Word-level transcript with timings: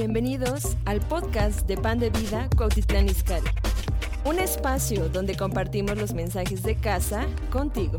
Bienvenidos 0.00 0.76
al 0.84 1.00
podcast 1.00 1.66
de 1.66 1.76
Pan 1.76 1.98
de 1.98 2.10
Vida 2.10 2.48
Cuautitlán 2.56 3.08
Izcalli. 3.08 3.48
Un 4.24 4.38
espacio 4.38 5.08
donde 5.08 5.36
compartimos 5.36 5.98
los 5.98 6.14
mensajes 6.14 6.62
de 6.62 6.76
casa 6.76 7.26
contigo. 7.50 7.98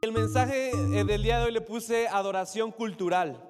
El 0.00 0.12
mensaje 0.12 0.70
eh, 0.70 1.02
del 1.02 1.24
día 1.24 1.40
de 1.40 1.46
hoy 1.46 1.52
le 1.52 1.60
puse 1.60 2.06
adoración 2.06 2.70
cultural. 2.70 3.42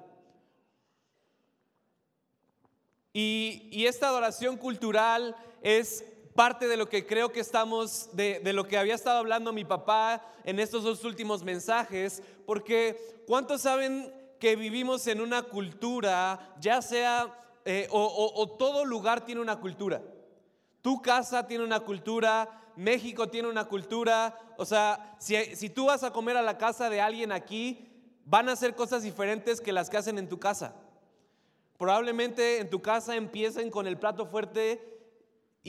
Y, 3.12 3.68
y 3.70 3.84
esta 3.84 4.08
adoración 4.08 4.56
cultural 4.56 5.36
es 5.60 6.06
parte 6.38 6.68
de 6.68 6.76
lo 6.76 6.88
que 6.88 7.04
creo 7.04 7.32
que 7.32 7.40
estamos, 7.40 8.10
de, 8.12 8.40
lo 8.52 8.68
que 8.68 8.78
había 8.78 8.94
estado 8.94 9.18
hablando 9.18 9.52
mi 9.52 9.64
papá 9.64 10.24
en 10.44 10.60
estos 10.60 10.84
dos 10.84 11.02
últimos 11.02 11.42
mensajes, 11.42 12.22
porque 12.46 13.24
¿cuántos 13.26 13.62
saben 13.62 14.14
que 14.38 14.54
vivimos 14.54 15.08
en 15.08 15.20
una 15.20 15.42
cultura, 15.42 16.54
ya 16.60 16.80
sea, 16.80 17.36
eh, 17.64 17.88
o, 17.90 18.00
o, 18.00 18.40
o 18.40 18.50
todo 18.50 18.84
lugar 18.84 19.26
tiene 19.26 19.40
una 19.40 19.58
cultura? 19.58 20.00
Tu 20.80 21.02
casa 21.02 21.44
tiene 21.48 21.64
una 21.64 21.80
cultura, 21.80 22.70
México 22.76 23.28
tiene 23.28 23.48
una 23.48 23.64
cultura, 23.64 24.38
o 24.58 24.64
sea, 24.64 25.16
si, 25.18 25.34
si, 25.56 25.68
tú 25.68 25.86
vas 25.86 26.04
a 26.04 26.12
comer 26.12 26.36
a 26.36 26.42
la 26.42 26.56
casa 26.56 26.88
de 26.88 27.00
alguien 27.00 27.32
aquí, 27.32 27.90
van 28.24 28.48
a 28.48 28.52
hacer 28.52 28.76
cosas 28.76 29.02
diferentes 29.02 29.60
que 29.60 29.72
las 29.72 29.90
que 29.90 29.96
hacen 29.96 30.18
en 30.18 30.28
tu 30.28 30.38
casa. 30.38 30.76
Probablemente 31.78 32.60
en 32.60 32.70
tu 32.70 32.80
casa 32.80 33.16
empiecen 33.16 33.72
con 33.72 33.88
el 33.88 33.98
plato 33.98 34.24
fuerte 34.24 34.97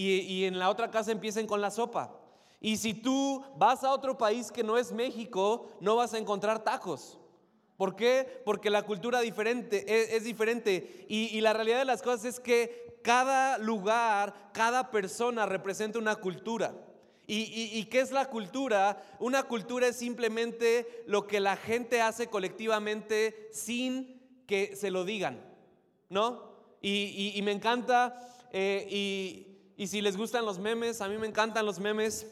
y, 0.01 0.21
y 0.21 0.45
en 0.45 0.59
la 0.59 0.69
otra 0.69 0.89
casa 0.91 1.11
empiecen 1.11 1.47
con 1.47 1.61
la 1.61 1.71
sopa. 1.71 2.15
Y 2.61 2.77
si 2.77 2.93
tú 2.93 3.43
vas 3.57 3.83
a 3.83 3.91
otro 3.91 4.17
país 4.17 4.51
que 4.51 4.63
no 4.63 4.77
es 4.77 4.91
México, 4.91 5.67
no 5.79 5.95
vas 5.95 6.13
a 6.13 6.17
encontrar 6.17 6.63
tacos. 6.63 7.17
¿Por 7.77 7.95
qué? 7.95 8.41
Porque 8.45 8.69
la 8.69 8.83
cultura 8.83 9.21
diferente, 9.21 9.85
es, 9.87 10.13
es 10.13 10.23
diferente. 10.25 11.05
Y, 11.07 11.27
y 11.27 11.41
la 11.41 11.53
realidad 11.53 11.79
de 11.79 11.85
las 11.85 12.01
cosas 12.01 12.25
es 12.25 12.39
que 12.39 12.99
cada 13.01 13.57
lugar, 13.57 14.51
cada 14.53 14.91
persona 14.91 15.45
representa 15.45 15.99
una 15.99 16.17
cultura. 16.17 16.73
¿Y, 17.25 17.43
y, 17.43 17.79
¿Y, 17.79 17.85
qué 17.85 18.01
es 18.01 18.11
la 18.11 18.25
cultura? 18.25 19.03
Una 19.19 19.43
cultura 19.43 19.87
es 19.87 19.95
simplemente 19.97 21.03
lo 21.05 21.27
que 21.27 21.39
la 21.39 21.55
gente 21.55 22.01
hace 22.01 22.27
colectivamente 22.27 23.49
sin 23.53 24.19
que 24.47 24.75
se 24.75 24.89
lo 24.89 25.05
digan, 25.05 25.39
¿no? 26.09 26.49
Y, 26.81 27.39
me 27.43 27.51
encanta, 27.51 28.19
eh, 28.51 28.87
y, 28.89 29.58
si 29.87 30.01
les 30.01 30.17
gustan 30.17 30.45
los 30.45 30.59
memes, 30.59 31.01
a 31.01 31.07
mí 31.07 31.17
me 31.17 31.27
encantan 31.27 31.65
los 31.65 31.79
memes, 31.79 32.27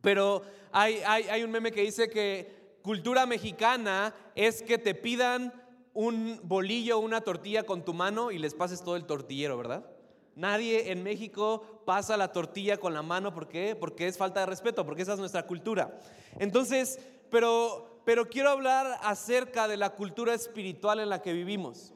pero 0.00 0.42
hay, 0.72 1.42
un 1.44 1.50
meme 1.50 1.70
que 1.70 1.82
dice 1.82 2.08
que 2.08 2.78
cultura 2.82 3.24
mexicana 3.26 4.14
es 4.34 4.62
que 4.62 4.78
te 4.78 4.94
pidan 4.94 5.52
un 5.94 6.40
bolillo 6.42 6.98
una 6.98 7.20
tortilla 7.20 7.64
con 7.64 7.84
tu 7.84 7.94
mano 7.94 8.30
y 8.30 8.38
les 8.38 8.54
pases 8.54 8.82
todo 8.82 8.96
el 8.96 9.04
tortillero, 9.04 9.56
¿verdad? 9.56 9.86
Nadie 10.34 10.90
en 10.90 11.02
México 11.02 11.82
pasa 11.84 12.16
la 12.16 12.32
tortilla 12.32 12.78
con 12.78 12.94
la 12.94 13.02
mano, 13.02 13.34
¿por 13.34 13.48
qué? 13.48 13.76
Porque 13.76 14.08
es 14.08 14.16
falta 14.16 14.40
de 14.40 14.46
respeto, 14.46 14.86
porque 14.86 15.02
esa 15.02 15.12
es 15.12 15.18
nuestra 15.18 15.46
cultura. 15.46 15.98
Entonces, 16.38 16.98
pero, 17.30 18.00
pero 18.04 18.28
quiero 18.28 18.48
hablar 18.48 18.98
acerca 19.02 19.68
de 19.68 19.76
la 19.76 19.90
cultura 19.90 20.32
espiritual 20.32 21.00
en 21.00 21.10
la 21.10 21.20
que 21.20 21.32
vivimos. 21.34 21.92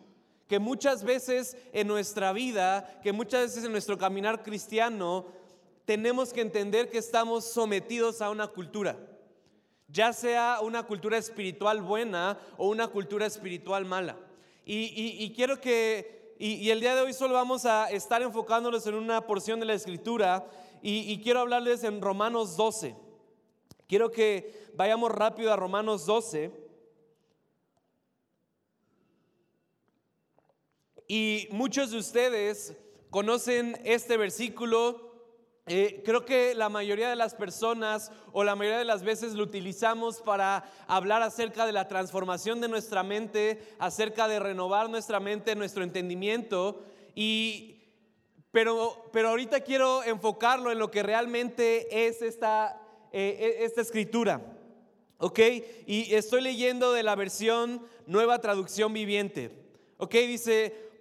Que 0.49 0.59
muchas 0.59 1.03
veces 1.03 1.57
en 1.73 1.89
nuestra 1.89 2.33
vida, 2.33 3.01
que 3.03 3.13
muchas 3.13 3.43
veces 3.43 3.65
en 3.65 3.73
nuestro 3.73 3.99
caminar 3.99 4.43
cristiano, 4.43 5.27
tenemos 5.85 6.33
que 6.33 6.41
entender 6.41 6.91
que 6.91 6.99
estamos 6.99 7.45
sometidos 7.45 8.21
a 8.21 8.31
una 8.31 8.49
cultura. 8.49 8.97
Ya 9.89 10.13
sea 10.13 10.59
una 10.63 10.83
cultura 10.83 11.17
espiritual 11.17 11.81
buena 11.81 12.39
o 12.57 12.69
una 12.69 12.89
cultura 12.89 13.27
espiritual 13.27 13.85
mala. 13.85 14.17
Y, 14.65 15.25
y, 15.25 15.33
quiero 15.33 15.61
que 15.61 16.35
y, 16.39 16.69
el 16.71 16.81
día 16.81 16.95
de 16.95 17.03
hoy 17.03 17.13
solo 17.13 17.35
vamos 17.35 17.65
a 17.65 17.89
estar 17.91 18.21
enfocándonos 18.21 18.87
en 18.87 18.95
una 18.95 19.21
porción 19.23 19.61
de 19.61 19.67
la 19.67 19.75
escritura 19.75 20.45
y, 20.83 21.21
quiero 21.23 21.41
hablarles 21.41 21.85
en 21.85 22.01
Romanos 22.01 22.57
12. 22.57 22.95
Quiero 23.89 24.11
que 24.11 24.69
vayamos 24.75 25.11
rápido 25.13 25.53
a 25.53 25.57
Romanos 25.57 26.05
12. 26.05 26.51
Y 31.09 31.49
muchos 31.51 31.91
de 31.91 31.99
ustedes 31.99 32.75
conocen 33.11 33.81
este 33.85 34.17
versículo 34.17 35.07
eh, 35.69 36.03
creo 36.05 36.25
que 36.25 36.55
la 36.55 36.69
mayoría 36.69 37.11
de 37.11 37.17
las 37.17 37.35
personas 37.35 38.13
o 38.33 38.45
la 38.45 38.55
mayoría 38.55 38.79
de 38.79 38.85
las 38.85 39.03
veces 39.03 39.35
lo 39.35 39.43
utilizamos 39.43 40.23
para 40.23 40.63
hablar 40.87 41.23
acerca 41.23 41.67
de 41.67 41.73
la 41.73 41.89
transformación 41.89 42.61
de 42.61 42.69
nuestra 42.69 43.03
mente, 43.03 43.61
acerca 43.81 44.29
de 44.29 44.39
renovar 44.39 44.89
nuestra 44.89 45.19
mente, 45.19 45.57
nuestro 45.57 45.83
entendimiento. 45.83 46.85
Y, 47.17 47.83
pero, 48.53 49.11
pero 49.13 49.31
ahorita 49.31 49.59
quiero 49.59 50.05
enfocarlo 50.05 50.71
en 50.71 50.79
lo 50.79 50.93
que 50.93 51.03
realmente 51.03 52.07
es 52.07 52.23
esta, 52.23 52.81
eh, 53.11 53.57
esta 53.63 53.81
escritura. 53.81 54.41
¿Ok? 55.19 55.41
Y 55.87 56.15
estoy 56.15 56.43
leyendo 56.43 56.93
de 56.93 57.03
la 57.03 57.17
versión 57.17 57.85
Nueva 58.07 58.41
Traducción 58.41 58.93
Viviente. 58.93 59.51
¿Ok? 59.97 60.13
Dice, 60.13 60.87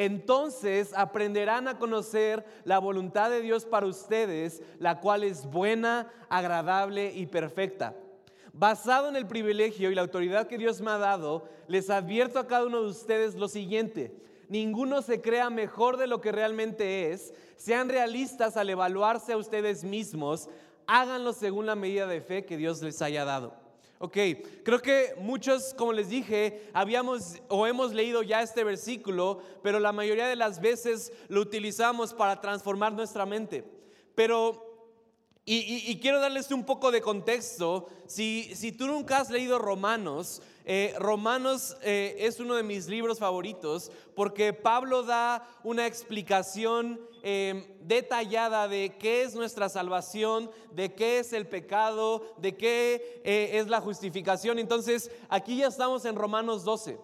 Entonces 0.00 0.94
aprenderán 0.96 1.68
a 1.68 1.78
conocer 1.78 2.42
la 2.64 2.78
voluntad 2.78 3.28
de 3.28 3.42
Dios 3.42 3.66
para 3.66 3.84
ustedes, 3.84 4.62
la 4.78 4.98
cual 4.98 5.24
es 5.24 5.44
buena, 5.44 6.10
agradable 6.30 7.12
y 7.14 7.26
perfecta. 7.26 7.94
Basado 8.54 9.10
en 9.10 9.16
el 9.16 9.26
privilegio 9.26 9.90
y 9.90 9.94
la 9.94 10.00
autoridad 10.00 10.46
que 10.46 10.56
Dios 10.56 10.80
me 10.80 10.90
ha 10.90 10.96
dado, 10.96 11.46
les 11.68 11.90
advierto 11.90 12.38
a 12.38 12.46
cada 12.46 12.64
uno 12.64 12.80
de 12.80 12.88
ustedes 12.88 13.34
lo 13.34 13.46
siguiente. 13.46 14.14
Ninguno 14.48 15.02
se 15.02 15.20
crea 15.20 15.50
mejor 15.50 15.98
de 15.98 16.06
lo 16.06 16.22
que 16.22 16.32
realmente 16.32 17.12
es. 17.12 17.34
Sean 17.56 17.90
realistas 17.90 18.56
al 18.56 18.70
evaluarse 18.70 19.34
a 19.34 19.36
ustedes 19.36 19.84
mismos. 19.84 20.48
Háganlo 20.86 21.34
según 21.34 21.66
la 21.66 21.74
medida 21.74 22.06
de 22.06 22.22
fe 22.22 22.46
que 22.46 22.56
Dios 22.56 22.80
les 22.80 23.02
haya 23.02 23.26
dado. 23.26 23.59
Ok, 24.02 24.16
creo 24.64 24.80
que 24.80 25.14
muchos, 25.18 25.74
como 25.74 25.92
les 25.92 26.08
dije, 26.08 26.70
habíamos 26.72 27.34
o 27.48 27.66
hemos 27.66 27.92
leído 27.92 28.22
ya 28.22 28.40
este 28.40 28.64
versículo, 28.64 29.42
pero 29.62 29.78
la 29.78 29.92
mayoría 29.92 30.26
de 30.26 30.36
las 30.36 30.62
veces 30.62 31.12
lo 31.28 31.42
utilizamos 31.42 32.14
para 32.14 32.40
transformar 32.40 32.94
nuestra 32.94 33.26
mente. 33.26 33.62
Pero, 34.14 34.88
y, 35.44 35.56
y, 35.56 35.90
y 35.90 36.00
quiero 36.00 36.18
darles 36.18 36.50
un 36.50 36.64
poco 36.64 36.90
de 36.90 37.02
contexto, 37.02 37.88
si, 38.06 38.50
si 38.54 38.72
tú 38.72 38.86
nunca 38.86 39.18
has 39.18 39.28
leído 39.28 39.58
Romanos, 39.58 40.40
eh, 40.72 40.94
Romanos 41.00 41.76
eh, 41.82 42.14
es 42.20 42.38
uno 42.38 42.54
de 42.54 42.62
mis 42.62 42.86
libros 42.86 43.18
favoritos 43.18 43.90
porque 44.14 44.52
Pablo 44.52 45.02
da 45.02 45.44
una 45.64 45.84
explicación 45.84 47.00
eh, 47.24 47.76
detallada 47.80 48.68
de 48.68 48.94
qué 48.96 49.22
es 49.22 49.34
nuestra 49.34 49.68
salvación, 49.68 50.48
de 50.70 50.94
qué 50.94 51.18
es 51.18 51.32
el 51.32 51.48
pecado, 51.48 52.22
de 52.36 52.56
qué 52.56 53.20
es 53.24 53.66
la 53.66 53.80
justificación. 53.80 54.60
Entonces, 54.60 55.10
aquí 55.28 55.56
ya 55.56 55.66
estamos 55.66 56.04
en 56.04 56.14
Romanos 56.14 56.62
12. 56.62 57.00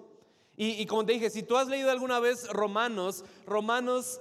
Y, 0.56 0.86
como 0.86 1.04
te 1.04 1.14
dije, 1.14 1.28
si 1.28 1.42
tú 1.42 1.56
has 1.56 1.66
leído 1.66 1.90
alguna 1.90 2.20
vez 2.20 2.48
Romanos, 2.50 3.24
Romanos 3.46 4.20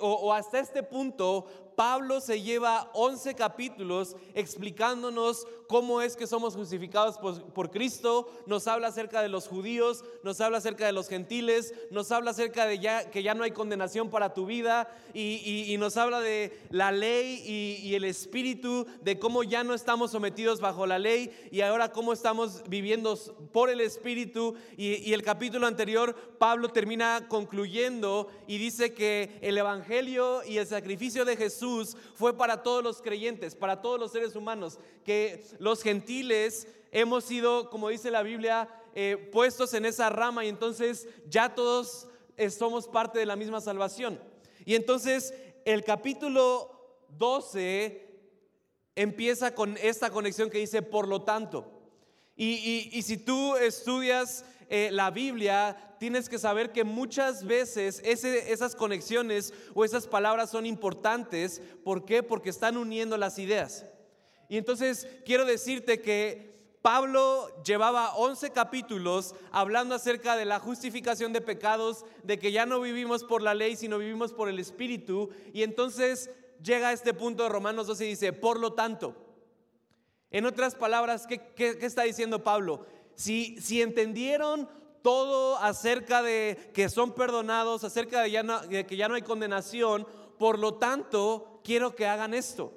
o, 0.00 0.34
hasta 0.34 0.60
este 0.60 0.82
punto, 0.82 1.46
Pablo 1.80 2.20
se 2.20 2.42
lleva 2.42 2.90
11 2.92 3.34
capítulos 3.36 4.14
explicándonos 4.34 5.46
cómo 5.66 6.02
es 6.02 6.14
que 6.14 6.26
somos 6.26 6.54
justificados 6.54 7.16
por, 7.16 7.70
Cristo, 7.70 8.28
nos 8.44 8.66
habla 8.66 8.88
acerca 8.88 9.22
de 9.22 9.30
los 9.30 9.48
judíos, 9.48 10.04
nos 10.22 10.42
habla 10.42 10.58
acerca 10.58 10.84
de 10.84 10.92
los 10.92 11.08
gentiles, 11.08 11.72
nos 11.90 12.10
habla 12.12 12.32
acerca 12.32 12.66
de 12.66 12.80
que 13.10 13.22
ya 13.22 13.34
no 13.34 13.44
hay 13.44 13.52
condenación 13.52 14.10
para 14.10 14.34
tu 14.34 14.44
vida 14.44 14.94
y, 15.14 15.74
nos 15.78 15.96
habla 15.96 16.20
de 16.20 16.58
la 16.68 16.92
ley 16.92 17.42
y, 17.46 17.94
el 17.94 18.04
espíritu, 18.04 18.86
de 19.00 19.18
cómo 19.18 19.42
ya 19.42 19.64
no 19.64 19.72
estamos 19.72 20.10
sometidos 20.10 20.60
bajo 20.60 20.86
la 20.86 20.98
ley 20.98 21.30
y 21.50 21.62
ahora 21.62 21.92
cómo 21.92 22.12
estamos 22.12 22.62
viviendo 22.68 23.16
por 23.52 23.70
el 23.70 23.80
espíritu. 23.80 24.56
Y 24.76 25.14
el 25.14 25.22
capítulo 25.22 25.66
anterior, 25.66 26.14
Pablo 26.38 26.68
termina 26.68 27.26
concluyendo 27.28 28.28
y 28.48 28.58
dice 28.58 28.92
que 28.92 29.38
el 29.40 29.56
Evangelio 29.56 30.42
y 30.44 30.58
el 30.58 30.66
sacrificio 30.66 31.24
de 31.24 31.36
Jesús 31.36 31.69
fue 32.14 32.36
para 32.36 32.62
todos 32.62 32.82
los 32.82 33.02
creyentes, 33.02 33.54
para 33.54 33.80
todos 33.80 33.98
los 33.98 34.12
seres 34.12 34.36
humanos, 34.36 34.78
que 35.04 35.44
los 35.58 35.82
gentiles 35.82 36.68
hemos 36.92 37.24
sido, 37.24 37.70
como 37.70 37.88
dice 37.88 38.10
la 38.10 38.22
Biblia, 38.22 38.68
eh, 38.94 39.30
puestos 39.32 39.74
en 39.74 39.84
esa 39.84 40.10
rama 40.10 40.44
y 40.44 40.48
entonces 40.48 41.08
ya 41.28 41.54
todos 41.54 42.08
eh, 42.36 42.50
somos 42.50 42.88
parte 42.88 43.18
de 43.18 43.26
la 43.26 43.36
misma 43.36 43.60
salvación. 43.60 44.20
Y 44.64 44.74
entonces 44.74 45.34
el 45.64 45.84
capítulo 45.84 47.06
12 47.18 48.08
empieza 48.96 49.54
con 49.54 49.76
esta 49.78 50.10
conexión 50.10 50.50
que 50.50 50.58
dice, 50.58 50.82
por 50.82 51.08
lo 51.08 51.22
tanto. 51.22 51.80
Y, 52.36 53.02
si 53.02 53.18
tú 53.18 53.56
estudias 53.56 54.46
eh, 54.70 54.88
la 54.92 55.10
Biblia, 55.10 55.96
tienes 55.98 56.28
que 56.28 56.38
saber 56.38 56.72
que 56.72 56.84
muchas 56.84 57.44
veces 57.44 58.00
esas 58.04 58.76
conexiones 58.76 59.52
o 59.74 59.84
esas 59.84 60.06
palabras 60.06 60.50
son 60.50 60.64
importantes. 60.64 61.60
¿Por 61.84 62.04
qué? 62.04 62.22
Porque 62.22 62.50
están 62.50 62.76
uniendo 62.76 63.18
las 63.18 63.38
ideas. 63.38 63.84
Y 64.48 64.56
entonces 64.56 65.08
quiero 65.26 65.44
decirte 65.44 66.00
que 66.00 66.50
Pablo 66.82 67.62
llevaba 67.62 68.14
11 68.14 68.50
capítulos 68.50 69.34
hablando 69.52 69.94
acerca 69.94 70.36
de 70.36 70.46
la 70.46 70.60
justificación 70.60 71.32
de 71.32 71.40
pecados, 71.40 72.06
de 72.22 72.38
que 72.38 72.52
ya 72.52 72.64
no 72.64 72.80
vivimos 72.80 73.24
por 73.24 73.42
la 73.42 73.54
ley, 73.54 73.76
sino 73.76 73.98
vivimos 73.98 74.32
por 74.32 74.48
el 74.48 74.58
Espíritu. 74.58 75.28
Y 75.52 75.62
entonces 75.62 76.30
llega 76.62 76.88
a 76.88 76.92
este 76.92 77.12
punto 77.12 77.42
de 77.42 77.48
Romanos 77.48 77.86
12 77.86 78.06
y 78.06 78.08
dice, 78.10 78.32
por 78.32 78.58
lo 78.58 78.72
tanto, 78.72 79.14
en 80.30 80.46
otras 80.46 80.74
palabras, 80.74 81.26
¿qué, 81.26 81.78
está 81.80 82.04
diciendo 82.04 82.44
Pablo? 82.44 82.86
Si, 83.20 83.82
entendieron 83.82 84.66
todo 85.02 85.58
acerca 85.58 86.22
de 86.22 86.70
que 86.72 86.88
son 86.88 87.12
perdonados, 87.12 87.84
acerca 87.84 88.22
de, 88.22 88.86
que 88.86 88.96
ya 88.96 89.08
no 89.08 89.14
hay 89.14 89.20
condenación, 89.20 90.06
por 90.38 90.58
lo 90.58 90.74
tanto, 90.74 91.60
quiero 91.62 91.94
que 91.94 92.06
hagan 92.06 92.32
esto. 92.32 92.72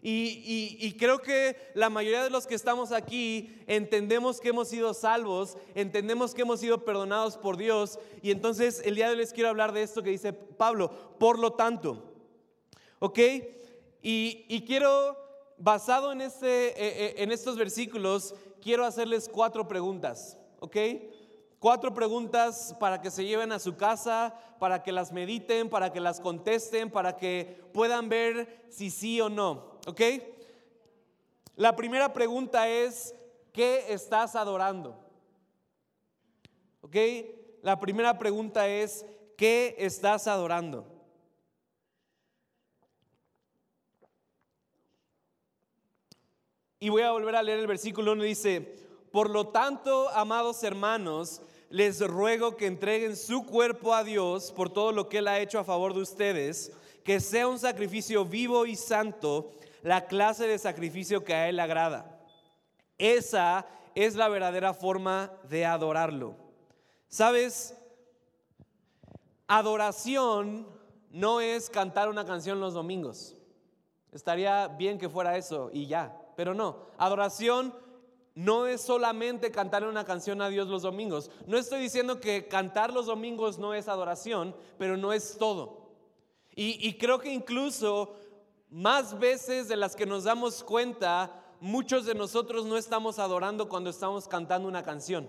Y, 0.00 0.94
creo 1.00 1.18
que 1.18 1.56
la 1.74 1.90
mayoría 1.90 2.22
de 2.22 2.30
los 2.30 2.46
que 2.46 2.54
estamos 2.54 2.92
aquí 2.92 3.56
entendemos 3.66 4.40
que 4.40 4.50
hemos 4.50 4.68
sido 4.68 4.94
salvos, 4.94 5.56
entendemos 5.74 6.32
que 6.32 6.42
hemos 6.42 6.60
sido 6.60 6.84
perdonados 6.84 7.36
por 7.36 7.56
Dios. 7.56 7.98
Y 8.22 8.30
entonces 8.30 8.80
el 8.84 8.94
día 8.94 9.06
de 9.06 9.14
hoy 9.14 9.18
les 9.18 9.32
quiero 9.32 9.48
hablar 9.48 9.72
de 9.72 9.82
esto 9.82 10.04
que 10.04 10.10
dice 10.10 10.32
Pablo, 10.32 10.92
por 11.18 11.40
lo 11.40 11.54
tanto. 11.54 12.04
¿Ok? 13.00 13.18
Y, 14.00 14.64
quiero, 14.64 15.16
basado 15.58 16.12
en, 16.12 16.20
este, 16.20 16.68
eh, 16.68 16.74
eh, 16.78 17.14
en 17.16 17.32
estos 17.32 17.56
versículos, 17.56 18.36
quiero 18.62 18.84
hacerles 18.84 19.28
cuatro 19.28 19.66
preguntas. 19.68 20.38
¿Ok? 20.60 20.76
Cuatro 21.58 21.92
preguntas 21.92 22.74
para 22.78 23.00
que 23.00 23.10
se 23.10 23.24
lleven 23.24 23.50
a 23.52 23.58
su 23.58 23.76
casa, 23.76 24.34
para 24.60 24.82
que 24.82 24.92
las 24.92 25.12
mediten, 25.12 25.68
para 25.68 25.92
que 25.92 26.00
las 26.00 26.20
contesten, 26.20 26.90
para 26.90 27.16
que 27.16 27.60
puedan 27.72 28.08
ver 28.08 28.66
si 28.68 28.90
sí 28.90 29.20
o 29.20 29.28
no. 29.28 29.78
¿Ok? 29.86 30.00
La 31.56 31.74
primera 31.74 32.12
pregunta 32.12 32.68
es, 32.68 33.14
¿qué 33.52 33.86
estás 33.88 34.36
adorando? 34.36 34.96
¿Ok? 36.82 36.96
La 37.62 37.80
primera 37.80 38.18
pregunta 38.18 38.68
es, 38.68 39.04
¿qué 39.36 39.74
estás 39.78 40.28
adorando? 40.28 40.97
Y 46.80 46.90
voy 46.90 47.02
a 47.02 47.10
volver 47.10 47.34
a 47.34 47.42
leer 47.42 47.58
el 47.58 47.66
versículo 47.66 48.12
1, 48.12 48.22
dice, 48.22 48.76
por 49.10 49.30
lo 49.30 49.48
tanto, 49.48 50.08
amados 50.10 50.62
hermanos, 50.62 51.42
les 51.70 52.00
ruego 52.06 52.56
que 52.56 52.66
entreguen 52.66 53.16
su 53.16 53.44
cuerpo 53.44 53.94
a 53.94 54.04
Dios 54.04 54.52
por 54.52 54.70
todo 54.70 54.92
lo 54.92 55.08
que 55.08 55.18
Él 55.18 55.28
ha 55.28 55.40
hecho 55.40 55.58
a 55.58 55.64
favor 55.64 55.92
de 55.92 56.02
ustedes, 56.02 56.72
que 57.02 57.18
sea 57.18 57.48
un 57.48 57.58
sacrificio 57.58 58.24
vivo 58.24 58.64
y 58.64 58.76
santo, 58.76 59.50
la 59.82 60.06
clase 60.06 60.46
de 60.46 60.58
sacrificio 60.58 61.24
que 61.24 61.34
a 61.34 61.48
Él 61.48 61.58
agrada. 61.58 62.20
Esa 62.96 63.66
es 63.94 64.14
la 64.14 64.28
verdadera 64.28 64.72
forma 64.72 65.32
de 65.48 65.66
adorarlo. 65.66 66.36
¿Sabes? 67.08 67.74
Adoración 69.48 70.68
no 71.10 71.40
es 71.40 71.70
cantar 71.70 72.08
una 72.08 72.24
canción 72.24 72.60
los 72.60 72.74
domingos. 72.74 73.34
Estaría 74.12 74.68
bien 74.68 74.98
que 74.98 75.08
fuera 75.08 75.36
eso 75.36 75.70
y 75.72 75.86
ya. 75.86 76.14
Pero 76.38 76.54
no, 76.54 76.86
adoración 76.98 77.74
no 78.36 78.68
es 78.68 78.82
solamente 78.82 79.50
cantar 79.50 79.82
una 79.82 80.04
canción 80.04 80.40
a 80.40 80.48
Dios 80.48 80.68
los 80.68 80.82
domingos. 80.82 81.32
No 81.48 81.58
estoy 81.58 81.80
diciendo 81.80 82.20
que 82.20 82.46
cantar 82.46 82.92
los 82.92 83.06
domingos 83.06 83.58
no 83.58 83.74
es 83.74 83.88
adoración, 83.88 84.54
pero 84.78 84.96
no 84.96 85.12
es 85.12 85.36
todo. 85.36 85.88
Y, 86.54 86.96
creo 86.96 87.18
que 87.18 87.32
incluso 87.32 88.14
más 88.70 89.18
veces 89.18 89.66
de 89.66 89.74
las 89.74 89.96
que 89.96 90.06
nos 90.06 90.22
damos 90.22 90.62
cuenta, 90.62 91.42
muchos 91.58 92.06
de 92.06 92.14
nosotros 92.14 92.66
no 92.66 92.76
estamos 92.76 93.18
adorando 93.18 93.68
cuando 93.68 93.90
estamos 93.90 94.28
cantando 94.28 94.68
una 94.68 94.84
canción. 94.84 95.28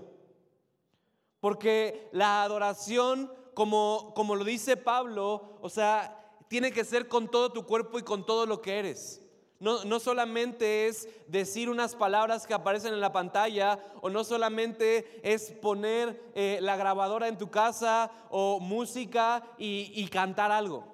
Porque 1.39 2.07
la 2.11 2.43
adoración, 2.43 3.33
como, 3.55 4.13
como 4.15 4.35
lo 4.35 4.43
dice 4.43 4.77
Pablo, 4.77 5.57
o 5.59 5.69
sea, 5.69 6.37
tiene 6.49 6.71
que 6.71 6.85
ser 6.85 7.07
con 7.07 7.29
todo 7.29 7.51
tu 7.51 7.65
cuerpo 7.65 7.97
y 7.97 8.03
con 8.03 8.27
todo 8.27 8.45
lo 8.45 8.61
que 8.61 8.77
eres. 8.77 9.25
No, 9.59 9.99
solamente 9.99 10.87
es 10.87 11.09
decir 11.27 11.69
unas 11.69 11.93
palabras 11.93 12.47
que 12.47 12.53
aparecen 12.53 12.93
en 12.93 13.01
la 13.01 13.11
pantalla 13.11 13.77
o 13.99 14.09
no 14.09 14.23
solamente 14.23 15.19
es 15.21 15.51
poner 15.51 16.31
eh, 16.33 16.59
la 16.61 16.77
grabadora 16.77 17.27
en 17.27 17.37
tu 17.37 17.51
casa 17.51 18.09
o 18.29 18.61
música 18.61 19.43
y, 19.57 19.91
y 19.93 20.07
cantar 20.07 20.53
algo. 20.53 20.85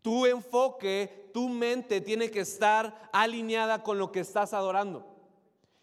Tu 0.00 0.24
enfoque, 0.24 1.30
tu 1.34 1.50
mente 1.50 2.00
tiene 2.00 2.30
que 2.30 2.40
estar 2.40 3.10
alineada 3.12 3.82
con 3.82 3.98
lo 3.98 4.10
que 4.10 4.20
estás 4.20 4.54
adorando. 4.54 5.06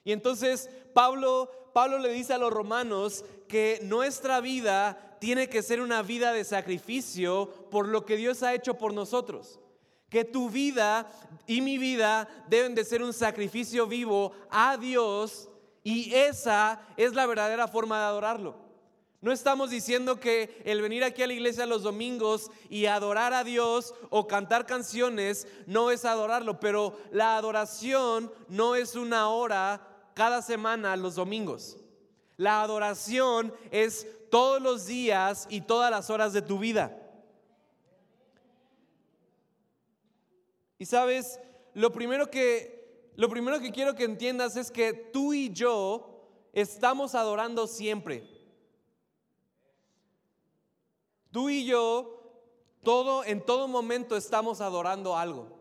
Y 0.03 0.13
entonces 0.13 0.67
Pablo, 0.95 1.51
Pablo 1.73 1.99
le 1.99 2.09
dice 2.09 2.33
a 2.33 2.39
los 2.39 2.51
romanos 2.51 3.23
que 3.47 3.79
nuestra 3.83 4.41
vida 4.41 5.17
tiene 5.19 5.47
que 5.47 5.61
ser 5.61 5.79
una 5.79 6.01
vida 6.01 6.33
de 6.33 6.43
sacrificio 6.43 7.49
por 7.69 7.87
lo 7.87 8.03
que 8.03 8.17
Dios 8.17 8.41
ha 8.41 8.55
hecho 8.55 8.79
por 8.79 8.95
nosotros 8.95 9.59
que 10.09 10.25
tu 10.25 10.49
vida 10.49 11.09
y 11.45 11.61
mi 11.61 11.77
vida 11.77 12.27
deben 12.47 12.75
de 12.75 12.83
ser 12.83 13.03
un 13.03 13.13
sacrificio 13.13 13.87
vivo 13.87 14.31
a 14.49 14.77
Dios 14.77 15.49
y 15.83 16.13
esa 16.13 16.81
es 16.97 17.13
la 17.13 17.25
verdadera 17.25 17.67
forma 17.67 17.99
de 17.99 18.05
adorarlo. 18.05 18.69
No 19.21 19.33
estamos 19.33 19.69
diciendo 19.69 20.19
que 20.19 20.61
el 20.63 20.81
venir 20.81 21.03
aquí 21.03 21.21
a 21.21 21.27
la 21.27 21.33
iglesia 21.33 21.65
los 21.65 21.83
domingos 21.83 22.49
y 22.69 22.85
adorar 22.85 23.33
a 23.33 23.43
Dios 23.43 23.93
o 24.09 24.27
cantar 24.27 24.65
canciones 24.65 25.45
no 25.67 25.91
es 25.91 26.05
adorarlo, 26.05 26.59
pero 26.61 26.97
la 27.11 27.35
adoración 27.35 28.31
no 28.47 28.75
es 28.75 28.95
una 28.95 29.27
hora 29.29 29.85
cada 30.13 30.41
semana 30.41 30.95
los 30.95 31.15
domingos. 31.15 31.75
La 32.37 32.61
adoración 32.61 33.53
es 33.71 34.07
todos 34.31 34.61
los 34.61 34.85
días 34.85 35.47
y 35.49 35.61
todas 35.61 35.91
las 35.91 36.09
horas 36.09 36.31
de 36.31 36.41
tu 36.41 36.57
vida. 36.57 37.08
Y 40.79 40.85
sabes, 40.85 41.39
lo 41.73 41.91
primero 41.91 42.31
que, 42.31 43.11
lo 43.15 43.29
primero 43.29 43.59
que 43.59 43.71
quiero 43.71 43.95
que 43.95 44.05
entiendas 44.05 44.55
es 44.55 44.71
que 44.71 44.93
tú 44.93 45.33
y 45.33 45.51
yo 45.51 46.25
estamos 46.53 47.15
adorando 47.15 47.67
siempre. 47.67 48.23
Tú 51.31 51.49
y 51.49 51.65
yo, 51.65 52.21
todo, 52.81 53.25
en 53.25 53.45
todo 53.45 53.67
momento 53.67 54.15
estamos 54.15 54.61
adorando 54.61 55.17
algo. 55.17 55.59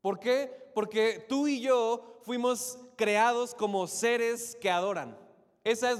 ¿Por 0.00 0.20
qué? 0.20 0.70
Porque 0.72 1.26
tú 1.28 1.48
y 1.48 1.60
yo 1.60 2.20
fuimos 2.22 2.78
creados 2.94 3.56
como 3.56 3.88
seres 3.88 4.56
que 4.60 4.70
adoran. 4.70 5.18
Esa 5.64 5.90
es, 5.90 5.98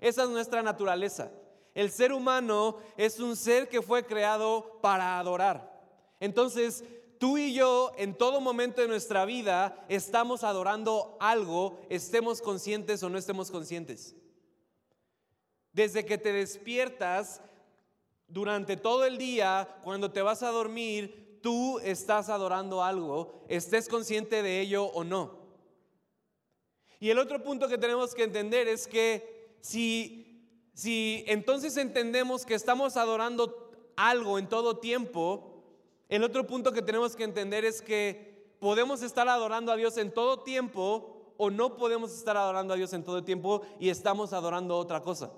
esa 0.00 0.22
es 0.24 0.28
nuestra 0.28 0.64
naturaleza. 0.64 1.30
El 1.74 1.92
ser 1.92 2.12
humano 2.12 2.78
es 2.96 3.20
un 3.20 3.36
ser 3.36 3.68
que 3.68 3.80
fue 3.80 4.04
creado 4.04 4.80
para 4.82 5.20
adorar. 5.20 5.69
Entonces, 6.20 6.84
tú 7.18 7.38
y 7.38 7.52
yo 7.52 7.92
en 7.96 8.14
todo 8.14 8.40
momento 8.40 8.80
de 8.80 8.88
nuestra 8.88 9.24
vida 9.24 9.84
estamos 9.88 10.44
adorando 10.44 11.16
algo, 11.20 11.80
estemos 11.88 12.40
conscientes 12.40 13.02
o 13.02 13.08
no 13.08 13.18
estemos 13.18 13.50
conscientes. 13.50 14.14
Desde 15.72 16.04
que 16.04 16.18
te 16.18 16.32
despiertas, 16.32 17.40
durante 18.30 18.76
todo 18.76 19.04
el 19.04 19.18
día, 19.18 19.80
cuando 19.82 20.12
te 20.12 20.22
vas 20.22 20.42
a 20.42 20.50
dormir, 20.50 21.40
tú 21.42 21.78
estás 21.80 22.28
adorando 22.28 22.82
algo, 22.82 23.44
estés 23.48 23.88
consciente 23.88 24.42
de 24.42 24.60
ello 24.60 24.84
o 24.84 25.04
no. 25.04 25.40
Y 27.00 27.10
el 27.10 27.18
otro 27.18 27.42
punto 27.42 27.66
que 27.66 27.78
tenemos 27.78 28.14
que 28.14 28.24
entender 28.24 28.68
es 28.68 28.86
que 28.86 29.56
si, 29.60 30.46
si 30.74 31.24
entonces 31.26 31.76
entendemos 31.76 32.44
que 32.44 32.54
estamos 32.54 32.96
adorando 32.96 33.70
algo 33.96 34.38
en 34.38 34.48
todo 34.48 34.78
tiempo, 34.78 35.49
el 36.10 36.24
otro 36.24 36.44
punto 36.46 36.72
que 36.72 36.82
tenemos 36.82 37.14
que 37.14 37.22
entender 37.22 37.64
es 37.64 37.80
que 37.80 38.54
podemos 38.58 39.00
estar 39.02 39.28
adorando 39.28 39.70
a 39.70 39.76
Dios 39.76 39.96
en 39.96 40.12
todo 40.12 40.40
tiempo 40.40 41.34
o 41.36 41.50
no 41.50 41.76
podemos 41.76 42.12
estar 42.12 42.36
adorando 42.36 42.74
a 42.74 42.76
Dios 42.76 42.92
en 42.92 43.04
todo 43.04 43.22
tiempo 43.22 43.62
y 43.78 43.88
estamos 43.88 44.32
adorando 44.32 44.76
otra 44.76 45.00
cosa. 45.00 45.30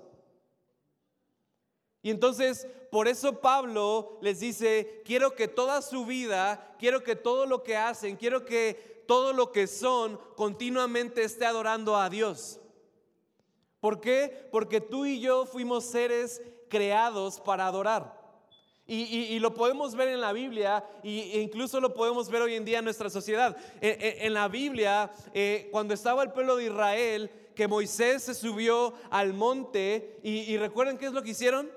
Y 2.01 2.09
entonces, 2.09 2.67
por 2.91 3.07
eso 3.07 3.39
Pablo 3.39 4.17
les 4.21 4.39
dice, 4.39 5.03
quiero 5.05 5.35
que 5.35 5.47
toda 5.47 5.81
su 5.81 6.05
vida, 6.05 6.75
quiero 6.79 7.03
que 7.03 7.15
todo 7.15 7.45
lo 7.45 7.63
que 7.63 7.77
hacen, 7.77 8.17
quiero 8.17 8.43
que 8.43 9.05
todo 9.07 9.31
lo 9.31 9.51
que 9.51 9.67
son 9.67 10.19
continuamente 10.35 11.23
esté 11.23 11.45
adorando 11.45 11.95
a 11.95 12.09
Dios. 12.09 12.59
¿Por 13.79 14.01
qué? 14.01 14.49
Porque 14.51 14.81
tú 14.81 15.05
y 15.05 15.19
yo 15.19 15.45
fuimos 15.45 15.85
seres 15.85 16.41
creados 16.67 17.39
para 17.39 17.67
adorar. 17.67 18.22
Y, 18.85 19.39
lo 19.39 19.53
podemos 19.53 19.95
ver 19.95 20.09
en 20.09 20.19
la 20.19 20.33
Biblia 20.33 20.83
e 21.03 21.39
incluso 21.41 21.79
lo 21.79 21.93
podemos 21.93 22.29
ver 22.29 22.41
hoy 22.41 22.55
en 22.55 22.65
día 22.65 22.79
en 22.79 22.85
nuestra 22.85 23.09
sociedad. 23.09 23.55
E, 23.79 23.87
e, 23.87 24.25
en, 24.25 24.33
la 24.33 24.49
Biblia, 24.49 25.09
eh, 25.33 25.69
cuando 25.71 25.93
estaba 25.93 26.21
el 26.21 26.31
pueblo 26.31 26.57
de 26.57 26.65
Israel, 26.65 27.31
que 27.55 27.67
Moisés 27.67 28.23
se 28.23 28.33
subió 28.33 28.93
al 29.09 29.33
monte 29.33 30.19
y, 30.23 30.57
recuerden 30.57 30.97
qué 30.97 31.05
es 31.05 31.13
lo 31.13 31.23
que 31.23 31.31
hicieron. 31.31 31.71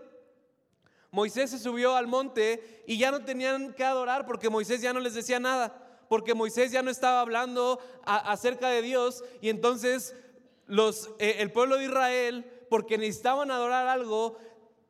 Moisés 1.12 1.50
se 1.50 1.58
subió 1.58 1.94
al 1.94 2.08
monte 2.08 2.82
y 2.86 2.98
ya 2.98 3.10
no 3.10 3.24
tenían 3.24 3.72
que 3.72 3.84
adorar 3.84 4.26
porque 4.26 4.50
Moisés 4.50 4.80
ya 4.80 4.92
no 4.92 5.00
les 5.00 5.14
decía 5.14 5.38
nada, 5.38 6.02
porque 6.08 6.34
Moisés 6.34 6.72
ya 6.72 6.82
no 6.82 6.90
estaba 6.90 7.20
hablando 7.20 7.78
acerca 8.04 8.68
de 8.68 8.82
Dios 8.82 9.22
y 9.40 9.48
entonces 9.48 10.14
los, 10.66 11.10
eh, 11.18 11.36
el 11.38 11.52
pueblo 11.52 11.76
de 11.76 11.84
Israel, 11.84 12.44
porque 12.68 12.98
necesitaban 12.98 13.50
adorar 13.50 13.86
algo, 13.86 14.36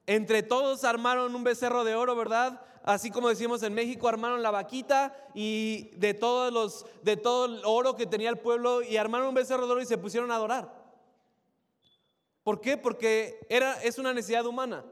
entre 0.07 0.43
todos 0.43 0.85
armaron 0.85 1.35
un 1.35 1.45
becerro 1.45 1.85
de 1.85 1.95
oro, 1.95 2.15
¿verdad? 2.15 2.63
Así 2.85 3.11
como 3.11 3.29
decimos 3.29 3.63
en 3.65 3.75
México, 3.75 4.07
armaron 4.07 4.43
la 4.43 4.53
vaquita 4.53 5.17
y 5.35 5.91
de 5.97 6.15
todos 6.15 6.53
los 6.53 6.87
de 7.03 7.17
todo 7.17 7.47
el 7.47 7.61
oro 7.65 7.97
que 7.97 8.07
tenía 8.07 8.31
el 8.31 8.39
pueblo 8.39 8.83
y 8.83 8.97
armaron 8.97 9.29
un 9.29 9.35
becerro 9.35 9.67
de 9.67 9.73
oro 9.73 9.83
y 9.83 9.87
se 9.87 9.99
pusieron 9.99 10.31
a 10.31 10.37
adorar. 10.37 10.73
¿Por 12.45 12.61
qué? 12.61 12.77
Porque 12.77 13.45
era, 13.49 13.83
es 13.83 13.99
una 13.99 14.15
necesidad 14.15 14.47
humana. 14.47 14.85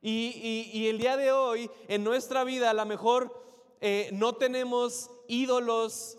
Y, 0.00 0.86
el 0.86 0.98
día 0.98 1.16
de 1.16 1.32
hoy, 1.32 1.68
en 1.88 2.04
nuestra 2.04 2.44
vida, 2.44 2.70
a 2.70 2.74
lo 2.74 2.86
mejor 2.86 3.42
eh, 3.80 4.08
no 4.12 4.36
tenemos 4.36 5.10
ídolos, 5.26 6.16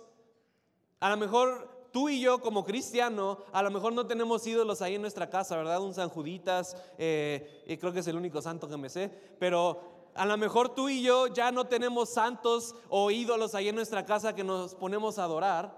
a 1.00 1.10
lo 1.10 1.16
mejor 1.16 1.77
tú 1.98 2.10
y 2.10 2.20
yo 2.20 2.42
como 2.42 2.64
cristiano, 2.64 3.40
a 3.52 3.64
lo 3.64 3.72
mejor 3.72 3.92
no 3.92 4.06
tenemos 4.06 4.46
ídolos 4.46 4.84
ahí 4.84 4.94
en 4.94 5.02
nuestra 5.02 5.32
casa, 5.32 5.58
¿verdad? 5.58 5.82
Un 5.82 5.96
San 5.96 6.10
Juditas, 6.10 6.78
eh, 7.00 7.64
y 7.66 7.76
creo 7.78 7.92
que 7.92 8.02
es 8.02 8.08
el 8.08 8.16
único 8.16 8.40
santo 8.40 8.70
que 8.70 8.78
me 8.78 8.88
sé, 8.88 9.10
pero 9.40 10.12
a 10.14 10.24
lo 10.28 10.38
mejor 10.38 10.76
tú 10.76 10.90
y 10.90 11.02
yo 11.02 11.26
ya 11.26 11.52
no 11.52 11.66
tenemos 11.66 12.10
santos 12.10 12.76
o 12.90 13.10
ídolos 13.10 13.56
ahí 13.56 13.70
en 13.70 13.76
nuestra 13.76 14.06
casa 14.06 14.36
que 14.36 14.44
nos 14.44 14.76
ponemos 14.76 15.18
a 15.18 15.24
adorar, 15.24 15.76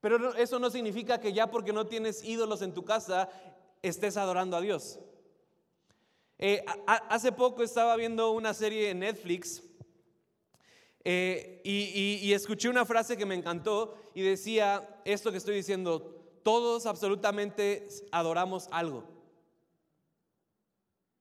pero 0.00 0.36
eso 0.36 0.60
no 0.60 0.70
significa 0.70 1.18
que 1.18 1.32
ya 1.32 1.50
porque 1.50 1.72
no 1.72 1.88
tienes 1.88 2.22
ídolos 2.22 2.62
en 2.62 2.72
tu 2.72 2.84
casa 2.84 3.28
estés 3.82 4.16
adorando 4.16 4.56
a 4.56 4.60
Dios. 4.60 5.00
Eh, 6.38 6.64
hace 6.86 7.32
poco 7.32 7.64
estaba 7.64 7.96
viendo 7.96 8.30
una 8.30 8.54
serie 8.54 8.90
en 8.90 9.00
Netflix 9.00 9.60
eh, 11.08 11.60
y, 11.62 12.32
escuché 12.32 12.68
una 12.68 12.84
frase 12.84 13.16
que 13.16 13.26
me 13.26 13.36
encantó 13.36 13.94
y 14.12 14.22
decía 14.22 15.00
esto 15.04 15.30
que 15.30 15.38
estoy 15.38 15.54
diciendo, 15.54 16.00
todos 16.42 16.84
absolutamente 16.84 17.86
adoramos 18.10 18.68
algo. 18.72 19.04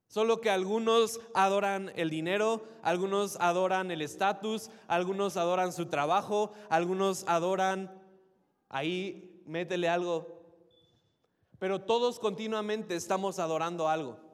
Solo 0.07 0.41
que 0.41 0.49
algunos 0.49 1.19
adoran 1.35 1.91
el 1.97 2.09
dinero, 2.09 2.63
algunos 2.81 3.37
adoran 3.39 3.91
el 3.91 4.01
estatus, 4.01 4.71
algunos 4.87 5.37
adoran 5.37 5.71
su 5.71 5.85
trabajo, 5.85 6.51
algunos 6.69 7.23
adoran, 7.27 8.01
ahí 8.69 9.43
métele 9.45 9.87
algo. 9.87 10.41
Pero 11.59 11.81
todos 11.81 12.17
continuamente 12.17 12.95
estamos 12.95 13.37
adorando 13.37 13.87
algo. 13.87 14.24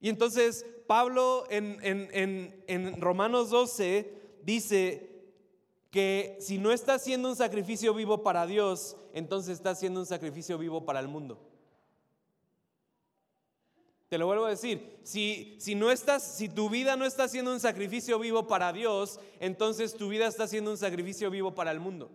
Y 0.00 0.08
entonces 0.08 0.66
Pablo 0.86 1.46
en, 1.50 3.00
Romanos 3.00 3.50
12 3.50 4.12
dice 4.42 5.12
que 5.90 6.36
si 6.40 6.58
no 6.58 6.72
está 6.72 6.94
haciendo 6.94 7.28
un 7.28 7.36
sacrificio 7.36 7.94
vivo 7.94 8.22
para 8.22 8.46
Dios, 8.46 8.96
entonces 9.14 9.54
está 9.56 9.70
haciendo 9.70 10.00
un 10.00 10.06
sacrificio 10.06 10.58
vivo 10.58 10.84
para 10.84 11.00
el 11.00 11.08
mundo. 11.08 11.40
Te 14.08 14.18
lo 14.18 14.26
vuelvo 14.26 14.44
a 14.44 14.50
decir, 14.50 15.00
si, 15.02 15.56
si, 15.58 15.74
no 15.74 15.90
estás, 15.90 16.22
si 16.22 16.48
tu 16.48 16.70
vida 16.70 16.96
no 16.96 17.04
está 17.04 17.24
haciendo 17.24 17.52
un 17.52 17.58
sacrificio 17.58 18.20
vivo 18.20 18.46
para 18.46 18.72
Dios, 18.72 19.18
entonces 19.40 19.96
tu 19.96 20.08
vida 20.08 20.28
está 20.28 20.44
haciendo 20.44 20.70
un 20.70 20.78
sacrificio 20.78 21.30
vivo 21.30 21.54
para 21.54 21.72
el 21.72 21.80
mundo. 21.80 22.10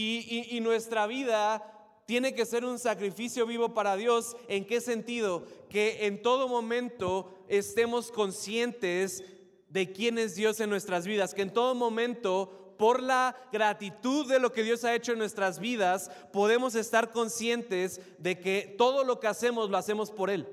y 0.00 0.60
nuestra 0.60 1.08
vida 1.08 1.77
tiene 2.08 2.34
que 2.34 2.46
ser 2.46 2.64
un 2.64 2.78
sacrificio 2.78 3.44
vivo 3.44 3.74
para 3.74 3.94
Dios. 3.94 4.34
¿En 4.48 4.64
qué 4.64 4.80
sentido? 4.80 5.44
Que 5.68 6.06
en 6.06 6.22
todo 6.22 6.48
momento 6.48 7.30
estemos 7.48 8.10
conscientes 8.10 9.22
de 9.68 9.92
quién 9.92 10.16
es 10.16 10.34
Dios 10.34 10.58
en 10.60 10.70
nuestras 10.70 11.06
vidas, 11.06 11.34
que 11.34 11.42
en 11.42 11.52
todo 11.52 11.74
momento 11.74 12.74
por 12.78 13.02
la 13.02 13.36
gratitud 13.52 14.26
de 14.26 14.40
lo 14.40 14.54
que 14.54 14.62
Dios 14.62 14.84
ha 14.84 14.94
hecho 14.94 15.12
en 15.12 15.18
nuestras 15.18 15.58
vidas, 15.58 16.10
podemos 16.32 16.76
estar 16.76 17.10
conscientes 17.10 18.00
de 18.16 18.40
que 18.40 18.74
todo 18.78 19.04
lo 19.04 19.20
que 19.20 19.26
hacemos 19.26 19.68
lo 19.68 19.76
hacemos 19.76 20.10
por 20.10 20.30
Él. 20.30 20.48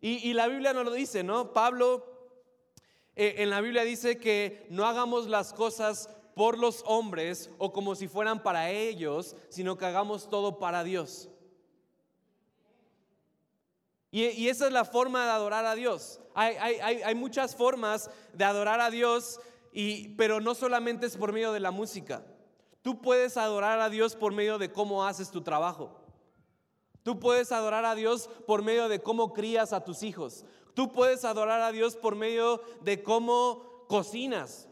Y, 0.00 0.32
la 0.32 0.48
Biblia 0.48 0.72
nos 0.72 0.84
lo 0.84 0.92
dice, 0.92 1.22
¿no? 1.22 1.52
Pablo 1.52 2.04
eh, 3.14 3.36
en 3.38 3.50
la 3.50 3.60
Biblia 3.60 3.84
dice 3.84 4.18
que 4.18 4.66
no 4.68 4.84
hagamos 4.84 5.28
las 5.28 5.52
cosas 5.52 6.10
por 6.34 6.58
los 6.58 6.82
hombres 6.86 7.50
o 7.58 7.72
como 7.72 7.94
si 7.94 8.08
fueran 8.08 8.42
para 8.42 8.70
ellos, 8.70 9.36
sino 9.48 9.78
que 9.78 9.86
hagamos 9.86 10.28
todo 10.28 10.58
para 10.58 10.84
Dios. 10.84 11.28
Y, 14.10 14.48
esa 14.48 14.66
es 14.66 14.72
la 14.72 14.84
forma 14.84 15.24
de 15.24 15.30
adorar 15.32 15.66
a 15.66 15.74
Dios. 15.74 16.20
Hay, 16.34 17.14
muchas 17.16 17.56
formas 17.56 18.10
de 18.32 18.44
adorar 18.44 18.80
a 18.80 18.88
Dios, 18.90 19.40
y, 19.72 20.10
pero 20.10 20.40
no 20.40 20.54
solamente 20.54 21.06
es 21.06 21.16
por 21.16 21.32
medio 21.32 21.52
de 21.52 21.58
la 21.58 21.72
música. 21.72 22.24
Tú 22.80 23.00
puedes 23.00 23.36
adorar 23.36 23.80
a 23.80 23.90
Dios 23.90 24.14
por 24.14 24.32
medio 24.32 24.58
de 24.58 24.70
cómo 24.70 25.04
haces 25.04 25.32
tu 25.32 25.42
trabajo. 25.42 26.00
Tú 27.02 27.18
puedes 27.18 27.50
adorar 27.50 27.84
a 27.84 27.96
Dios 27.96 28.30
por 28.46 28.62
medio 28.62 28.88
de 28.88 29.00
cómo 29.00 29.32
crías 29.32 29.72
a 29.72 29.84
tus 29.84 30.04
hijos. 30.04 30.44
Tú 30.74 30.92
puedes 30.92 31.24
adorar 31.24 31.60
a 31.60 31.72
Dios 31.72 31.96
por 31.96 32.14
medio 32.14 32.60
de 32.82 33.02
cómo 33.02 33.84
cocinas. 33.88 34.68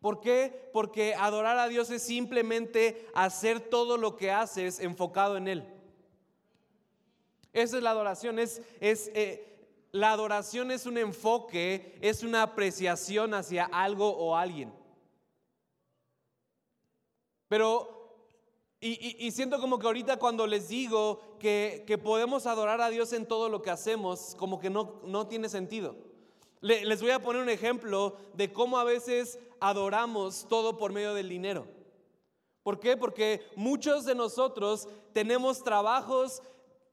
¿Por 0.00 0.20
qué? 0.20 0.70
Porque 0.72 1.14
adorar 1.14 1.58
a 1.58 1.68
Dios 1.68 1.90
es 1.90 2.02
simplemente 2.02 3.06
hacer 3.14 3.60
todo 3.60 3.98
lo 3.98 4.16
que 4.16 4.30
haces 4.30 4.80
enfocado 4.80 5.36
en 5.36 5.46
Él. 5.48 5.74
Esa 7.52 7.76
es 7.76 7.82
la 7.82 7.90
adoración, 7.90 8.38
es, 8.38 8.62
es 8.80 9.10
eh, 9.14 9.50
la 9.92 10.12
adoración 10.12 10.70
es 10.70 10.86
un 10.86 10.96
enfoque, 10.96 11.98
es 12.00 12.22
una 12.22 12.42
apreciación 12.42 13.34
hacia 13.34 13.64
algo 13.64 14.08
o 14.08 14.36
alguien. 14.36 14.72
Pero, 17.48 18.16
y, 18.80 19.30
siento 19.32 19.60
como 19.60 19.78
que 19.78 19.86
ahorita 19.86 20.16
cuando 20.18 20.46
les 20.46 20.68
digo 20.68 21.20
que, 21.40 21.84
que, 21.86 21.98
podemos 21.98 22.46
adorar 22.46 22.80
a 22.80 22.88
Dios 22.88 23.12
en 23.12 23.26
todo 23.26 23.48
lo 23.48 23.60
que 23.60 23.70
hacemos, 23.70 24.36
como 24.38 24.60
que 24.60 24.70
no, 24.70 25.00
no 25.04 25.26
tiene 25.26 25.48
sentido. 25.48 26.09
Les 26.60 27.00
voy 27.00 27.10
a 27.10 27.22
poner 27.22 27.42
un 27.42 27.48
ejemplo 27.48 28.16
de 28.34 28.52
cómo 28.52 28.78
a 28.78 28.84
veces 28.84 29.38
adoramos 29.60 30.46
todo 30.48 30.76
por 30.76 30.92
medio 30.92 31.14
del 31.14 31.28
dinero. 31.28 31.66
¿Por 32.62 32.78
qué? 32.78 32.96
Porque 32.96 33.42
muchos 33.56 34.04
de 34.04 34.14
nosotros 34.14 34.88
tenemos 35.12 35.62
trabajos 35.62 36.42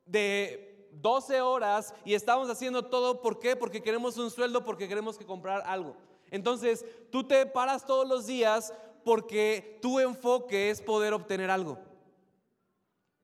de 0.06 0.90
12 0.94 1.42
horas 1.42 1.94
y 2.06 2.14
estamos 2.14 2.50
haciendo 2.50 2.86
todo, 2.86 3.22
¿por 3.22 3.40
qué? 3.40 3.56
Porque 3.56 3.82
queremos 3.82 4.18
un 4.18 4.32
sueldo, 4.32 4.64
porque 4.64 4.88
queremos 4.88 5.18
que 5.18 5.26
comprar 5.26 5.64
algo. 5.66 5.96
Entonces, 6.32 6.86
tú 7.12 7.24
te 7.26 7.46
paras 7.46 7.86
todos 7.86 8.08
los 8.08 8.26
días 8.26 8.74
porque 9.04 9.80
tu 9.82 10.00
enfoque 10.00 10.70
es 10.70 10.82
poder 10.82 11.14
obtener 11.14 11.50
algo. 11.50 11.78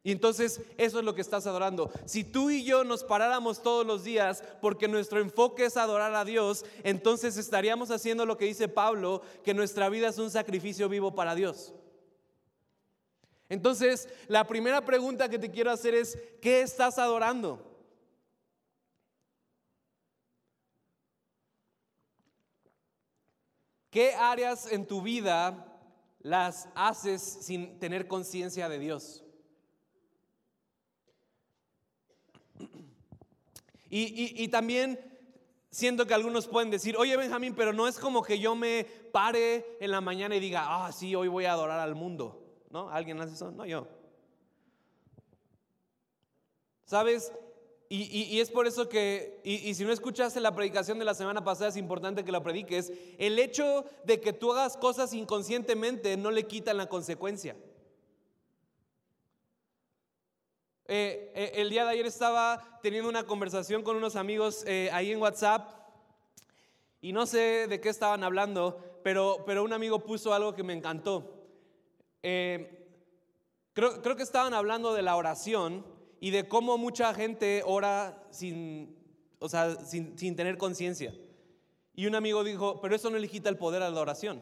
Y 0.06 0.12
entonces 0.12 0.60
eso 0.78 1.00
es 1.00 1.06
lo 1.06 1.16
que 1.16 1.22
estás 1.22 1.48
adorando. 1.48 1.90
Si 2.06 2.26
tú 2.26 2.50
y 2.50 2.66
yo 2.66 2.84
nos 2.84 3.06
paráramos 3.06 3.64
todos 3.64 3.86
los 3.86 4.04
días 4.04 4.44
porque 4.62 4.90
nuestro 4.90 5.22
enfoque 5.22 5.66
es 5.66 5.78
adorar 5.78 6.14
a 6.14 6.26
Dios, 6.26 6.66
entonces 6.84 7.38
estaríamos 7.38 7.90
haciendo 7.90 8.26
lo 8.26 8.38
que 8.38 8.46
dice 8.46 8.68
Pablo, 8.68 9.22
que 9.46 9.54
nuestra 9.54 9.88
vida 9.88 10.10
es 10.10 10.18
un 10.18 10.30
sacrificio 10.30 10.90
vivo 10.90 11.16
para 11.16 11.36
Dios. 11.36 11.74
Entonces, 13.48 14.10
la 14.28 14.46
primera 14.46 14.86
pregunta 14.86 15.30
que 15.30 15.40
te 15.40 15.52
quiero 15.52 15.72
hacer 15.72 15.96
es, 15.96 16.18
¿qué 16.42 16.62
estás 16.62 16.98
adorando? 16.98 17.72
¿Qué 23.90 24.16
áreas 24.16 24.70
en 24.70 24.86
tu 24.86 25.02
vida 25.02 25.80
las 26.20 26.68
haces 26.76 27.22
sin 27.22 27.80
tener 27.80 28.08
conciencia 28.08 28.68
de 28.68 28.80
Dios? 28.80 29.24
Y, 33.96 34.48
también 34.48 35.00
siento 35.70 36.08
que 36.08 36.16
algunos 36.16 36.48
pueden 36.48 36.72
decir, 36.72 36.98
oye 36.98 37.16
Benjamín, 37.16 37.54
pero 37.56 37.74
no 37.74 37.88
es 37.88 38.00
como 38.00 38.24
que 38.24 38.40
yo 38.40 38.56
me 38.56 38.86
pare 39.12 39.78
en 39.80 39.92
la 39.92 40.02
mañana 40.02 40.36
y 40.36 40.40
diga, 40.40 40.64
ah, 40.66 40.92
sí, 40.92 41.14
hoy 41.14 41.28
voy 41.28 41.46
a 41.46 41.54
adorar 41.54 41.80
al 41.80 41.94
mundo. 41.94 42.40
¿No? 42.72 42.90
¿Alguien 42.90 43.22
hace 43.22 43.36
eso? 43.36 43.52
No, 43.52 43.68
yo. 43.68 43.88
¿Sabes? 46.86 47.32
Y, 47.88 48.40
es 48.40 48.50
por 48.50 48.66
eso 48.66 48.90
que, 48.90 49.40
y, 49.44 49.72
si 49.76 49.86
no 49.86 49.92
escuchaste 49.92 50.40
la 50.40 50.56
predicación 50.56 50.98
de 50.98 51.06
la 51.06 51.14
semana 51.14 51.44
pasada, 51.44 51.70
es 51.70 51.78
importante 51.78 52.26
que 52.26 52.32
la 52.32 52.42
prediques. 52.42 52.92
El 53.20 53.38
hecho 53.38 53.86
de 54.06 54.20
que 54.20 54.34
tú 54.34 54.52
hagas 54.54 54.76
cosas 54.76 55.14
inconscientemente 55.14 56.18
no 56.18 56.32
le 56.32 56.48
quitan 56.48 56.78
la 56.78 56.90
consecuencia. 56.90 57.56
Eh, 60.88 61.32
eh, 61.34 61.52
el 61.56 61.70
día 61.70 61.86
de 61.86 61.92
ayer 61.92 62.06
estaba 62.06 62.80
teniendo 62.82 63.10
una 63.10 63.24
conversación 63.24 63.84
con 63.84 63.96
unos 63.96 64.16
amigos 64.16 64.66
eh, 64.68 64.90
ahí 64.92 65.12
en 65.12 65.22
WhatsApp 65.22 65.70
y 67.00 67.14
no 67.14 67.26
sé 67.26 67.68
de 67.68 67.80
qué 67.80 67.90
estaban 67.90 68.24
hablando, 68.24 69.00
pero, 69.04 69.44
pero 69.46 69.64
un 69.64 69.72
amigo 69.72 70.00
puso 70.00 70.34
algo 70.34 70.54
que 70.56 70.64
me 70.64 70.74
encantó. 70.74 71.48
creo, 72.22 74.02
creo 74.02 74.16
que 74.16 74.24
estaban 74.24 74.54
hablando 74.54 74.94
de 74.94 75.02
la 75.02 75.16
oración 75.16 75.86
y 76.20 76.32
de 76.32 76.48
cómo 76.48 76.78
mucha 76.78 77.14
gente 77.14 77.64
ora 77.66 78.26
sin, 78.32 78.96
o 79.40 79.50
sea, 79.50 79.76
sin, 79.86 80.16
tener 80.16 80.58
conciencia. 80.58 81.14
Y 81.94 82.06
un 82.06 82.16
amigo 82.16 82.46
dijo, 82.46 82.80
pero 82.80 82.96
eso 82.96 83.10
no 83.10 83.18
le 83.18 83.30
el 83.30 83.58
poder 83.58 83.84
a 83.84 83.90
la 83.90 84.00
oración. 84.00 84.42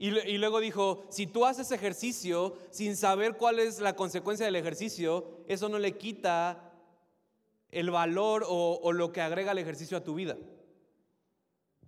Y, 0.00 0.38
luego 0.38 0.60
dijo, 0.60 1.04
si 1.08 1.26
tú 1.26 1.44
haces 1.44 1.72
ejercicio 1.72 2.56
sin 2.70 2.96
saber 2.96 3.36
cuál 3.36 3.58
es 3.58 3.80
la 3.80 3.96
consecuencia 3.96 4.46
del 4.46 4.54
ejercicio, 4.54 5.42
eso 5.48 5.68
no 5.68 5.80
le 5.80 5.98
quita 5.98 6.72
el 7.72 7.90
valor 7.90 8.44
o 8.48 8.92
lo 8.92 9.12
que 9.12 9.20
agrega 9.20 9.52
el 9.52 9.58
ejercicio 9.58 9.96
a 9.96 10.04
tu 10.04 10.14
vida. 10.14 10.36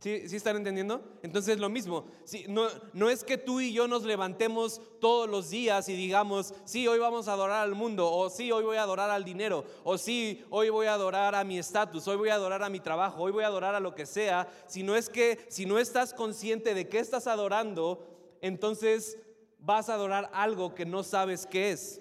¿Sí, 0.01 0.35
están 0.35 0.57
entendiendo? 0.57 1.03
Entonces 1.23 1.59
lo 1.59 1.69
mismo, 1.69 2.07
no, 2.49 2.69
no 2.95 3.11
es 3.11 3.23
que 3.23 3.37
tú 3.37 3.61
y 3.61 3.75
yo 3.75 3.87
nos 3.87 4.05
levantemos 4.05 4.81
todos 4.99 5.29
los 5.29 5.51
días 5.51 5.91
y 5.91 5.95
digamos, 5.95 6.55
sí, 6.65 6.89
hoy 6.89 6.99
vamos 6.99 7.29
a 7.29 7.35
adorar 7.35 7.63
al 7.63 7.75
mundo, 7.75 8.11
o 8.11 8.31
sí, 8.31 8.51
hoy 8.51 8.65
voy 8.65 8.79
a 8.79 8.83
adorar 8.85 9.11
al 9.11 9.27
dinero, 9.27 9.63
o 9.85 9.99
sí, 9.99 10.43
hoy 10.49 10.71
voy 10.71 10.87
a 10.87 10.95
adorar 10.95 11.35
a 11.35 11.45
mi 11.45 11.59
estatus, 11.59 12.09
hoy 12.09 12.17
voy 12.17 12.31
a 12.31 12.37
adorar 12.37 12.63
a 12.63 12.71
mi 12.71 12.81
trabajo, 12.81 13.25
hoy 13.25 13.33
voy 13.33 13.45
a 13.45 13.49
adorar 13.49 13.75
a 13.75 13.81
lo 13.81 13.95
que 13.95 14.07
sea, 14.07 14.49
sino 14.67 14.97
es 14.97 15.11
que 15.11 15.45
si 15.51 15.67
no 15.67 15.79
estás 15.79 16.15
consciente 16.15 16.73
de 16.73 16.89
qué 16.89 16.99
estás 16.99 17.27
adorando, 17.27 18.03
entonces 18.41 19.19
vas 19.59 19.91
a 19.91 19.95
adorar 19.95 20.31
algo 20.33 20.75
que 20.75 20.87
no 20.87 21.03
sabes 21.03 21.47
qué 21.47 21.73
es. 21.73 22.01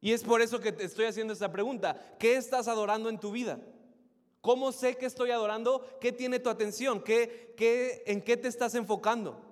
Y 0.00 0.12
es 0.12 0.24
por 0.24 0.42
eso 0.42 0.58
que 0.58 0.72
te 0.72 0.84
estoy 0.84 1.04
haciendo 1.04 1.32
esta 1.32 1.52
pregunta, 1.52 2.16
¿qué 2.18 2.34
estás 2.34 2.66
adorando 2.66 3.08
en 3.08 3.20
tu 3.20 3.30
vida? 3.30 3.60
¿Cómo 4.46 4.70
sé 4.70 4.96
que 4.96 5.06
estoy 5.06 5.32
adorando? 5.32 5.84
¿Qué 6.00 6.12
tiene 6.12 6.38
tu 6.38 6.48
atención? 6.48 7.02
¿Qué, 7.02 8.04
en 8.06 8.22
qué 8.22 8.36
te 8.36 8.46
estás 8.46 8.76
enfocando? 8.76 9.42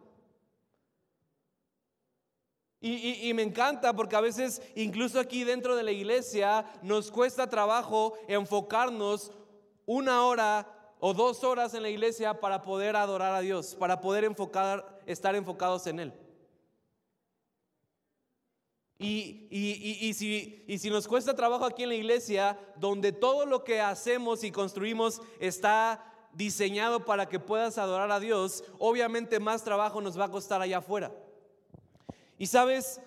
Y, 2.80 3.32
me 3.34 3.42
encanta 3.42 3.92
porque 3.92 4.14
a 4.14 4.20
veces, 4.20 4.62
incluso 4.76 5.18
aquí 5.18 5.42
dentro 5.42 5.74
de 5.74 5.82
la 5.82 5.90
iglesia, 5.90 6.64
nos 6.80 7.10
cuesta 7.10 7.50
trabajo 7.50 8.14
enfocarnos 8.28 9.32
una 9.84 10.24
hora 10.26 10.94
o 11.00 11.12
dos 11.12 11.42
horas 11.42 11.74
en 11.74 11.82
la 11.82 11.88
iglesia 11.88 12.38
para 12.38 12.62
poder 12.62 12.94
adorar 12.94 13.34
a 13.34 13.40
Dios, 13.40 13.74
para 13.74 14.00
poder 14.00 14.30
estar 15.06 15.34
enfocados 15.34 15.88
en 15.88 15.98
Él. 15.98 16.23
Y, 19.06 20.14
si, 20.14 20.64
y 20.66 20.78
si 20.78 20.88
nos 20.88 21.06
cuesta 21.06 21.34
trabajo 21.34 21.66
aquí 21.66 21.82
en 21.82 21.90
la 21.90 21.94
iglesia, 21.94 22.58
donde 22.76 23.12
todo 23.12 23.44
lo 23.44 23.62
que 23.62 23.80
hacemos 23.80 24.44
y 24.44 24.50
construimos 24.50 25.20
está 25.40 26.02
diseñado 26.32 27.04
para 27.04 27.28
que 27.28 27.38
puedas 27.38 27.76
adorar 27.76 28.10
a 28.10 28.20
Dios, 28.20 28.64
obviamente 28.78 29.40
más 29.40 29.62
trabajo 29.62 30.00
nos 30.00 30.18
va 30.18 30.24
a 30.24 30.30
costar 30.30 30.62
allá 30.62 30.78
afuera. 30.78 31.12
Y 32.38 32.46
sabes, 32.46 33.00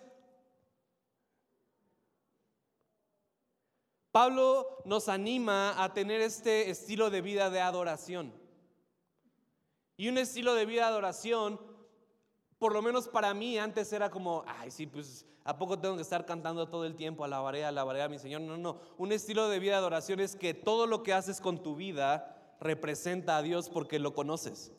Pablo 4.11 4.81
nos 4.85 5.09
anima 5.09 5.83
a 5.83 5.93
tener 5.93 6.21
este 6.21 6.69
estilo 6.69 7.09
de 7.09 7.21
vida 7.21 7.49
de 7.49 7.59
adoración. 7.59 8.33
Y 9.97 10.09
un 10.09 10.19
estilo 10.19 10.53
de 10.53 10.67
vida 10.67 10.81
de 10.81 10.87
adoración, 10.87 11.59
por 12.59 12.73
lo 12.73 12.81
menos 12.81 13.07
para 13.07 13.33
mí 13.33 13.57
antes 13.57 13.91
era 13.93 14.09
como, 14.09 14.43
ay, 14.47 14.71
sí, 14.71 14.87
pues 14.87 15.25
¿A 15.47 15.57
poco 15.57 15.79
tengo 15.79 15.95
que 15.95 16.01
estar 16.01 16.25
cantando 16.25 16.67
todo 16.67 16.83
el 16.83 16.97
tiempo? 16.97 17.23
Alabaré, 17.23 17.63
alabaré 17.63 18.01
a 18.01 18.09
mi 18.09 18.19
Señor. 18.19 18.41
No, 18.41 18.57
no. 18.57 18.81
Un 18.97 19.13
estilo 19.13 19.47
de 19.47 19.59
vida 19.59 19.71
de 19.71 19.77
adoración 19.77 20.19
es 20.19 20.35
que 20.35 20.53
todo 20.53 20.87
lo 20.87 21.03
que 21.03 21.13
haces 21.13 21.39
con 21.39 21.63
tu 21.63 21.77
vida 21.77 22.35
representa 22.59 23.37
a 23.37 23.41
Dios 23.41 23.69
porque 23.69 23.97
lo 23.97 24.13
conoces. 24.13 24.73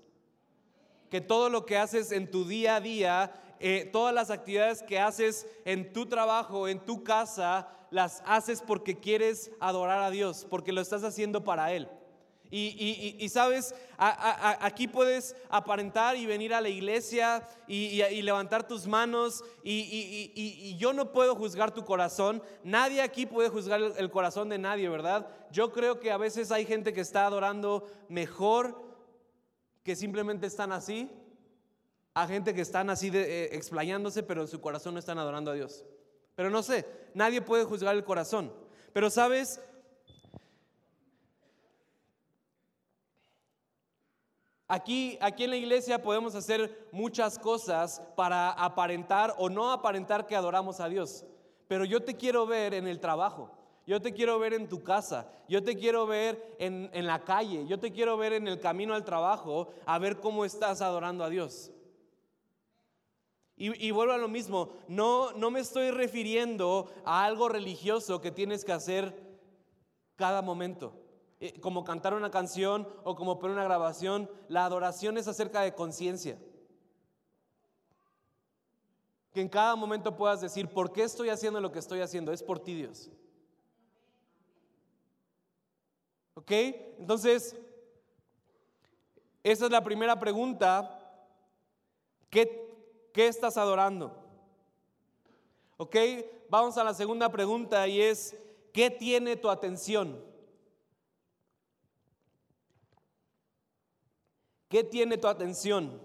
Que 1.09 1.23
todo 1.23 1.49
lo 1.49 1.65
que 1.65 1.79
haces 1.79 2.13
en 2.13 2.31
tu 2.31 2.45
día 2.45 2.77
a 2.77 2.81
día, 2.83 3.33
eh, 3.61 3.89
todas 3.91 4.15
las 4.15 4.29
actividades 4.29 4.83
que 4.83 4.99
haces 4.99 5.47
en 5.65 5.91
tu 5.95 6.05
trabajo, 6.05 6.69
en 6.69 6.85
tu 6.85 7.03
casa, 7.03 7.71
las 7.91 8.23
haces 8.27 8.61
porque 8.61 9.01
quieres 9.01 9.51
adorar 9.61 10.03
a 10.03 10.11
Dios, 10.11 10.47
porque 10.51 10.73
lo 10.73 10.83
estás 10.83 11.03
haciendo 11.03 11.45
para 11.45 11.73
Él. 11.73 11.89
Y, 12.51 13.29
sabes, 13.29 13.75
aquí 13.99 14.89
puedes 14.89 15.37
aparentar 15.51 16.17
y 16.17 16.25
venir 16.25 16.55
a 16.55 16.61
la 16.61 16.69
iglesia 16.69 17.47
y, 17.67 18.23
levantar 18.23 18.67
tus 18.67 18.87
manos 18.87 19.45
y, 19.63 20.77
yo 20.79 20.93
no 20.93 21.13
puedo 21.13 21.35
juzgar 21.35 21.73
tu 21.73 21.85
corazón. 21.85 22.43
Nadie 22.65 23.03
aquí 23.03 23.27
puede 23.27 23.49
juzgar 23.51 23.81
el, 23.81 24.11
corazón 24.11 24.49
de 24.49 24.59
nadie, 24.59 24.89
¿verdad? 24.89 25.29
Yo 25.51 25.73
creo 25.73 26.01
que 26.01 26.11
a 26.11 26.17
veces 26.17 26.51
hay 26.51 26.65
gente 26.65 26.93
que 26.93 27.03
está 27.03 27.27
adorando 27.27 27.87
mejor 28.09 28.89
que 29.83 29.97
simplemente 29.97 30.47
están 30.47 30.73
así, 30.73 31.11
a 32.15 32.27
gente 32.27 32.55
que 32.55 32.61
están 32.61 32.91
así 32.91 33.11
de, 33.11 33.23
eh, 33.23 33.57
explayándose, 33.57 34.23
pero 34.23 34.43
en 34.43 34.49
su 34.49 34.61
corazón 34.61 34.95
no 34.95 35.01
están 35.01 35.19
adorando 35.19 35.51
a 35.51 35.55
Dios. 35.55 35.85
Pero 36.35 36.51
no 36.51 36.63
sé, 36.63 36.87
nadie 37.15 37.43
puede 37.43 37.65
juzgar 37.65 37.95
el 37.95 38.05
corazón. 38.05 38.53
Pero 38.93 39.11
sabes, 39.11 39.61
Aquí, 44.71 45.17
aquí 45.23 45.45
en 45.45 45.51
la 45.51 45.57
iglesia 45.57 46.03
podemos 46.03 46.35
hacer 46.35 46.89
muchas 46.93 47.39
cosas 47.39 48.03
para 48.15 48.51
aparentar 48.51 49.35
o 49.39 49.49
no 49.49 49.73
aparentar 49.73 50.27
que 50.27 50.37
adoramos 50.37 50.79
a 50.81 50.91
Dios. 50.91 51.25
Pero 51.69 51.87
yo 51.87 52.03
te 52.03 52.17
quiero 52.17 52.47
ver 52.47 52.75
en 52.75 52.87
el 52.87 53.01
trabajo, 53.01 53.51
yo 53.87 54.03
te 54.03 54.13
quiero 54.13 54.39
ver 54.39 54.53
en 54.53 54.69
tu 54.69 54.83
casa, 54.83 55.27
yo 55.49 55.65
te 55.65 55.75
quiero 55.75 56.07
ver 56.07 56.57
en, 56.59 56.91
la 57.07 57.25
calle, 57.25 57.67
yo 57.67 57.81
te 57.81 57.93
quiero 57.93 58.19
ver 58.19 58.35
en 58.35 58.47
el 58.47 58.61
camino 58.61 58.93
al 58.93 59.07
trabajo 59.07 59.69
a 59.87 59.99
ver 59.99 60.21
cómo 60.21 60.45
estás 60.45 60.83
adorando 60.83 61.25
a 61.25 61.31
Dios. 61.31 61.71
Y, 63.57 63.87
y, 63.87 63.91
vuelvo 63.91 64.13
a 64.13 64.19
lo 64.19 64.29
mismo, 64.29 64.75
no, 64.87 65.33
no 65.33 65.51
me 65.51 65.61
estoy 65.61 65.91
refiriendo 65.91 66.93
a 67.07 67.25
algo 67.25 67.49
religioso 67.49 68.21
que 68.21 68.31
tienes 68.31 68.65
que 68.67 68.73
hacer 68.73 69.17
cada 70.15 70.43
momento. 70.43 71.08
Eh, 71.41 71.61
como 71.61 71.85
cantar 71.85 72.15
una 72.15 72.31
canción 72.31 72.89
o 73.05 73.15
como 73.15 73.39
poner 73.39 73.55
una 73.55 73.65
grabación, 73.65 74.29
la 74.49 74.65
adoración 74.65 75.19
es 75.19 75.29
acerca 75.29 75.61
de 75.61 75.75
conciencia. 75.75 76.37
Que 79.33 79.41
en 79.41 79.49
cada 79.49 79.77
momento 79.77 80.17
puedas 80.17 80.41
decir, 80.41 80.69
¿por 80.69 80.93
qué 80.93 81.05
estoy 81.05 81.29
haciendo 81.29 81.61
lo 81.61 81.71
que 81.71 81.79
estoy 81.79 82.01
haciendo? 82.01 82.33
Es 82.33 82.43
por 82.43 82.59
ti, 82.59 82.75
Dios. 82.75 83.11
¿Ok? 86.35 86.51
Entonces, 86.99 87.57
esa 89.45 89.65
es 89.67 89.71
la 89.71 89.85
primera 89.85 90.19
pregunta. 90.19 91.25
¿Qué, 92.31 93.11
qué 93.13 93.29
estás 93.29 93.57
adorando? 93.57 94.13
¿Ok? 95.77 95.97
Vamos 96.51 96.77
a 96.79 96.85
la 96.85 96.95
segunda 96.95 97.31
pregunta 97.31 97.87
y 97.87 98.01
es, 98.01 98.37
¿qué 98.73 98.91
tiene 98.91 99.37
tu 99.37 99.49
atención? 99.49 100.28
¿Qué 104.69 104.85
tiene 104.85 105.17
tu 105.17 105.27
atención? 105.27 106.01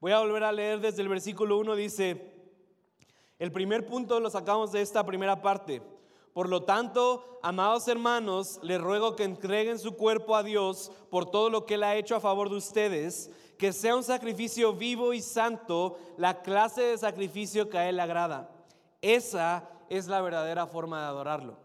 Voy 0.00 0.12
a 0.12 0.20
volver 0.20 0.44
a 0.44 0.52
leer 0.52 0.80
desde 0.80 1.00
el 1.00 1.08
versículo 1.08 1.58
1, 1.58 1.76
dice, 1.76 2.30
el 3.38 3.50
primer 3.52 3.86
punto 3.86 4.20
lo 4.20 4.28
sacamos 4.28 4.70
de 4.70 4.82
esta 4.82 5.06
primera 5.06 5.40
parte. 5.40 5.80
Por 6.34 6.48
lo 6.48 6.64
tanto, 6.64 7.40
amados 7.42 7.88
hermanos, 7.88 8.58
les 8.62 8.80
ruego 8.80 9.16
que 9.16 9.24
entreguen 9.24 9.78
su 9.78 9.96
cuerpo 9.96 10.36
a 10.36 10.42
Dios 10.42 10.92
por 11.10 11.30
todo 11.30 11.48
lo 11.48 11.64
que 11.64 11.74
Él 11.74 11.84
ha 11.84 11.96
hecho 11.96 12.16
a 12.16 12.20
favor 12.20 12.50
de 12.50 12.56
ustedes, 12.56 13.30
que 13.58 13.72
sea 13.72 13.96
un 13.96 14.04
sacrificio 14.04 14.74
vivo 14.74 15.14
y 15.14 15.22
santo, 15.22 15.98
la 16.18 16.42
clase 16.42 16.82
de 16.82 16.98
sacrificio 16.98 17.70
que 17.70 17.78
a 17.78 17.88
Él 17.88 17.98
agrada. 17.98 18.50
Esa 19.00 19.68
es 19.88 20.06
la 20.06 20.20
verdadera 20.20 20.66
forma 20.66 21.00
de 21.00 21.06
adorarlo. 21.06 21.56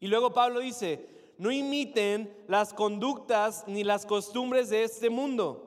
Y 0.00 0.06
luego 0.06 0.32
Pablo 0.32 0.60
dice, 0.60 1.17
no 1.38 1.50
imiten 1.50 2.36
las 2.48 2.74
conductas 2.74 3.64
ni 3.66 3.84
las 3.84 4.04
costumbres 4.04 4.68
de 4.68 4.82
este 4.82 5.08
mundo. 5.08 5.64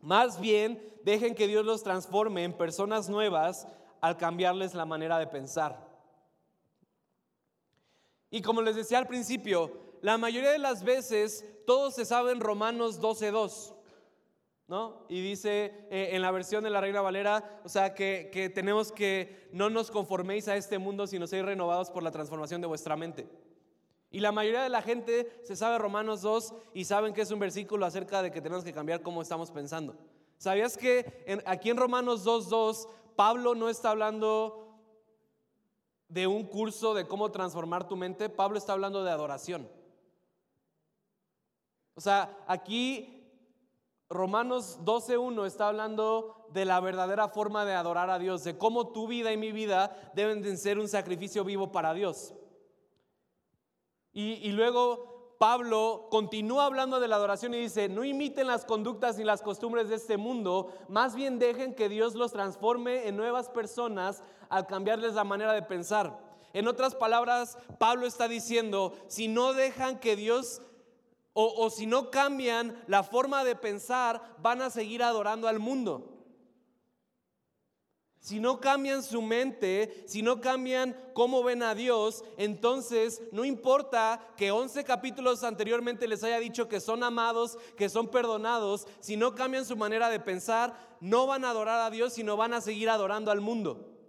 Más 0.00 0.40
bien, 0.40 0.82
dejen 1.04 1.34
que 1.34 1.46
Dios 1.46 1.64
los 1.64 1.82
transforme 1.82 2.44
en 2.44 2.56
personas 2.56 3.08
nuevas 3.08 3.68
al 4.00 4.16
cambiarles 4.16 4.74
la 4.74 4.86
manera 4.86 5.18
de 5.18 5.26
pensar. 5.26 5.88
Y 8.30 8.40
como 8.40 8.62
les 8.62 8.76
decía 8.76 8.98
al 8.98 9.06
principio, 9.06 9.72
la 10.00 10.16
mayoría 10.16 10.52
de 10.52 10.58
las 10.58 10.82
veces 10.82 11.44
todos 11.66 11.94
se 11.94 12.06
saben 12.06 12.40
Romanos 12.40 13.00
12.2. 13.00 13.74
¿no? 14.70 15.04
Y 15.08 15.20
dice 15.20 15.88
eh, 15.90 16.10
en 16.12 16.22
la 16.22 16.30
versión 16.30 16.62
de 16.62 16.70
la 16.70 16.80
Reina 16.80 17.00
Valera, 17.00 17.60
o 17.64 17.68
sea, 17.68 17.92
que, 17.92 18.30
que 18.32 18.48
tenemos 18.48 18.92
que 18.92 19.48
no 19.52 19.68
nos 19.68 19.90
conforméis 19.90 20.46
a 20.46 20.54
este 20.54 20.78
mundo, 20.78 21.08
sino 21.08 21.26
ser 21.26 21.44
renovados 21.44 21.90
por 21.90 22.04
la 22.04 22.12
transformación 22.12 22.60
de 22.60 22.68
vuestra 22.68 22.96
mente. 22.96 23.28
Y 24.12 24.20
la 24.20 24.30
mayoría 24.30 24.62
de 24.62 24.68
la 24.68 24.80
gente 24.80 25.40
se 25.42 25.56
sabe 25.56 25.78
Romanos 25.78 26.22
2 26.22 26.54
y 26.72 26.84
saben 26.84 27.12
que 27.12 27.22
es 27.22 27.30
un 27.32 27.40
versículo 27.40 27.84
acerca 27.84 28.22
de 28.22 28.30
que 28.30 28.40
tenemos 28.40 28.62
que 28.62 28.72
cambiar 28.72 29.02
cómo 29.02 29.22
estamos 29.22 29.50
pensando. 29.50 29.96
¿Sabías 30.38 30.76
que 30.76 31.42
aquí 31.46 31.70
en 31.70 31.76
Romanos 31.76 32.24
2.2 32.24 32.88
Pablo 33.16 33.56
no 33.56 33.68
está 33.70 33.90
hablando 33.90 34.78
de 36.06 36.28
un 36.28 36.44
curso 36.44 36.94
de 36.94 37.08
cómo 37.08 37.32
transformar 37.32 37.88
tu 37.88 37.96
mente? 37.96 38.28
Pablo 38.28 38.56
está 38.56 38.74
hablando 38.74 39.02
de 39.02 39.10
adoración. 39.10 39.68
O 41.96 42.00
sea, 42.00 42.38
aquí 42.46 43.19
Romanos 44.10 44.80
12.1 44.84 45.46
está 45.46 45.68
hablando 45.68 46.48
de 46.52 46.64
la 46.64 46.80
verdadera 46.80 47.28
forma 47.28 47.64
de 47.64 47.74
adorar 47.74 48.10
a 48.10 48.18
Dios, 48.18 48.42
de 48.42 48.58
cómo 48.58 48.88
tu 48.88 49.06
vida 49.06 49.32
y 49.32 49.36
mi 49.36 49.52
vida 49.52 50.10
deben 50.14 50.42
de 50.42 50.56
ser 50.56 50.80
un 50.80 50.88
sacrificio 50.88 51.44
vivo 51.44 51.70
para 51.70 51.94
Dios. 51.94 52.34
Y, 54.12 54.32
y, 54.42 54.50
luego 54.50 55.36
Pablo 55.38 56.08
continúa 56.10 56.66
hablando 56.66 56.98
de 56.98 57.06
la 57.06 57.14
adoración 57.14 57.54
y 57.54 57.60
dice, 57.60 57.88
no 57.88 58.04
imiten 58.04 58.48
las 58.48 58.64
conductas 58.64 59.16
ni 59.16 59.22
las 59.22 59.42
costumbres 59.42 59.88
de 59.88 59.94
este 59.94 60.16
mundo, 60.16 60.72
más 60.88 61.14
bien 61.14 61.38
dejen 61.38 61.76
que 61.76 61.88
Dios 61.88 62.16
los 62.16 62.32
transforme 62.32 63.06
en 63.06 63.16
nuevas 63.16 63.48
personas 63.48 64.24
al 64.48 64.66
cambiarles 64.66 65.14
la 65.14 65.22
manera 65.22 65.52
de 65.52 65.62
pensar. 65.62 66.18
En 66.52 66.66
otras 66.66 66.96
palabras, 66.96 67.56
Pablo 67.78 68.08
está 68.08 68.26
diciendo, 68.26 68.92
si 69.06 69.28
no 69.28 69.52
dejan 69.52 70.00
que 70.00 70.16
Dios 70.16 70.62
o, 71.32 71.70
si 71.70 71.86
no 71.86 72.10
cambian 72.10 72.82
la 72.86 73.02
forma 73.02 73.44
de 73.44 73.54
pensar, 73.54 74.36
van 74.38 74.62
a 74.62 74.70
seguir 74.70 75.02
adorando 75.02 75.48
al 75.48 75.58
mundo. 75.58 76.16
Si 78.20 78.38
no 78.38 78.60
cambian 78.60 79.02
su 79.02 79.22
mente, 79.22 80.04
si 80.06 80.20
no 80.20 80.42
cambian 80.42 80.94
cómo 81.14 81.42
ven 81.42 81.62
a 81.62 81.74
Dios, 81.74 82.22
entonces 82.36 83.22
no 83.32 83.46
importa 83.46 84.20
que 84.36 84.50
11 84.50 84.84
capítulos 84.84 85.42
anteriormente 85.42 86.06
les 86.06 86.22
haya 86.22 86.38
dicho 86.38 86.68
que 86.68 86.80
son 86.80 87.02
amados, 87.02 87.56
que 87.78 87.88
son 87.88 88.08
perdonados, 88.08 88.86
si 89.00 89.16
no 89.16 89.34
cambian 89.34 89.64
su 89.64 89.74
manera 89.74 90.10
de 90.10 90.20
pensar, 90.20 90.74
no 91.00 91.26
van 91.26 91.46
a 91.46 91.50
adorar 91.50 91.80
a 91.80 91.90
Dios, 91.90 92.12
sino 92.12 92.36
van 92.36 92.52
a 92.52 92.60
seguir 92.60 92.90
adorando 92.90 93.30
al 93.30 93.40
mundo. 93.40 93.99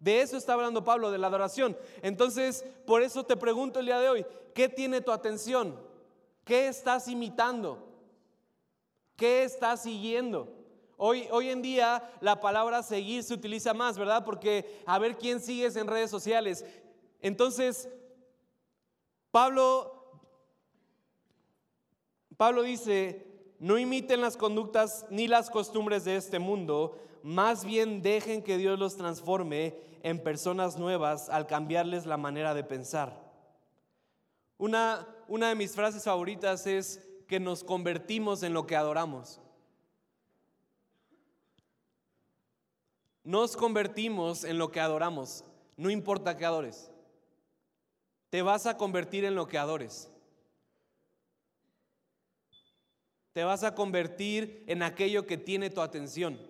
De 0.00 0.20
eso 0.20 0.36
está 0.36 0.52
hablando 0.52 0.84
Pablo, 0.84 1.10
de 1.10 1.18
la 1.18 1.26
adoración. 1.26 1.76
Entonces, 2.02 2.64
por 2.86 3.02
eso 3.02 3.24
te 3.24 3.36
pregunto 3.36 3.80
el 3.80 3.86
día 3.86 3.98
de 3.98 4.08
hoy, 4.08 4.26
¿qué 4.54 4.68
tiene 4.68 5.00
tu 5.00 5.10
atención? 5.10 5.78
¿Qué 6.44 6.68
estás 6.68 7.08
imitando? 7.08 7.86
¿Qué 9.16 9.42
estás 9.42 9.82
siguiendo? 9.82 10.54
Hoy, 10.96 11.28
hoy 11.30 11.50
en 11.50 11.62
día 11.62 12.10
la 12.20 12.40
palabra 12.40 12.82
seguir 12.82 13.22
se 13.22 13.34
utiliza 13.34 13.74
más, 13.74 13.98
¿verdad? 13.98 14.24
Porque 14.24 14.82
a 14.86 14.98
ver 14.98 15.16
quién 15.16 15.40
sigues 15.40 15.76
en 15.76 15.86
redes 15.86 16.10
sociales. 16.10 16.64
Entonces, 17.20 17.88
Pablo, 19.30 20.20
Pablo 22.36 22.62
dice, 22.62 23.27
no 23.58 23.78
imiten 23.78 24.20
las 24.20 24.36
conductas 24.36 25.06
ni 25.10 25.26
las 25.26 25.50
costumbres 25.50 26.04
de 26.04 26.16
este 26.16 26.38
mundo, 26.38 26.98
más 27.22 27.64
bien 27.64 28.02
dejen 28.02 28.42
que 28.42 28.58
Dios 28.58 28.78
los 28.78 28.96
transforme 28.96 29.76
en 30.02 30.22
personas 30.22 30.78
nuevas 30.78 31.28
al 31.28 31.46
cambiarles 31.46 32.06
la 32.06 32.16
manera 32.16 32.54
de 32.54 32.64
pensar. 32.64 33.28
Una, 34.56 35.06
una 35.26 35.48
de 35.48 35.54
mis 35.54 35.74
frases 35.74 36.04
favoritas 36.04 36.66
es 36.66 37.04
que 37.26 37.40
nos 37.40 37.64
convertimos 37.64 38.42
en 38.42 38.54
lo 38.54 38.66
que 38.66 38.76
adoramos. 38.76 39.40
Nos 43.24 43.56
convertimos 43.56 44.44
en 44.44 44.56
lo 44.56 44.70
que 44.70 44.80
adoramos, 44.80 45.44
no 45.76 45.90
importa 45.90 46.36
que 46.36 46.46
adores. 46.46 46.90
Te 48.30 48.42
vas 48.42 48.66
a 48.66 48.76
convertir 48.76 49.24
en 49.24 49.34
lo 49.34 49.48
que 49.48 49.58
adores. 49.58 50.10
Te 53.38 53.44
vas 53.44 53.62
a 53.62 53.72
convertir 53.72 54.64
en 54.66 54.82
aquello 54.82 55.24
que 55.24 55.38
tiene 55.38 55.70
tu 55.70 55.80
atención. 55.80 56.40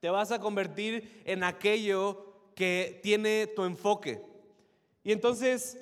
Te 0.00 0.08
vas 0.08 0.32
a 0.32 0.40
convertir 0.40 1.20
en 1.26 1.44
aquello 1.44 2.48
que 2.54 2.98
tiene 3.02 3.46
tu 3.48 3.64
enfoque. 3.64 4.22
Y 5.04 5.12
entonces, 5.12 5.78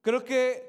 creo 0.00 0.24
que 0.24 0.68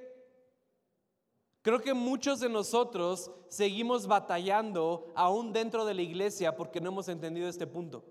Creo 1.63 1.81
que 1.81 1.95
muchos 1.95 2.39
de 2.39 2.49
nosotros 2.49 3.31
seguimos 3.49 4.05
batallando 4.05 5.12
aún 5.15 5.51
dentro 5.51 5.86
de 5.86 5.95
la 5.95 6.03
iglesia 6.03 6.55
porque 6.55 6.79
no 6.79 6.89
hemos 6.89 7.07
entendido 7.07 7.49
este 7.49 7.65
punto. 7.65 8.05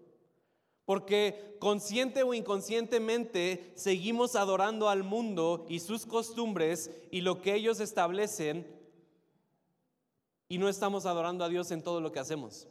Porque 0.84 1.56
consciente 1.60 2.22
o 2.22 2.34
inconscientemente 2.34 3.72
seguimos 3.76 4.34
adorando 4.34 4.88
al 4.88 5.04
mundo 5.04 5.66
y 5.68 5.80
sus 5.80 6.06
costumbres 6.06 6.90
y 7.10 7.20
lo 7.20 7.40
que 7.40 7.54
ellos 7.54 7.80
establecen 7.80 8.66
y 10.48 10.58
no 10.58 10.68
estamos 10.68 11.06
adorando 11.06 11.44
a 11.44 11.48
Dios 11.48 11.70
en 11.70 11.82
todo 11.82 12.00
lo 12.00 12.10
que 12.10 12.18
hacemos. 12.18 12.66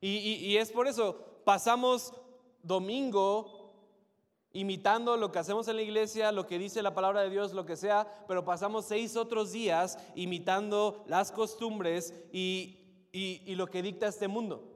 Y, 0.00 0.56
es 0.56 0.70
por 0.70 0.86
eso, 0.86 1.18
pasamos 1.44 2.14
domingo 2.62 3.74
imitando 4.52 5.16
lo 5.16 5.32
que 5.32 5.40
hacemos 5.40 5.66
en 5.66 5.76
la 5.76 5.82
iglesia, 5.82 6.30
lo 6.30 6.46
que 6.46 6.58
dice 6.58 6.82
la 6.82 6.94
palabra 6.94 7.22
de 7.22 7.30
Dios, 7.30 7.52
lo 7.52 7.66
que 7.66 7.76
sea, 7.76 8.06
pero 8.28 8.44
pasamos 8.44 8.84
seis 8.84 9.16
otros 9.16 9.50
días 9.50 9.98
imitando 10.14 11.04
las 11.08 11.32
costumbres 11.32 12.14
y, 12.32 12.78
y, 13.12 13.54
lo 13.56 13.66
que 13.66 13.82
dicta 13.82 14.06
este 14.06 14.28
mundo. 14.28 14.67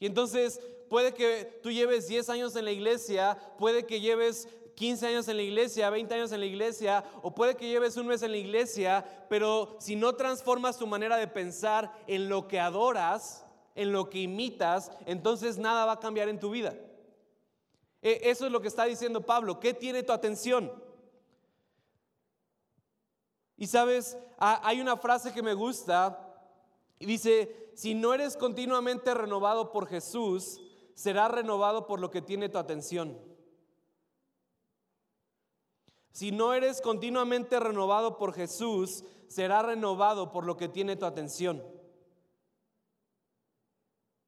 Y 0.00 0.06
entonces 0.06 0.60
puede 0.88 1.14
que 1.14 1.60
tú 1.62 1.70
lleves 1.70 2.08
10 2.08 2.28
años 2.30 2.56
en 2.56 2.64
la 2.64 2.72
iglesia, 2.72 3.38
puede 3.58 3.86
que 3.86 4.00
lleves 4.00 4.48
15 4.74 5.06
años 5.06 5.28
en 5.28 5.36
la 5.36 5.42
iglesia, 5.42 5.90
20 5.90 6.14
años 6.14 6.32
en 6.32 6.40
la 6.40 6.46
iglesia, 6.46 7.04
o 7.22 7.34
puede 7.34 7.54
que 7.54 7.68
lleves 7.68 7.98
un 7.98 8.06
mes 8.06 8.22
en 8.22 8.30
la 8.30 8.38
iglesia, 8.38 9.04
pero 9.28 9.76
si 9.78 9.94
no 9.94 10.14
transformas 10.14 10.78
tu 10.78 10.86
manera 10.86 11.18
de 11.18 11.28
pensar 11.28 11.92
en 12.06 12.30
lo 12.30 12.48
que 12.48 12.58
adoras, 12.58 13.44
en 13.74 13.92
lo 13.92 14.08
que 14.08 14.20
imitas, 14.20 14.90
entonces 15.04 15.58
nada 15.58 15.84
va 15.84 15.92
a 15.92 16.00
cambiar 16.00 16.30
en 16.30 16.40
tu 16.40 16.50
vida. 16.50 16.74
E, 18.00 18.22
eso 18.24 18.46
es 18.46 18.52
lo 18.52 18.62
que 18.62 18.68
está 18.68 18.86
diciendo 18.86 19.20
Pablo. 19.20 19.60
¿Qué 19.60 19.74
tiene 19.74 20.02
tu 20.02 20.12
atención? 20.12 20.72
Y 23.58 23.66
sabes, 23.66 24.16
hay 24.38 24.80
una 24.80 24.96
frase 24.96 25.34
que 25.34 25.42
me 25.42 25.52
gusta 25.52 26.29
y 27.00 27.06
dice, 27.06 27.70
si 27.74 27.94
no 27.94 28.12
eres 28.12 28.36
continuamente 28.36 29.14
renovado 29.14 29.72
por 29.72 29.88
Jesús, 29.88 30.60
serás 30.94 31.30
renovado 31.30 31.86
por 31.86 31.98
lo 31.98 32.10
que 32.10 32.20
tiene 32.20 32.50
tu 32.50 32.58
atención. 32.58 33.18
Si 36.12 36.30
no 36.30 36.52
eres 36.52 36.82
continuamente 36.82 37.58
renovado 37.58 38.18
por 38.18 38.34
Jesús, 38.34 39.04
será 39.28 39.62
renovado 39.62 40.30
por 40.30 40.44
lo 40.44 40.58
que 40.58 40.68
tiene 40.68 40.94
tu 40.94 41.06
atención. 41.06 41.64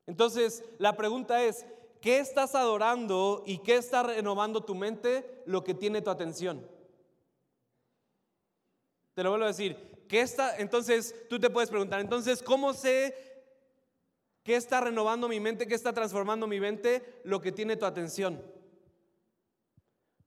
Entonces, 0.06 0.64
la 0.78 0.96
pregunta 0.96 1.44
es, 1.44 1.66
¿qué 2.00 2.20
estás 2.20 2.54
adorando 2.54 3.42
y 3.44 3.58
qué 3.58 3.76
está 3.76 4.02
renovando 4.02 4.64
tu 4.64 4.74
mente? 4.74 5.42
Lo 5.44 5.62
que 5.62 5.74
tiene 5.74 6.00
tu 6.00 6.08
atención. 6.08 6.66
Te 9.12 9.22
lo 9.22 9.28
vuelvo 9.28 9.44
a 9.44 9.48
decir, 9.48 9.91
¿qué 10.12 10.20
está? 10.20 10.58
Entonces, 10.58 11.14
tú 11.30 11.40
te 11.40 11.48
puedes 11.48 11.70
preguntar, 11.70 11.98
entonces, 11.98 12.42
¿cómo 12.42 12.74
sé 12.74 13.16
qué 14.42 14.56
está 14.56 14.78
renovando 14.82 15.26
mi 15.26 15.40
mente, 15.40 15.66
qué 15.66 15.74
está 15.74 15.94
transformando 15.94 16.46
mi 16.46 16.60
mente? 16.60 17.22
Lo 17.24 17.40
que 17.40 17.50
tiene 17.50 17.78
tu 17.78 17.86
atención. 17.86 18.44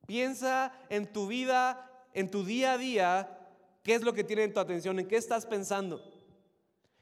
Piensa 0.07 0.73
en 0.89 1.13
tu 1.13 1.27
vida, 1.27 2.07
en 2.15 2.31
tu 2.31 2.43
día 2.43 2.73
a 2.73 2.77
día, 2.79 3.37
qué 3.83 3.93
es 3.93 4.01
lo 4.01 4.13
que 4.13 4.23
tiene 4.23 4.47
tu 4.47 4.59
atención, 4.59 4.97
en 4.97 5.07
qué 5.07 5.17
estás 5.17 5.45
pensando, 5.45 6.01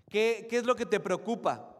qué, 0.09 0.45
qué 0.49 0.57
es 0.57 0.65
lo 0.65 0.75
que 0.75 0.85
te 0.85 0.99
preocupa. 0.99 1.72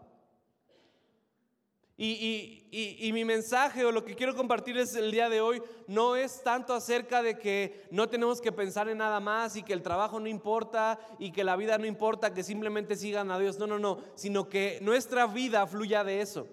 Y, 1.95 3.12
mi 3.13 3.23
mensaje 3.23 3.86
o 3.86 3.91
lo 3.91 4.03
que 4.03 4.15
quiero 4.15 4.36
compartirles 4.36 4.95
el 4.95 5.12
día 5.12 5.29
de 5.29 5.41
hoy 5.41 5.62
no 5.88 6.15
es 6.15 6.43
tanto 6.43 6.73
acerca 6.73 7.21
de 7.21 7.38
que 7.38 7.86
no 7.91 8.10
tenemos 8.10 8.41
que 8.41 8.51
pensar 8.51 8.89
en 8.89 8.97
nada 8.97 9.19
más 9.19 9.56
y 9.56 9.62
que 9.62 9.73
el 9.73 9.84
trabajo 9.84 10.19
no 10.19 10.27
importa 10.27 10.99
y 11.19 11.32
que 11.32 11.43
la 11.43 11.56
vida 11.56 11.77
no 11.77 11.86
importa, 11.86 12.34
que 12.34 12.43
simplemente 12.43 12.95
sigan 12.95 13.29
a 13.29 13.38
Dios. 13.38 13.60
No, 13.60 13.67
no, 13.67 13.77
no, 13.77 13.99
sino 14.15 14.49
que 14.49 14.79
nuestra 14.82 15.27
vida 15.27 15.67
fluya 15.67 16.03
de 16.03 16.21
eso. 16.21 16.47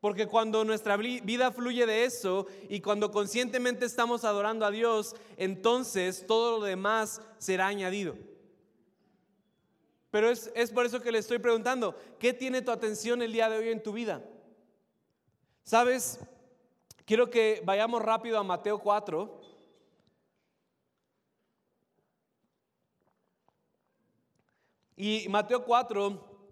Porque 0.00 0.26
cuando 0.26 0.64
nuestra 0.64 0.96
vida 0.96 1.52
fluye 1.52 1.86
de 1.86 2.04
eso 2.04 2.46
y 2.68 2.80
cuando 2.80 3.12
conscientemente 3.12 3.86
estamos 3.86 4.24
adorando 4.24 4.66
a 4.66 4.72
Dios, 4.72 5.14
entonces 5.36 6.26
todo 6.26 6.58
lo 6.58 6.64
demás 6.64 7.22
será 7.38 7.68
añadido. 7.68 8.16
Pero 10.12 10.28
es, 10.28 10.52
es, 10.54 10.70
por 10.70 10.84
eso 10.84 11.00
que 11.00 11.10
le 11.10 11.18
estoy 11.18 11.38
preguntando, 11.38 11.96
¿qué 12.18 12.34
tiene 12.34 12.60
tu 12.60 12.70
atención 12.70 13.22
el 13.22 13.32
día 13.32 13.48
de 13.48 13.56
hoy 13.56 13.70
en 13.70 13.82
tu 13.82 13.94
vida? 13.94 14.22
Sabes, 15.64 16.20
quiero 17.06 17.30
que 17.30 17.62
vayamos 17.64 18.02
rápido 18.02 18.38
a 18.38 18.42
Mateo 18.42 18.78
4. 18.78 19.40
Y 24.96 25.26
Mateo 25.30 25.64
4 25.64 26.50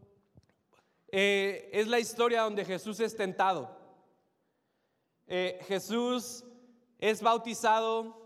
eh, 1.08 1.68
es 1.70 1.86
la 1.86 2.00
historia 2.00 2.40
donde 2.40 2.64
Jesús 2.64 2.98
es 2.98 3.14
tentado. 3.14 3.76
Eh, 5.26 5.60
Jesús 5.68 6.46
es 6.98 7.20
bautizado, 7.20 8.16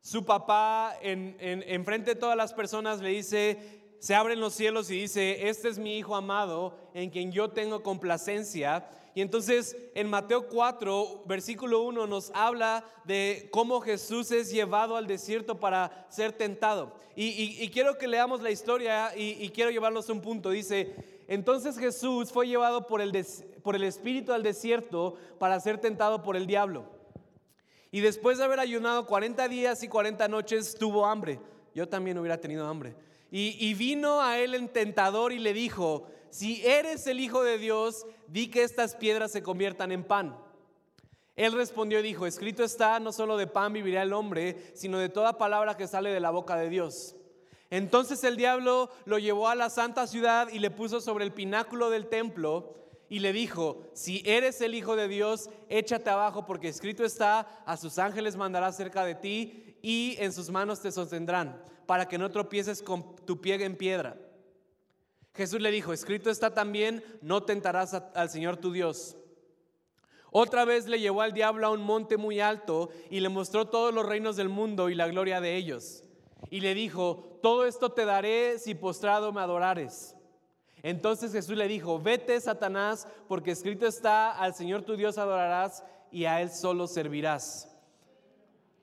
su 0.00 0.24
papá 0.24 0.96
en, 1.02 1.36
en, 1.38 1.62
en 1.66 1.84
frente 1.84 2.14
de 2.14 2.20
todas 2.20 2.36
las 2.36 2.54
personas 2.54 3.02
le 3.02 3.10
dice, 3.10 3.78
se 3.98 4.14
abren 4.14 4.40
los 4.40 4.54
cielos 4.54 4.90
y 4.90 5.00
dice, 5.00 5.48
este 5.48 5.68
es 5.68 5.78
mi 5.78 5.98
hijo 5.98 6.14
amado 6.14 6.76
en 6.94 7.10
quien 7.10 7.32
yo 7.32 7.50
tengo 7.50 7.82
complacencia. 7.82 8.88
Y 9.14 9.20
entonces 9.20 9.76
en 9.94 10.08
Mateo 10.08 10.48
4, 10.48 11.24
versículo 11.26 11.82
1 11.82 12.06
nos 12.06 12.30
habla 12.34 12.84
de 13.04 13.48
cómo 13.50 13.80
Jesús 13.80 14.30
es 14.30 14.50
llevado 14.50 14.96
al 14.96 15.06
desierto 15.06 15.58
para 15.58 16.06
ser 16.08 16.32
tentado. 16.32 16.92
Y, 17.16 17.68
quiero 17.70 17.98
que 17.98 18.06
leamos 18.06 18.42
la 18.42 18.52
historia 18.52 19.12
y, 19.16 19.44
y 19.44 19.48
quiero 19.48 19.72
llevarlos 19.72 20.08
a 20.08 20.12
un 20.12 20.20
punto. 20.20 20.50
Dice, 20.50 20.94
entonces 21.28 21.78
Jesús 21.78 22.32
fue 22.32 22.48
llevado 22.48 22.86
por 22.86 23.00
el, 23.00 23.12
por 23.62 23.76
el 23.76 23.84
Espíritu 23.84 24.32
al 24.32 24.42
desierto 24.42 25.16
para 25.38 25.60
ser 25.60 25.78
tentado 25.78 26.22
por 26.22 26.36
el 26.36 26.46
diablo. 26.46 26.86
Y 27.90 28.00
después 28.00 28.38
de 28.38 28.44
haber 28.44 28.60
ayunado 28.60 29.06
40 29.06 29.46
días 29.48 29.82
y 29.82 29.88
40 29.88 30.26
noches, 30.28 30.76
tuvo 30.78 31.06
hambre. 31.06 31.38
Yo 31.74 31.86
también 31.86 32.18
hubiera 32.18 32.38
tenido 32.38 32.66
hambre. 32.66 32.94
Y, 33.30 33.74
vino 33.74 34.22
a 34.22 34.38
él 34.38 34.54
el 34.54 34.70
tentador 34.70 35.32
y 35.32 35.38
le 35.38 35.52
dijo, 35.52 36.06
si 36.30 36.64
eres 36.66 37.06
el 37.06 37.20
Hijo 37.20 37.42
de 37.42 37.58
Dios, 37.58 38.06
di 38.26 38.48
que 38.48 38.62
estas 38.62 38.96
piedras 38.96 39.32
se 39.32 39.42
conviertan 39.42 39.92
en 39.92 40.04
pan. 40.04 40.36
Él 41.36 41.52
respondió 41.52 42.00
y 42.00 42.02
dijo, 42.02 42.26
escrito 42.26 42.64
está, 42.64 42.98
no 43.00 43.12
solo 43.12 43.36
de 43.36 43.46
pan 43.46 43.72
vivirá 43.72 44.02
el 44.02 44.12
hombre, 44.12 44.72
sino 44.74 44.98
de 44.98 45.08
toda 45.08 45.38
palabra 45.38 45.76
que 45.76 45.86
sale 45.86 46.10
de 46.10 46.20
la 46.20 46.30
boca 46.30 46.56
de 46.56 46.68
Dios. 46.68 47.14
Entonces 47.70 48.24
el 48.24 48.36
diablo 48.36 48.90
lo 49.04 49.18
llevó 49.18 49.48
a 49.48 49.54
la 49.54 49.68
santa 49.68 50.06
ciudad 50.06 50.48
y 50.50 50.58
le 50.58 50.70
puso 50.70 51.00
sobre 51.00 51.24
el 51.24 51.32
pináculo 51.32 51.90
del 51.90 52.08
templo 52.08 52.74
y 53.10 53.20
le 53.20 53.32
dijo, 53.32 53.82
si 53.92 54.22
eres 54.24 54.60
el 54.60 54.74
Hijo 54.74 54.96
de 54.96 55.08
Dios, 55.08 55.50
échate 55.68 56.10
abajo 56.10 56.46
porque 56.46 56.68
escrito 56.68 57.04
está, 57.04 57.62
a 57.64 57.76
sus 57.76 57.98
ángeles 57.98 58.36
mandará 58.36 58.72
cerca 58.72 59.04
de 59.04 59.14
ti 59.14 59.76
y 59.82 60.16
en 60.18 60.32
sus 60.32 60.50
manos 60.50 60.80
te 60.80 60.92
sostendrán, 60.92 61.62
para 61.88 62.06
que 62.06 62.18
no 62.18 62.30
tropieces 62.30 62.82
con 62.82 63.16
tu 63.24 63.40
pie 63.40 63.64
en 63.64 63.74
piedra. 63.74 64.16
Jesús 65.34 65.60
le 65.60 65.72
dijo, 65.72 65.92
escrito 65.92 66.30
está 66.30 66.54
también, 66.54 67.02
no 67.22 67.42
tentarás 67.42 67.94
al 67.94 68.30
Señor 68.30 68.58
tu 68.58 68.70
Dios. 68.70 69.16
Otra 70.30 70.64
vez 70.64 70.86
le 70.86 71.00
llevó 71.00 71.22
al 71.22 71.32
diablo 71.32 71.66
a 71.66 71.70
un 71.70 71.82
monte 71.82 72.16
muy 72.16 72.38
alto 72.38 72.90
y 73.10 73.20
le 73.20 73.28
mostró 73.28 73.66
todos 73.68 73.92
los 73.92 74.06
reinos 74.06 74.36
del 74.36 74.50
mundo 74.50 74.90
y 74.90 74.94
la 74.94 75.08
gloria 75.08 75.40
de 75.40 75.56
ellos 75.56 76.04
y 76.50 76.60
le 76.60 76.74
dijo, 76.74 77.38
todo 77.42 77.66
esto 77.66 77.90
te 77.90 78.04
daré 78.04 78.58
si 78.58 78.74
postrado 78.74 79.32
me 79.32 79.40
adorares. 79.40 80.14
Entonces 80.82 81.32
Jesús 81.32 81.56
le 81.56 81.68
dijo, 81.68 81.98
vete 81.98 82.40
Satanás, 82.40 83.08
porque 83.26 83.50
escrito 83.50 83.86
está, 83.86 84.30
al 84.30 84.54
Señor 84.54 84.82
tu 84.82 84.96
Dios 84.96 85.18
adorarás 85.18 85.82
y 86.10 86.24
a 86.24 86.40
Él 86.40 86.50
solo 86.50 86.86
servirás. 86.86 87.68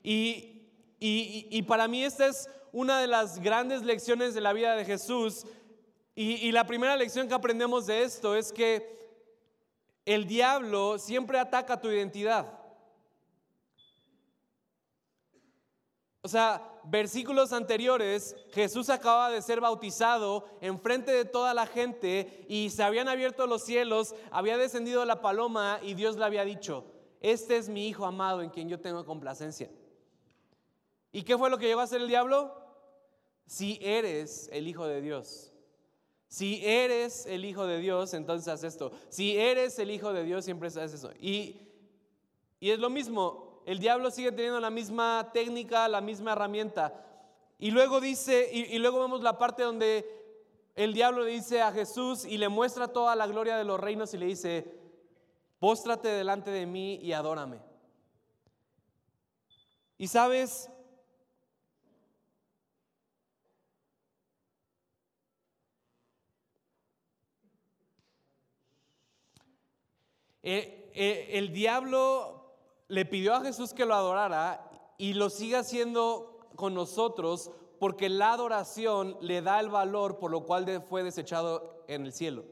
Y, 0.02 0.68
y, 1.00 1.62
para 1.62 1.88
mí 1.88 2.04
esta 2.04 2.26
es 2.26 2.48
una 2.76 3.00
de 3.00 3.06
las 3.06 3.40
grandes 3.40 3.84
lecciones 3.84 4.34
de 4.34 4.42
la 4.42 4.52
vida 4.52 4.76
de 4.76 4.84
Jesús. 4.84 5.46
y 6.14 6.52
la 6.52 6.66
primera 6.66 6.94
lección 6.94 7.26
que 7.26 7.32
aprendemos 7.32 7.86
de 7.86 8.02
esto 8.02 8.36
es 8.36 8.52
que 8.52 8.98
el 10.04 10.26
diablo 10.26 10.98
siempre 10.98 11.38
ataca 11.38 11.80
tu 11.80 11.90
identidad. 11.90 12.52
O 16.20 16.28
sea, 16.28 16.62
versículos 16.84 17.54
anteriores, 17.54 18.36
Jesús 18.52 18.90
acaba 18.90 19.30
de 19.30 19.40
ser 19.40 19.62
bautizado 19.62 20.46
en 20.60 20.78
frente 20.78 21.12
de 21.12 21.24
toda 21.24 21.54
la 21.54 21.66
gente 21.66 22.44
y 22.46 22.68
se 22.68 22.82
habían 22.82 23.08
abierto 23.08 23.46
los 23.46 23.64
cielos, 23.64 24.14
había 24.30 24.58
descendido 24.58 25.06
la 25.06 25.22
paloma 25.22 25.80
y 25.82 25.94
Dios 25.94 26.16
le 26.16 26.26
había 26.26 26.44
dicho, 26.44 26.84
este 27.22 27.56
es 27.56 27.70
mi 27.70 27.88
Hijo 27.88 28.04
amado 28.04 28.42
en 28.42 28.50
quien 28.50 28.68
yo 28.68 28.78
tengo 28.80 29.06
complacencia. 29.06 29.70
¿Y 31.10 31.22
qué 31.22 31.38
fue 31.38 31.48
lo 31.48 31.56
que 31.56 31.66
llegó 31.68 31.80
a 31.80 31.84
hacer 31.84 32.02
el 32.02 32.08
diablo? 32.08 32.65
Si 33.46 33.78
eres 33.80 34.48
el 34.52 34.68
Hijo 34.68 34.86
de 34.86 35.00
Dios. 35.00 35.52
Si 36.28 36.64
eres 36.66 37.26
el 37.26 37.44
Hijo 37.44 37.66
de 37.66 37.78
Dios, 37.78 38.12
entonces 38.12 38.48
haz 38.48 38.64
esto. 38.64 38.92
Si 39.08 39.38
eres 39.38 39.78
el 39.78 39.90
Hijo 39.90 40.12
de 40.12 40.24
Dios, 40.24 40.44
siempre 40.44 40.68
haces 40.68 40.94
eso. 40.94 41.12
Y, 41.20 41.60
y 42.60 42.70
es 42.70 42.78
lo 42.78 42.90
mismo, 42.90 43.62
el 43.66 43.80
diablo 43.80 44.10
sigue 44.10 44.30
teniendo 44.30 44.60
la 44.60 44.70
misma 44.70 45.30
técnica, 45.32 45.88
la 45.88 46.00
misma 46.00 46.32
herramienta. 46.32 47.04
Y 47.58 47.70
luego 47.70 48.00
dice, 48.00 48.48
y, 48.52 48.78
luego 48.78 49.00
vemos 49.00 49.22
la 49.22 49.38
parte 49.38 49.62
donde 49.62 50.06
el 50.74 50.94
diablo 50.94 51.24
le 51.24 51.32
dice 51.32 51.62
a 51.62 51.72
Jesús 51.72 52.24
y 52.24 52.38
le 52.38 52.48
muestra 52.48 52.88
toda 52.88 53.16
la 53.16 53.26
gloria 53.26 53.56
de 53.56 53.64
los 53.64 53.80
reinos 53.80 54.12
y 54.14 54.18
le 54.18 54.26
dice, 54.26 54.72
póstrate 55.58 56.08
delante 56.08 56.50
de 56.50 56.66
mí 56.66 56.96
y 56.96 57.12
adórame. 57.12 57.58
Y 59.98 60.08
sabes, 60.08 60.70
eh, 70.48 70.92
eh, 70.94 71.30
el 71.32 71.52
diablo 71.52 72.54
le 72.86 73.04
pidió 73.04 73.34
a 73.34 73.40
Jesús 73.40 73.74
que 73.74 73.84
lo 73.84 73.96
adorara 73.96 74.70
y 74.96 75.14
lo 75.14 75.28
sigue 75.28 75.56
haciendo 75.56 76.38
con 76.54 76.72
nosotros 76.72 77.50
porque 77.80 78.08
la 78.08 78.32
adoración 78.32 79.16
le 79.20 79.42
da 79.42 79.58
el 79.58 79.70
valor 79.70 80.20
por 80.20 80.30
lo 80.30 80.44
cual 80.44 80.84
fue 80.88 81.02
desechado 81.02 81.84
en 81.88 82.06
el 82.06 82.12
cielo. 82.12 82.44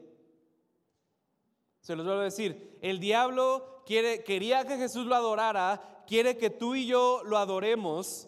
Se 1.79 1.95
los 1.95 2.05
vuelvo 2.05 2.19
a 2.19 2.25
decir, 2.25 2.77
el 2.81 2.99
diablo 2.99 3.81
quiere, 3.85 4.25
quería 4.25 4.65
que 4.65 4.75
Jesús 4.75 5.05
lo 5.05 5.15
adorara, 5.15 6.03
quiere 6.05 6.37
que 6.37 6.49
tú 6.49 6.75
y 6.75 6.87
yo 6.87 7.21
lo 7.23 7.37
adoremos 7.37 8.27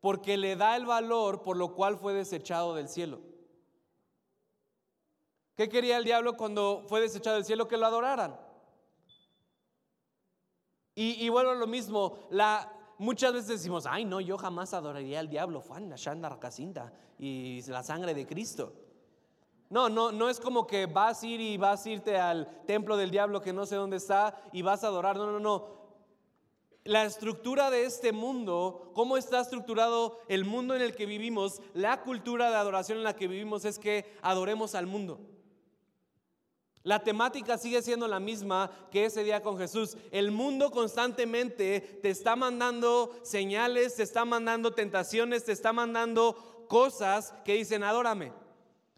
porque 0.00 0.36
le 0.36 0.54
da 0.54 0.76
el 0.76 0.84
valor 0.84 1.42
por 1.42 1.56
lo 1.56 1.74
cual 1.74 1.96
fue 1.96 2.12
desechado 2.12 2.74
del 2.74 2.90
cielo. 2.90 3.20
¿Qué 5.56 5.70
quería 5.70 5.96
el 5.96 6.04
diablo 6.04 6.36
cuando 6.36 6.84
fue 6.88 7.00
desechado 7.00 7.36
del 7.36 7.46
cielo? 7.46 7.68
Que 7.68 7.78
lo 7.78 7.86
adoraran. 7.86 8.51
Y, 10.94 11.28
vuelvo 11.30 11.52
a 11.52 11.54
lo 11.54 11.66
mismo, 11.66 12.18
la, 12.30 12.70
muchas 12.98 13.32
veces 13.32 13.48
decimos, 13.48 13.86
ay 13.86 14.04
no, 14.04 14.20
yo 14.20 14.36
jamás 14.36 14.74
adoraría 14.74 15.20
al 15.20 15.28
diablo, 15.28 15.62
Juan, 15.62 15.88
la 15.88 16.38
Casinta 16.38 16.92
y 17.18 17.62
la 17.66 17.82
sangre 17.82 18.12
de 18.12 18.26
Cristo. 18.26 18.74
No, 19.70 19.88
no, 19.88 20.12
no 20.12 20.28
es 20.28 20.38
como 20.38 20.66
que 20.66 20.84
vas 20.84 21.22
a 21.22 21.26
ir 21.26 21.40
y 21.40 21.56
vas 21.56 21.86
a 21.86 21.90
irte 21.90 22.18
al 22.18 22.46
templo 22.66 22.98
del 22.98 23.10
diablo 23.10 23.40
que 23.40 23.54
no 23.54 23.64
sé 23.64 23.76
dónde 23.76 23.96
está 23.96 24.36
y 24.52 24.60
vas 24.60 24.84
a 24.84 24.88
adorar. 24.88 25.16
No, 25.16 25.32
no, 25.32 25.40
no. 25.40 25.82
La 26.84 27.04
estructura 27.04 27.70
de 27.70 27.86
este 27.86 28.12
mundo, 28.12 28.90
cómo 28.92 29.16
está 29.16 29.40
estructurado 29.40 30.18
el 30.28 30.44
mundo 30.44 30.74
en 30.74 30.82
el 30.82 30.94
que 30.94 31.06
vivimos, 31.06 31.62
la 31.72 32.02
cultura 32.02 32.50
de 32.50 32.56
adoración 32.56 32.98
en 32.98 33.04
la 33.04 33.16
que 33.16 33.28
vivimos 33.28 33.64
es 33.64 33.78
que 33.78 34.14
adoremos 34.20 34.74
al 34.74 34.86
mundo. 34.86 35.20
La 36.84 37.04
temática 37.04 37.58
sigue 37.58 37.80
siendo 37.80 38.08
la 38.08 38.18
misma 38.18 38.70
que 38.90 39.04
ese 39.04 39.22
día 39.22 39.40
con 39.40 39.56
Jesús. 39.56 39.96
El 40.10 40.32
mundo 40.32 40.70
constantemente 40.72 41.80
te 42.02 42.10
está 42.10 42.34
mandando 42.34 43.14
señales, 43.22 43.94
te 43.94 44.02
está 44.02 44.24
mandando 44.24 44.72
tentaciones, 44.72 45.44
te 45.44 45.52
está 45.52 45.72
mandando 45.72 46.66
cosas 46.68 47.34
que 47.44 47.54
dicen, 47.54 47.84
adórame. 47.84 48.32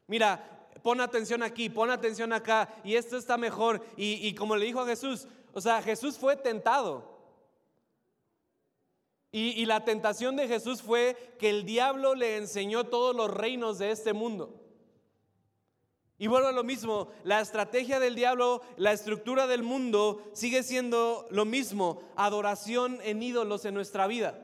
Mira, 0.07 0.69
pon 0.83 1.01
atención 1.01 1.43
aquí, 1.43 1.69
pon 1.69 1.91
atención 1.91 2.33
acá, 2.33 2.75
y 2.85 2.95
esto 2.95 3.19
está 3.19 3.37
mejor. 3.37 3.85
Y, 3.97 4.35
como 4.35 4.57
le 4.57 4.65
dijo 4.65 4.81
a 4.81 4.87
Jesús, 4.87 5.27
o 5.53 5.61
sea, 5.61 5.83
Jesús 5.83 6.17
fue 6.17 6.37
tentado. 6.37 7.13
y 9.31 9.67
la 9.67 9.85
tentación 9.85 10.37
de 10.37 10.47
Jesús 10.49 10.81
fue 10.81 11.35
que 11.39 11.51
el 11.51 11.65
diablo 11.65 12.15
le 12.15 12.37
enseñó 12.37 12.85
todos 12.85 13.15
los 13.15 13.31
reinos 13.31 13.79
de 13.79 13.91
este 13.91 14.15
mundo. 14.15 14.64
Y 16.17 16.29
vuelvo 16.29 16.49
a 16.49 16.53
lo 16.53 16.63
mismo, 16.63 17.09
la 17.25 17.41
estrategia 17.41 17.99
del 17.99 18.15
diablo, 18.15 18.63
la 18.77 18.93
estructura 18.93 19.49
del 19.49 19.65
mundo 19.65 20.31
sigue 20.33 20.63
siendo 20.63 21.27
lo 21.31 21.45
mismo, 21.45 22.03
adoración 22.15 22.99
en 23.03 23.23
ídolos 23.23 23.65
en 23.65 23.75
nuestra 23.75 24.07
vida. 24.07 24.39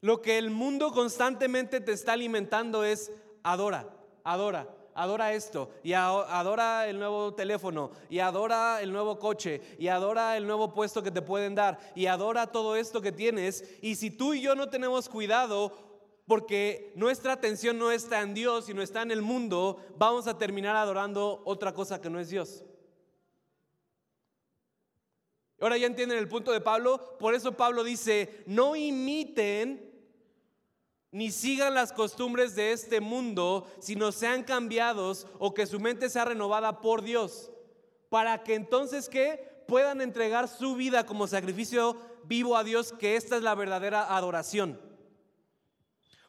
Lo 0.00 0.22
que 0.22 0.38
el 0.38 0.50
mundo 0.50 0.92
constantemente 0.92 1.80
te 1.80 1.92
está 1.92 2.12
alimentando 2.12 2.84
es 2.84 3.10
adora, 3.42 3.88
adora, 4.22 4.68
adora 4.94 5.32
esto, 5.32 5.70
y 5.82 5.94
adora 5.94 6.86
el 6.86 7.00
nuevo 7.00 7.34
teléfono, 7.34 7.90
y 8.08 8.20
adora 8.20 8.80
el 8.80 8.92
nuevo 8.92 9.18
coche, 9.18 9.60
y 9.80 9.88
adora 9.88 10.36
el 10.36 10.46
nuevo 10.46 10.72
puesto 10.72 11.02
que 11.02 11.10
te 11.10 11.22
pueden 11.22 11.56
dar, 11.56 11.80
y 11.96 12.06
adora 12.06 12.52
todo 12.52 12.76
esto 12.76 13.00
que 13.00 13.10
tienes. 13.10 13.64
Y 13.82 13.96
si 13.96 14.12
tú 14.12 14.34
y 14.34 14.40
yo 14.40 14.54
no 14.54 14.68
tenemos 14.68 15.08
cuidado, 15.08 15.87
porque 16.28 16.92
nuestra 16.94 17.32
atención 17.32 17.78
no 17.78 17.90
está 17.90 18.20
en 18.20 18.34
Dios, 18.34 18.66
sino 18.66 18.82
está 18.82 19.00
en 19.00 19.10
el 19.10 19.22
mundo, 19.22 19.78
vamos 19.96 20.26
a 20.26 20.36
terminar 20.36 20.76
adorando 20.76 21.40
otra 21.46 21.72
cosa 21.72 22.02
que 22.02 22.10
no 22.10 22.20
es 22.20 22.28
Dios. 22.28 22.62
Ahora 25.58 25.78
ya 25.78 25.86
entienden 25.86 26.18
el 26.18 26.28
punto 26.28 26.52
de 26.52 26.60
Pablo, 26.60 27.16
por 27.18 27.34
eso 27.34 27.56
Pablo 27.56 27.82
dice, 27.82 28.44
no 28.46 28.76
imiten 28.76 29.90
ni 31.10 31.30
sigan 31.30 31.72
las 31.72 31.94
costumbres 31.94 32.54
de 32.54 32.72
este 32.72 33.00
mundo, 33.00 33.66
sino 33.80 34.12
sean 34.12 34.44
cambiados 34.44 35.26
o 35.38 35.54
que 35.54 35.66
su 35.66 35.80
mente 35.80 36.10
sea 36.10 36.26
renovada 36.26 36.82
por 36.82 37.00
Dios, 37.00 37.50
para 38.10 38.44
que 38.44 38.54
entonces 38.54 39.08
que 39.08 39.64
puedan 39.66 40.02
entregar 40.02 40.46
su 40.46 40.76
vida 40.76 41.06
como 41.06 41.26
sacrificio 41.26 41.96
vivo 42.24 42.54
a 42.54 42.64
Dios, 42.64 42.92
que 42.92 43.16
esta 43.16 43.36
es 43.38 43.42
la 43.42 43.54
verdadera 43.54 44.14
adoración. 44.14 44.87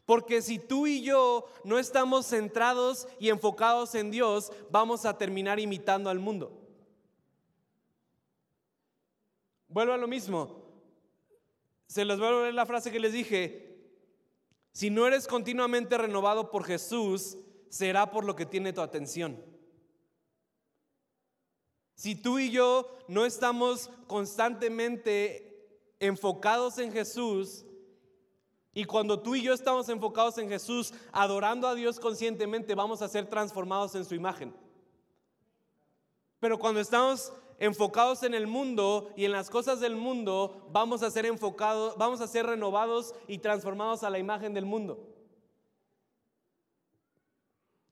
Porque 0.10 0.42
si 0.42 0.58
tú 0.58 0.88
y 0.88 1.04
yo 1.04 1.46
no 1.64 1.78
estamos 1.78 2.26
centrados 2.26 3.08
y 3.20 3.30
enfocados 3.30 3.94
en 3.94 4.10
Dios, 4.10 4.52
vamos 4.72 5.06
a 5.06 5.20
terminar 5.20 5.60
imitando 5.60 6.10
al 6.10 6.18
mundo. 6.18 6.52
Vuelvo 9.68 9.94
a 9.94 9.98
lo 9.98 10.08
mismo. 10.08 10.64
Se 11.86 12.06
les 12.06 12.18
vuelvo 12.18 12.40
a 12.40 12.42
leer 12.42 12.56
la 12.56 12.66
frase 12.66 12.92
que 12.92 13.00
les 13.00 13.14
dije. 13.14 13.78
Si 14.72 14.90
no 14.90 15.06
eres 15.06 15.28
continuamente 15.28 15.96
renovado 15.96 16.50
por 16.50 16.64
Jesús, 16.64 17.38
será 17.70 18.10
por 18.10 18.26
lo 18.26 18.36
que 18.36 18.48
tiene 18.48 18.74
tu 18.74 18.82
atención. 18.82 19.40
Si 21.94 22.16
tú 22.16 22.40
y 22.40 22.50
yo 22.50 22.98
no 23.08 23.28
estamos 23.28 23.92
constantemente 24.08 25.70
enfocados 26.00 26.80
en 26.80 26.92
Jesús, 26.92 27.64
y 28.74 28.86
cuando 28.86 29.20
tú 29.20 29.36
y 29.36 29.42
yo 29.42 29.54
estamos 29.54 29.90
enfocados 29.90 30.38
en 30.38 30.48
Jesús, 30.48 30.94
adorando 31.12 31.68
a 31.68 31.76
Dios 31.76 32.00
conscientemente, 32.00 32.76
vamos 32.76 33.02
a 33.02 33.10
ser 33.10 33.28
transformados 33.28 33.96
en 33.96 34.06
su 34.06 34.14
imagen. 34.14 34.54
Pero 36.40 36.60
cuando 36.60 36.80
estamos 36.80 37.34
enfocados 37.58 38.24
en 38.24 38.34
el 38.34 38.48
mundo 38.48 39.12
y 39.18 39.26
en 39.26 39.32
las 39.32 39.50
cosas 39.50 39.80
del 39.80 39.96
mundo, 39.96 40.68
vamos 40.72 41.04
a 41.04 41.12
ser 41.12 41.26
enfocados, 41.26 41.98
vamos 41.98 42.22
a 42.22 42.28
ser 42.28 42.46
renovados 42.46 43.14
y 43.28 43.40
transformados 43.40 44.04
a 44.04 44.10
la 44.10 44.20
imagen 44.20 44.54
del 44.54 44.66
mundo. 44.66 45.06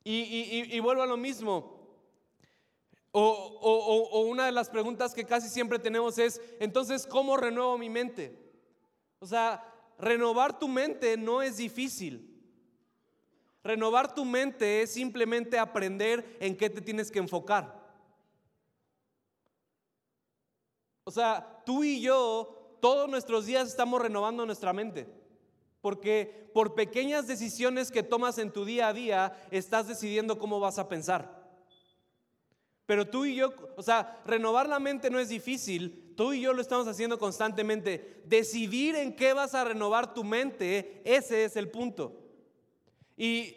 Y, 0.04 0.80
vuelvo 0.80 1.02
a 1.02 1.08
lo 1.08 1.18
mismo. 1.18 1.76
o, 3.12 4.22
una 4.30 4.46
de 4.46 4.52
las 4.54 4.70
preguntas 4.70 5.14
que 5.14 5.26
casi 5.26 5.50
siempre 5.50 5.80
tenemos 5.80 6.18
es, 6.18 6.40
entonces, 6.60 7.06
¿cómo 7.06 7.36
renuevo 7.36 7.78
mi 7.78 7.90
mente? 7.90 8.40
O 9.20 9.26
sea, 9.26 9.62
renovar 9.98 10.60
tu 10.60 10.68
mente 10.68 11.18
no 11.18 11.42
es 11.42 11.58
difícil. 11.58 12.34
Renovar 13.64 14.14
tu 14.14 14.24
mente 14.24 14.82
es 14.82 14.94
simplemente 14.94 15.60
aprender 15.60 16.38
en 16.40 16.56
qué 16.56 16.70
te 16.70 16.82
tienes 16.82 17.12
que 17.12 17.20
enfocar. 17.20 17.78
O 21.04 21.12
sea, 21.12 21.64
tú 21.66 21.84
y 21.84 22.02
yo 22.02 22.78
todos 22.80 23.10
nuestros 23.10 23.46
días 23.46 23.68
estamos 23.68 24.02
renovando 24.02 24.46
nuestra 24.46 24.74
mente. 24.74 25.08
Porque 25.82 26.50
por 26.54 26.76
pequeñas 26.76 27.28
decisiones 27.28 27.92
que 27.92 28.04
tomas 28.04 28.38
en 28.38 28.52
tu 28.52 28.66
día 28.66 28.88
a 28.88 28.94
día, 28.94 29.48
estás 29.52 29.88
decidiendo 29.88 30.40
cómo 30.40 30.60
vas 30.60 30.80
a 30.80 30.88
pensar. 30.88 31.38
Pero 32.86 33.10
tú 33.10 33.26
y 33.26 33.36
yo, 33.36 33.54
o 33.76 33.84
sea, 33.84 34.22
renovar 34.26 34.70
la 34.70 34.80
mente 34.80 35.10
no 35.10 35.20
es 35.20 35.30
difícil, 35.30 36.07
tú 36.18 36.34
y 36.34 36.42
yo 36.42 36.52
lo 36.52 36.62
estamos 36.62 36.88
haciendo 36.88 37.18
constantemente. 37.18 38.22
Decidir 38.26 38.96
en 38.96 39.16
qué 39.16 39.32
vas 39.32 39.56
a 39.56 39.64
renovar 39.64 40.14
tu 40.14 40.26
mente, 40.26 41.02
ese 41.06 41.46
es 41.46 41.56
el 41.56 41.70
punto. 41.70 42.20
Y, 43.16 43.56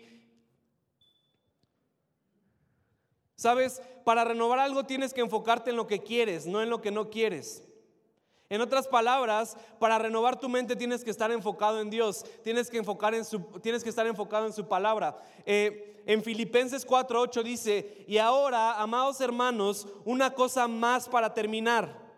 ¿sabes? 3.35 3.83
para 4.05 4.25
renovar 4.25 4.59
algo 4.59 4.85
tienes 4.85 5.15
que 5.15 5.21
enfocarte 5.21 5.71
en 5.71 5.77
lo 5.77 5.87
que 5.87 6.03
quieres, 6.03 6.47
no 6.47 6.63
en 6.63 6.71
lo 6.71 6.81
que 6.81 6.91
no 6.91 7.11
quieres. 7.11 7.63
En 8.49 8.61
otras 8.61 8.89
palabras, 8.89 9.57
para 9.79 9.99
renovar 9.99 10.41
tu 10.41 10.49
mente 10.49 10.75
tienes 10.75 11.05
que 11.05 11.11
estar 11.11 11.31
enfocado 11.31 11.81
en 11.81 11.89
Dios, 11.89 12.25
tienes 12.43 12.69
que, 12.69 12.79
enfocar 12.79 13.15
en 13.15 13.25
su, 13.25 13.39
tienes 13.63 13.85
que 13.85 13.91
estar 13.91 14.07
enfocado 14.07 14.47
en 14.47 14.53
su 14.53 14.67
palabra. 14.67 15.17
Eh, 15.47 16.03
en 16.07 16.25
Filipenses 16.25 16.85
4:8 16.85 17.43
dice, 17.45 18.05
y 18.09 18.19
ahora, 18.19 18.81
amados 18.81 19.21
hermanos, 19.21 19.87
una 20.05 20.35
cosa 20.35 20.67
más 20.67 21.09
para 21.09 21.33
terminar. 21.33 22.10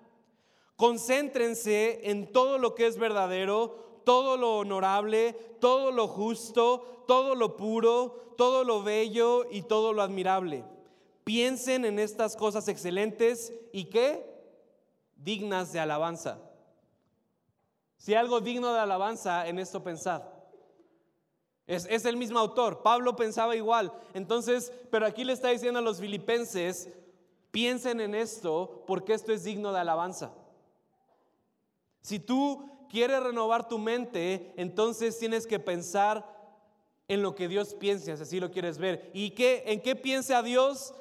Concéntrense 0.83 2.11
en 2.11 2.33
todo 2.33 2.59
lo 2.59 2.75
que 2.75 2.89
es 2.89 2.99
verdadero, 2.99 4.01
todo 4.03 4.37
lo 4.37 4.59
honorable, 4.59 5.35
todo 5.61 5.93
lo 5.93 6.09
justo, 6.09 7.05
todo 7.07 7.37
lo 7.37 7.57
puro, 7.57 8.35
todo 8.37 8.65
lo 8.65 8.83
bello 8.83 9.47
y 9.49 9.63
todo 9.63 9.93
lo 9.93 10.03
admirable. 10.03 10.65
Piensen 11.23 11.85
en 11.85 12.01
estas 12.01 12.35
cosas 12.35 12.67
excelentes 12.67 13.53
y 13.73 13.85
qué? 13.85 14.27
Dignas 15.15 15.73
de 15.73 15.79
alabanza. 15.79 16.41
Si 17.97 18.17
algo 18.17 18.41
digno 18.41 18.73
de 18.73 18.81
alabanza, 18.81 19.47
en 19.47 19.61
esto 19.61 19.85
pensad. 19.85 20.25
Es, 21.69 21.87
es, 21.89 22.05
el 22.07 22.17
mismo 22.17 22.41
autor. 22.41 22.83
Pablo 22.83 23.15
pensaba 23.15 23.55
igual. 23.55 23.93
Entonces, 24.15 24.73
pero 24.91 25.07
aquí 25.07 25.23
le 25.23 25.33
está 25.33 25.51
diciendo 25.51 25.79
a 25.79 25.83
los 25.83 26.01
filipenses, 26.01 26.89
piensen 27.53 28.01
en 28.01 28.17
esto 28.17 28.83
porque 28.89 29.15
esto 29.15 29.33
es 29.33 29.45
digno 29.45 29.73
de 29.73 29.79
alabanza. 29.79 30.33
Si 32.03 32.19
tú 32.19 32.69
quieres 32.91 33.23
renovar 33.23 33.69
tu 33.69 33.79
mente, 33.79 34.53
entonces 34.57 35.19
tienes 35.19 35.47
que 35.47 35.59
pensar 35.59 36.31
en 37.09 37.23
lo 37.23 37.35
que 37.35 37.49
Dios 37.49 37.75
piensa, 37.75 38.17
si 38.17 38.23
así 38.23 38.41
lo 38.41 38.51
quieres 38.51 38.79
ver. 38.79 39.11
¿Y 39.15 39.31
qué, 39.31 39.65
en 39.67 39.81
qué 39.81 39.97
piensa 39.97 40.43
Dios? 40.43 40.95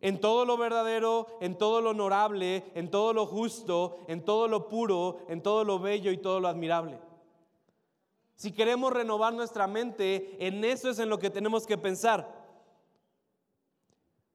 en 0.00 0.20
todo 0.20 0.44
lo 0.44 0.56
verdadero, 0.56 1.26
en 1.40 1.56
todo 1.56 1.80
lo 1.80 1.90
honorable, 1.90 2.64
en 2.74 2.90
todo 2.90 3.12
lo 3.12 3.26
justo, 3.26 3.98
en 4.08 4.24
todo 4.24 4.46
lo 4.46 4.68
puro, 4.68 5.18
en 5.28 5.42
todo 5.42 5.64
lo 5.64 5.78
bello 5.78 6.12
y 6.12 6.18
todo 6.18 6.38
lo 6.38 6.48
admirable. 6.48 7.00
Si 8.36 8.52
queremos 8.52 8.92
renovar 8.92 9.32
nuestra 9.32 9.66
mente, 9.66 10.36
en 10.38 10.64
eso 10.64 10.90
es 10.90 10.98
en 10.98 11.08
lo 11.08 11.18
que 11.18 11.30
tenemos 11.30 11.66
que 11.66 11.78
pensar. 11.78 12.46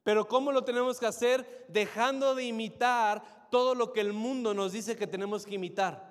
Pero 0.03 0.27
¿cómo 0.27 0.51
lo 0.51 0.63
tenemos 0.63 0.99
que 0.99 1.05
hacer? 1.05 1.65
Dejando 1.67 2.33
de 2.33 2.45
imitar 2.45 3.47
todo 3.51 3.75
lo 3.75 3.93
que 3.93 4.01
el 4.01 4.13
mundo 4.13 4.53
nos 4.53 4.71
dice 4.71 4.97
que 4.97 5.05
tenemos 5.05 5.45
que 5.45 5.55
imitar. 5.55 6.10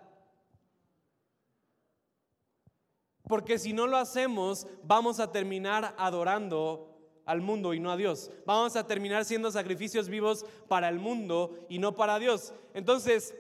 Porque 3.31 3.61
si 3.61 3.73
no 3.73 3.87
lo 3.87 3.97
hacemos, 3.97 4.67
vamos 4.83 5.21
a 5.21 5.31
terminar 5.31 5.95
adorando 5.97 6.89
al 7.25 7.41
mundo 7.41 7.75
y 7.75 7.79
no 7.79 7.93
a 7.93 7.97
Dios. 7.97 8.29
Vamos 8.45 8.75
a 8.75 8.89
terminar 8.89 9.25
siendo 9.25 9.53
sacrificios 9.53 10.09
vivos 10.09 10.45
para 10.67 10.89
el 10.89 10.99
mundo 10.99 11.57
y 11.69 11.79
no 11.79 11.95
para 11.95 12.19
Dios. 12.19 12.53
Entonces, 12.75 13.33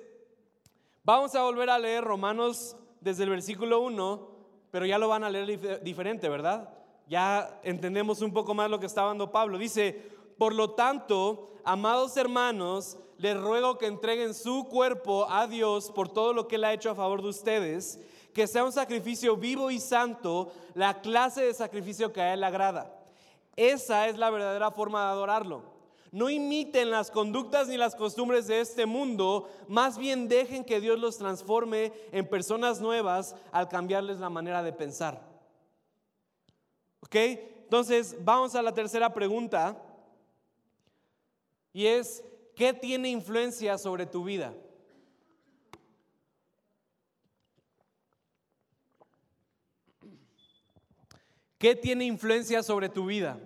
vamos 1.02 1.34
a 1.34 1.42
volver 1.42 1.68
a 1.70 1.78
leer 1.80 2.04
Romanos 2.04 2.76
desde 3.00 3.24
el 3.24 3.30
versículo 3.30 3.80
1, 3.80 4.30
pero 4.70 4.86
ya 4.86 4.96
lo 4.96 5.08
van 5.08 5.24
a 5.24 5.28
leer 5.28 5.82
diferente, 5.82 6.28
¿verdad? 6.28 6.72
Ya 7.08 7.60
entendemos 7.64 8.22
un 8.22 8.32
poco 8.32 8.54
más 8.54 8.70
lo 8.70 8.78
que 8.78 8.86
está 8.86 9.02
dando 9.02 9.32
Pablo. 9.32 9.58
Dice, 9.58 10.00
por 10.38 10.54
lo 10.54 10.70
tanto, 10.70 11.50
amados 11.64 12.16
hermanos, 12.16 12.96
les 13.18 13.36
ruego 13.36 13.76
que 13.76 13.86
entreguen 13.86 14.34
su 14.34 14.68
cuerpo 14.68 15.28
a 15.28 15.48
Dios 15.48 15.90
por 15.90 16.08
todo 16.08 16.32
lo 16.32 16.46
que 16.46 16.54
Él 16.54 16.64
ha 16.64 16.72
hecho 16.72 16.90
a 16.90 16.94
favor 16.94 17.22
de 17.22 17.28
ustedes, 17.30 17.98
que 18.32 18.46
sea 18.46 18.64
un 18.64 18.72
sacrificio 18.72 19.36
vivo 19.36 19.70
y 19.70 19.78
santo, 19.80 20.52
la 20.74 21.00
clase 21.00 21.42
de 21.42 21.54
sacrificio 21.54 22.12
que 22.12 22.20
a 22.20 22.34
Él 22.34 22.44
agrada. 22.44 22.94
Esa 23.56 24.08
es 24.08 24.18
la 24.18 24.30
verdadera 24.30 24.70
forma 24.70 25.04
de 25.04 25.10
adorarlo. 25.10 25.62
No 26.12 26.28
imiten 26.28 26.90
las 26.90 27.10
conductas 27.10 27.68
ni 27.68 27.76
las 27.76 27.94
costumbres 27.94 28.48
de 28.48 28.60
este 28.60 28.84
mundo, 28.84 29.48
más 29.68 29.96
bien 29.96 30.28
dejen 30.28 30.64
que 30.64 30.80
Dios 30.80 30.98
los 30.98 31.18
transforme 31.18 31.92
en 32.10 32.26
personas 32.28 32.80
nuevas 32.80 33.36
al 33.52 33.68
cambiarles 33.68 34.18
la 34.18 34.30
manera 34.30 34.62
de 34.62 34.72
pensar. 34.72 35.20
¿Ok? 37.00 37.14
Entonces, 37.14 38.16
vamos 38.24 38.56
a 38.56 38.62
la 38.62 38.74
tercera 38.74 39.14
pregunta. 39.14 39.80
Y 41.72 41.86
es, 41.86 42.24
¿qué 42.56 42.72
tiene 42.72 43.10
influencia 43.10 43.78
sobre 43.78 44.06
tu 44.06 44.24
vida? 44.24 44.52
¿Qué 51.60 51.76
tiene 51.76 52.06
influencia 52.06 52.62
sobre 52.62 52.88
tu 52.88 53.04
vida? 53.04 53.38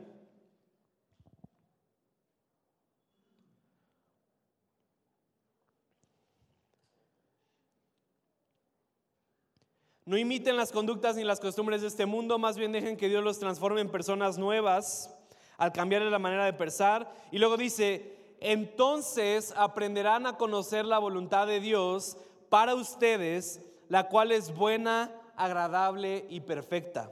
No 10.05 10.17
imiten 10.17 10.57
las 10.57 10.71
conductas 10.71 11.17
ni 11.17 11.25
las 11.25 11.41
costumbres 11.41 11.81
de 11.81 11.89
este 11.89 12.07
mundo, 12.07 12.39
más 12.39 12.57
bien 12.57 12.71
dejen 12.71 12.97
que 12.97 13.09
Dios 13.09 13.25
los 13.25 13.41
transforme 13.41 13.81
en 13.81 13.91
personas 13.91 14.39
nuevas 14.39 15.13
al 15.57 15.73
cambiar 15.73 16.03
la 16.03 16.21
manera 16.21 16.45
de 16.45 16.53
pensar. 16.53 17.13
Y 17.33 17.39
luego 17.41 17.57
dice, 17.57 18.37
entonces 18.39 19.53
aprenderán 19.57 20.29
a 20.29 20.37
conocer 20.37 20.85
la 20.85 21.01
voluntad 21.01 21.49
de 21.49 21.59
Dios 21.59 22.17
para 22.49 22.77
ustedes, 22.77 23.61
la 23.89 24.09
cual 24.09 24.31
es 24.31 24.55
buena, 24.55 25.11
agradable 25.35 26.27
y 26.29 26.43
perfecta. 26.43 27.11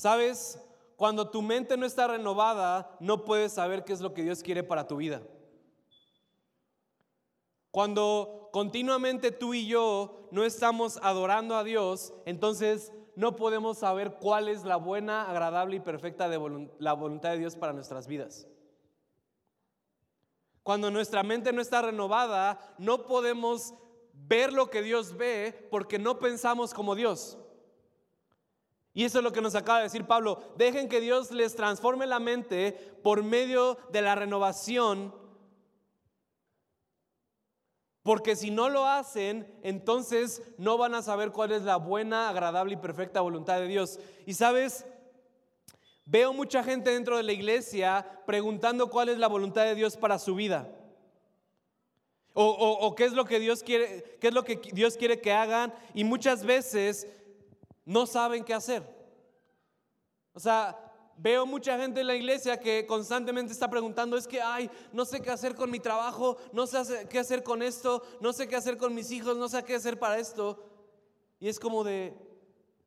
¿Sabes? 0.00 0.58
Cuando 0.96 1.28
tu 1.28 1.42
mente 1.42 1.76
no 1.76 1.84
está 1.84 2.06
renovada, 2.06 2.96
no 3.00 3.26
puedes 3.26 3.52
saber 3.52 3.84
qué 3.84 3.92
es 3.92 4.00
lo 4.00 4.14
que 4.14 4.22
Dios 4.22 4.42
quiere 4.42 4.62
para 4.62 4.88
tu 4.88 4.96
vida. 4.96 5.20
Cuando 7.70 8.48
continuamente 8.50 9.30
tú 9.30 9.52
y 9.52 9.66
yo 9.66 10.26
no 10.30 10.46
estamos 10.46 10.98
adorando 11.02 11.54
a 11.54 11.64
Dios, 11.64 12.14
entonces 12.24 12.94
no 13.14 13.36
podemos 13.36 13.76
saber 13.76 14.16
cuál 14.18 14.48
es 14.48 14.64
la 14.64 14.76
buena, 14.76 15.28
agradable 15.28 15.76
y 15.76 15.80
perfecta 15.80 16.28
la 16.78 16.94
voluntad 16.94 17.32
de 17.32 17.38
Dios 17.38 17.54
para 17.54 17.74
nuestras 17.74 18.06
vidas. 18.06 18.48
Cuando 20.62 20.90
nuestra 20.90 21.22
mente 21.22 21.52
no 21.52 21.60
está 21.60 21.82
renovada, 21.82 22.58
no 22.78 23.04
podemos 23.06 23.74
ver 24.14 24.54
lo 24.54 24.70
que 24.70 24.80
Dios 24.80 25.14
ve 25.18 25.68
porque 25.70 25.98
no 25.98 26.18
pensamos 26.18 26.72
como 26.72 26.94
Dios. 26.94 27.36
Y 28.92 29.04
eso 29.04 29.18
es 29.18 29.24
lo 29.24 29.32
que 29.32 29.40
nos 29.40 29.54
acaba 29.54 29.78
de 29.78 29.84
decir 29.84 30.04
Pablo. 30.04 30.42
Dejen 30.56 30.88
que 30.88 31.00
Dios 31.00 31.30
les 31.30 31.54
transforme 31.54 32.06
la 32.06 32.18
mente 32.18 32.72
por 33.02 33.22
medio 33.22 33.78
de 33.92 34.02
la 34.02 34.14
renovación. 34.14 35.14
Porque 38.02 38.34
si 38.34 38.50
no 38.50 38.68
lo 38.68 38.86
hacen, 38.86 39.46
entonces 39.62 40.42
no 40.58 40.76
van 40.76 40.94
a 40.94 41.02
saber 41.02 41.30
cuál 41.30 41.52
es 41.52 41.62
la 41.62 41.76
buena, 41.76 42.28
agradable 42.28 42.74
y 42.74 42.78
perfecta 42.78 43.20
voluntad 43.20 43.60
de 43.60 43.68
Dios. 43.68 44.00
Y 44.26 44.34
sabes, 44.34 44.84
veo 46.06 46.32
mucha 46.32 46.64
gente 46.64 46.90
dentro 46.90 47.16
de 47.16 47.22
la 47.22 47.32
iglesia 47.32 48.22
preguntando 48.26 48.90
cuál 48.90 49.10
es 49.10 49.18
la 49.18 49.28
voluntad 49.28 49.64
de 49.64 49.76
Dios 49.76 49.96
para 49.96 50.18
su 50.18 50.34
vida. 50.34 50.68
O, 52.32 52.44
o 52.46 52.94
qué 52.94 53.04
es 53.04 53.12
lo 53.12 53.24
que 53.24 53.38
Dios 53.38 53.62
quiere, 53.62 54.16
qué 54.20 54.28
es 54.28 54.34
lo 54.34 54.44
que 54.44 54.56
Dios 54.72 54.96
quiere 54.96 55.20
que 55.20 55.32
hagan. 55.32 55.74
Y 55.94 56.02
muchas 56.02 56.44
veces 56.44 57.06
no 57.90 58.06
saben 58.06 58.44
qué 58.44 58.54
hacer. 58.54 58.84
O 60.32 60.38
sea, 60.38 60.78
veo 61.16 61.44
mucha 61.44 61.76
gente 61.76 62.00
en 62.00 62.06
la 62.06 62.14
iglesia 62.14 62.60
que 62.60 62.86
constantemente 62.86 63.52
está 63.52 63.68
preguntando, 63.68 64.16
es 64.16 64.28
que, 64.28 64.40
ay, 64.40 64.70
no 64.92 65.04
sé 65.04 65.20
qué 65.20 65.30
hacer 65.30 65.56
con 65.56 65.72
mi 65.72 65.80
trabajo, 65.80 66.36
no 66.52 66.68
sé 66.68 67.08
qué 67.08 67.18
hacer 67.18 67.42
con 67.42 67.64
esto, 67.64 68.00
no 68.20 68.32
sé 68.32 68.46
qué 68.46 68.54
hacer 68.54 68.76
con 68.76 68.94
mis 68.94 69.10
hijos, 69.10 69.36
no 69.36 69.48
sé 69.48 69.64
qué 69.64 69.74
hacer 69.74 69.98
para 69.98 70.20
esto. 70.20 70.64
Y 71.40 71.48
es 71.48 71.58
como 71.58 71.82
de, 71.82 72.16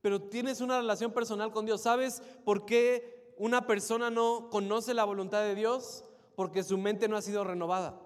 pero 0.01 0.22
tienes 0.22 0.62
una 0.62 0.78
relación 0.78 1.12
personal 1.12 1.51
con 1.51 1.66
Dios. 1.66 1.82
¿Sabes 1.82 2.24
por 2.45 2.66
qué 2.66 3.34
una 3.38 3.68
persona 3.68 4.10
no 4.10 4.49
conoce 4.49 4.93
la 4.93 5.04
voluntad 5.04 5.41
de 5.41 5.56
Dios? 5.56 6.06
Porque 6.38 6.64
su 6.64 6.78
mente 6.78 7.10
no 7.10 7.18
ha 7.18 7.22
sido 7.22 7.43
renovada. 7.43 7.99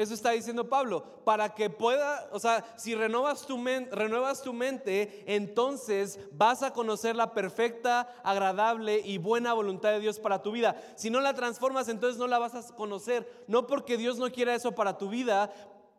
Eso 0.00 0.14
está 0.14 0.30
diciendo 0.30 0.66
Pablo, 0.66 1.04
para 1.24 1.54
que 1.54 1.68
pueda, 1.68 2.26
o 2.32 2.40
sea, 2.40 2.64
si 2.78 2.94
renovas 2.94 3.46
tu, 3.46 3.62
renuevas 3.90 4.40
tu 4.40 4.54
mente, 4.54 5.22
entonces 5.26 6.18
vas 6.32 6.62
a 6.62 6.72
conocer 6.72 7.16
la 7.16 7.34
perfecta, 7.34 8.10
agradable 8.24 9.00
y 9.00 9.18
buena 9.18 9.52
voluntad 9.52 9.90
de 9.90 10.00
Dios 10.00 10.18
para 10.18 10.40
tu 10.40 10.52
vida. 10.52 10.80
Si 10.96 11.10
no 11.10 11.20
la 11.20 11.34
transformas, 11.34 11.90
entonces 11.90 12.18
no 12.18 12.28
la 12.28 12.38
vas 12.38 12.54
a 12.54 12.74
conocer, 12.74 13.44
no 13.46 13.66
porque 13.66 13.98
Dios 13.98 14.16
no 14.16 14.32
quiera 14.32 14.54
eso 14.54 14.72
para 14.72 14.96
tu 14.96 15.10
vida, 15.10 15.52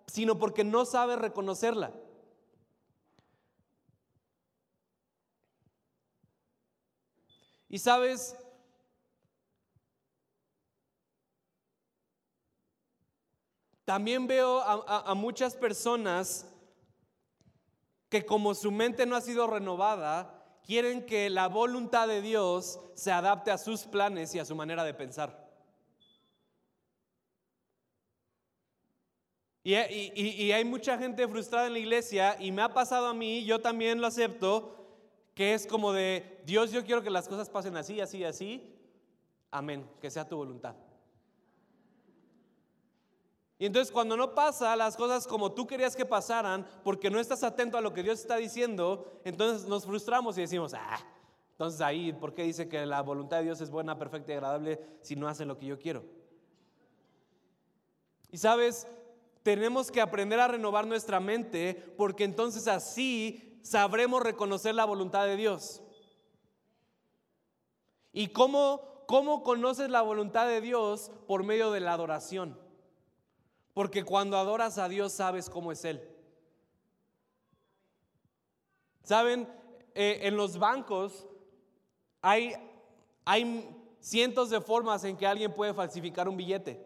sino 0.08 0.40
porque 0.40 0.64
no 0.64 0.86
sabes 0.86 1.20
reconocerla. 1.20 1.92
Y 7.70 7.78
sabes, 7.78 8.36
También 13.92 14.26
veo 14.26 14.62
a, 14.62 15.14
muchas 15.16 15.54
personas 15.54 16.50
que 18.08 18.26
como 18.26 18.56
su 18.56 18.72
mente 18.72 19.06
no 19.06 19.18
ha 19.18 19.22
sido 19.22 19.48
renovada, 19.48 20.62
quieren 20.66 21.06
que 21.06 21.30
la 21.30 21.50
voluntad 21.50 22.08
de 22.08 22.22
Dios 22.22 22.80
se 22.94 23.12
adapte 23.12 23.52
a 23.52 23.58
sus 23.58 23.82
planes 23.84 24.34
y 24.34 24.40
a 24.40 24.46
su 24.46 24.56
manera 24.56 24.86
de 24.86 24.94
pensar. 24.94 25.46
Y, 29.62 29.76
y, 29.76 30.54
hay 30.54 30.64
mucha 30.64 30.98
gente 30.98 31.28
frustrada 31.28 31.68
en 31.68 31.74
la 31.74 31.80
iglesia 31.80 32.38
y 32.40 32.54
me 32.54 32.62
ha 32.62 32.74
pasado 32.74 33.08
a 33.08 33.14
mí, 33.14 33.44
yo 33.44 33.60
también 33.60 34.00
lo 34.00 34.08
acepto, 34.08 34.88
que 35.36 35.54
es 35.54 35.68
como 35.68 35.92
de, 35.92 36.42
Dios, 36.46 36.72
yo 36.72 36.86
quiero 36.86 37.04
que 37.04 37.10
las 37.10 37.28
cosas 37.28 37.50
pasen 37.50 37.76
así, 37.76 38.00
así, 38.00 38.24
así. 38.24 38.74
Amén, 39.52 39.86
que 40.00 40.10
sea 40.10 40.26
tu 40.26 40.38
voluntad. 40.38 40.78
Y 43.62 43.68
entonces 43.68 43.92
cuando 43.92 44.18
no 44.18 44.34
pasa 44.34 44.76
las 44.76 44.98
cosas 44.98 45.28
como 45.28 45.52
tú 45.52 45.68
querías 45.68 45.96
que 45.96 46.04
pasaran, 46.04 46.66
porque 46.84 47.12
no 47.12 47.20
estás 47.20 47.44
atento 47.44 47.78
a 47.78 47.82
lo 47.82 47.94
que 47.94 48.02
Dios 48.02 48.20
está 48.20 48.38
diciendo, 48.38 49.22
entonces 49.24 49.68
nos 49.68 49.86
frustramos 49.86 50.36
y 50.36 50.42
decimos, 50.42 50.74
ah, 50.74 51.00
entonces 51.52 51.80
ahí, 51.80 52.12
¿por 52.12 52.34
qué 52.34 52.42
dice 52.42 52.68
que 52.68 52.84
la 52.88 53.04
voluntad 53.04 53.38
de 53.38 53.44
Dios 53.44 53.62
es 53.62 53.70
buena, 53.70 54.00
perfecta 54.00 54.32
y 54.32 54.34
agradable 54.34 54.84
si 55.04 55.16
no 55.16 55.28
hacen 55.28 55.48
lo 55.48 55.60
que 55.60 55.68
yo 55.68 55.78
quiero? 55.78 56.04
Y 58.32 58.40
sabes, 58.40 58.88
tenemos 59.44 59.92
que 59.92 60.02
aprender 60.02 60.40
a 60.40 60.48
renovar 60.48 60.88
nuestra 60.88 61.20
mente 61.20 61.94
porque 61.98 62.24
entonces 62.24 62.68
así 62.68 63.60
sabremos 63.62 64.24
reconocer 64.24 64.74
la 64.74 64.86
voluntad 64.86 65.28
de 65.28 65.36
Dios. 65.36 65.84
¿Y 68.12 68.30
cómo, 68.30 69.04
cómo 69.06 69.44
conoces 69.44 69.92
la 69.92 70.02
voluntad 70.02 70.48
de 70.48 70.62
Dios? 70.62 71.12
Por 71.28 71.44
medio 71.44 71.70
de 71.70 71.82
la 71.82 71.94
adoración. 71.94 72.71
Porque 73.74 74.04
cuando 74.04 74.38
adoras 74.38 74.78
a 74.78 74.90
Dios 74.90 75.14
sabes 75.14 75.50
cómo 75.50 75.72
es 75.72 75.86
Él. 75.86 76.08
Saben, 79.04 79.48
eh, 79.96 80.20
en 80.24 80.38
los 80.38 80.58
bancos 80.58 81.28
hay, 82.22 82.54
hay 83.26 83.78
cientos 84.00 84.50
de 84.50 84.62
formas 84.62 85.04
en 85.04 85.18
que 85.18 85.28
alguien 85.28 85.54
puede 85.54 85.74
falsificar 85.74 86.28
un 86.28 86.38
billete. 86.38 86.86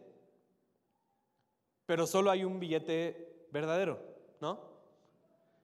Pero 1.86 2.08
solo 2.08 2.32
hay 2.32 2.44
un 2.44 2.60
billete 2.60 3.48
verdadero, 3.52 4.00
¿no? 4.40 4.60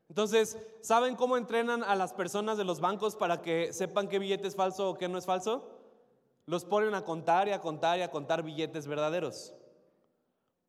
Entonces, 0.10 0.58
¿saben 0.82 1.16
cómo 1.16 1.38
entrenan 1.38 1.84
a 1.84 1.96
las 1.96 2.14
personas 2.14 2.58
de 2.58 2.66
los 2.66 2.82
bancos 2.82 3.16
para 3.16 3.42
que 3.42 3.72
sepan 3.72 4.10
qué 4.10 4.20
billete 4.20 4.48
es 4.48 4.56
falso 4.56 4.90
o 4.90 4.98
qué 4.98 5.08
no 5.08 5.18
es 5.18 5.26
falso? 5.26 5.70
Los 6.46 6.66
ponen 6.66 6.94
a 6.96 7.06
contar 7.06 7.48
y 7.48 7.52
a 7.52 7.62
contar 7.62 7.98
y 7.98 8.02
a 8.02 8.12
contar 8.12 8.44
billetes 8.44 8.88
verdaderos. 8.88 9.54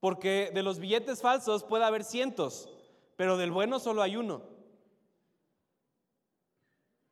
Porque 0.03 0.51
de 0.53 0.65
los 0.65 0.81
billetes 0.81 1.21
falsos 1.21 1.63
puede 1.63 1.85
haber 1.85 2.03
cientos, 2.03 2.69
pero 3.15 3.37
del 3.37 3.53
bueno 3.53 3.79
solo 3.79 4.03
hay 4.03 4.17
uno. 4.17 4.43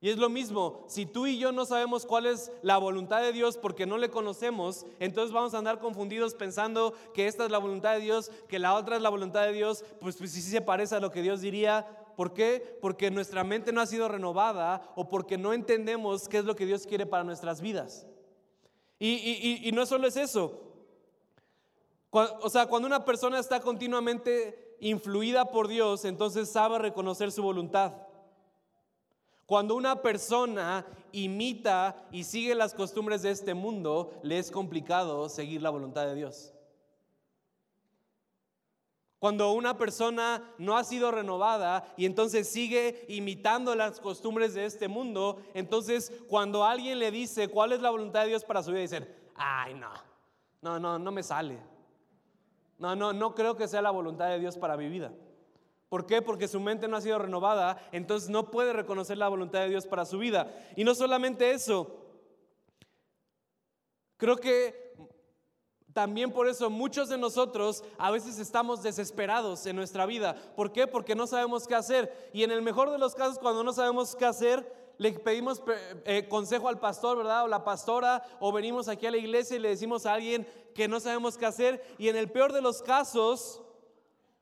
Y 0.01 0.11
es 0.11 0.19
lo 0.19 0.29
mismo, 0.29 0.87
si 0.89 1.07
tú 1.07 1.29
y 1.29 1.39
yo 1.39 1.53
no 1.53 1.67
sabemos 1.67 2.05
cuál 2.05 2.27
es 2.27 2.51
la 2.63 2.79
voluntad 2.79 3.23
de 3.23 3.33
Dios 3.33 3.57
porque 3.57 3.87
no 3.87 3.97
le 3.97 4.11
conocemos, 4.11 4.87
entonces 4.99 5.33
vamos 5.33 5.55
a 5.55 5.59
andar 5.59 5.79
confundidos 5.79 6.35
pensando 6.35 6.93
que 7.15 7.29
esta 7.29 7.45
es 7.45 7.53
la 7.53 7.59
voluntad 7.59 7.93
de 7.93 8.01
Dios, 8.01 8.33
que 8.49 8.59
la 8.59 8.75
otra 8.75 8.97
es 8.97 9.03
la 9.03 9.09
voluntad 9.09 9.47
de 9.47 9.53
Dios, 9.53 9.85
pues, 10.01 10.17
pues 10.17 10.33
sí 10.33 10.43
se 10.43 10.61
parece 10.61 10.97
a 10.97 11.01
lo 11.01 11.13
que 11.13 11.23
Dios 11.23 11.43
diría. 11.43 11.87
¿Por 12.17 12.33
qué? 12.33 12.77
Porque 12.83 13.13
nuestra 13.13 13.45
mente 13.45 13.73
no 13.73 13.81
ha 13.81 13.87
sido 13.87 14.09
renovada 14.09 14.91
o 14.97 15.09
porque 15.09 15.39
no 15.39 15.53
entendemos 15.53 16.29
qué 16.29 16.39
es 16.39 16.45
lo 16.45 16.57
que 16.57 16.67
Dios 16.67 16.89
quiere 16.89 17.07
para 17.07 17.23
nuestras 17.23 17.61
vidas. 17.61 18.05
Y, 18.99 19.11
y, 19.11 19.69
y 19.69 19.71
no 19.71 19.87
solo 19.87 20.09
es 20.09 20.17
eso, 20.17 20.70
o 22.11 22.51
sea, 22.51 22.67
cuando 22.67 22.87
una 22.87 23.05
persona 23.05 23.39
está 23.39 23.61
continuamente 23.61 24.77
influida 24.81 25.51
por 25.51 25.69
Dios, 25.69 26.05
entonces 26.05 26.51
sabe 26.51 26.79
reconocer 26.79 27.31
su 27.31 27.43
voluntad. 27.43 27.93
Cuando 29.47 29.75
una 29.75 30.01
persona 30.01 30.87
imita 31.13 32.07
y 32.13 32.25
sigue 32.25 32.55
las 32.55 32.75
costumbres 32.75 33.23
de 33.23 33.31
este 33.31 33.55
mundo, 33.55 34.13
le 34.23 34.39
es 34.39 34.51
complicado 34.51 35.29
seguir 35.29 35.61
la 35.61 35.71
voluntad 35.71 36.07
de 36.07 36.15
Dios. 36.15 36.53
Cuando 39.19 39.53
una 39.53 39.77
persona 39.77 40.55
no 40.57 40.79
ha 40.79 40.85
sido 40.85 41.11
renovada 41.11 41.93
y 41.97 42.07
entonces 42.07 42.49
sigue 42.49 43.05
imitando 43.09 43.75
las 43.75 44.01
costumbres 44.01 44.55
de 44.55 44.65
este 44.65 44.89
mundo, 44.89 45.43
entonces 45.53 46.11
cuando 46.29 46.65
alguien 46.65 46.99
le 46.99 47.11
dice 47.11 47.49
cuál 47.49 47.73
es 47.73 47.83
la 47.83 47.91
voluntad 47.91 48.23
de 48.23 48.29
Dios 48.29 48.45
para 48.45 48.63
su 48.63 48.71
vida, 48.71 48.81
dicen, 48.81 49.09
ay 49.35 49.75
no, 49.75 49.91
no, 50.63 50.81
no, 50.81 50.99
no 50.99 51.13
me 51.13 51.23
sale. 51.23 51.59
No, 52.81 52.97
no, 52.97 53.13
no 53.13 53.35
creo 53.35 53.57
que 53.57 53.69
sea 53.69 53.83
la 53.83 53.91
voluntad 53.91 54.29
de 54.29 54.41
Dios 54.41 54.57
para 54.57 54.79
mi 54.79 54.89
vida. 54.89 55.13
¿Por 55.91 56.07
qué? 56.07 56.23
Porque 56.23 56.49
su 56.49 56.59
mente 56.61 56.89
no 56.89 56.97
ha 56.97 57.01
sido 57.03 57.19
renovada, 57.19 57.77
entonces 57.93 58.31
no 58.31 58.51
puede 58.51 58.73
reconocer 58.73 59.19
la 59.19 59.29
voluntad 59.29 59.61
de 59.61 59.69
Dios 59.69 59.87
para 59.87 60.07
su 60.07 60.19
vida. 60.19 60.51
Y 60.77 60.85
no 60.85 60.95
solamente 60.95 61.51
eso, 61.51 62.07
creo 64.17 64.37
que 64.37 64.95
también 65.93 66.33
por 66.33 66.49
eso 66.49 66.71
muchos 66.71 67.11
de 67.11 67.19
nosotros 67.19 67.85
a 67.99 68.11
veces 68.11 68.39
estamos 68.39 68.83
desesperados 68.83 69.67
en 69.67 69.77
nuestra 69.77 70.07
vida. 70.07 70.37
¿Por 70.57 70.73
qué? 70.73 70.87
Porque 70.87 71.15
no 71.15 71.27
sabemos 71.27 71.67
qué 71.67 71.75
hacer. 71.75 72.31
Y 72.33 72.45
en 72.45 72.51
el 72.51 72.63
mejor 72.63 72.91
de 72.91 72.99
los 72.99 73.15
casos, 73.15 73.39
cuando 73.39 73.63
no 73.63 73.75
sabemos 73.75 74.17
qué 74.17 74.25
hacer, 74.25 74.80
le 75.01 75.13
pedimos 75.13 75.63
eh, 76.05 76.29
consejo 76.29 76.69
al 76.69 76.79
pastor, 76.79 77.17
¿verdad? 77.17 77.45
O 77.45 77.49
la 77.49 77.65
pastora, 77.65 78.23
o 78.39 78.53
venimos 78.53 78.87
aquí 78.87 79.07
a 79.07 79.11
la 79.11 79.17
iglesia 79.17 79.57
y 79.57 79.59
le 79.59 79.71
decimos 79.71 80.05
a 80.05 80.13
alguien 80.13 80.47
que 80.75 80.89
no 80.89 81.01
sabemos 81.01 81.39
qué 81.39 81.47
hacer. 81.47 81.83
Y 81.97 82.09
en 82.09 82.17
el 82.17 82.31
peor 82.31 82.53
de 82.53 82.61
los 82.61 82.83
casos, 82.83 83.63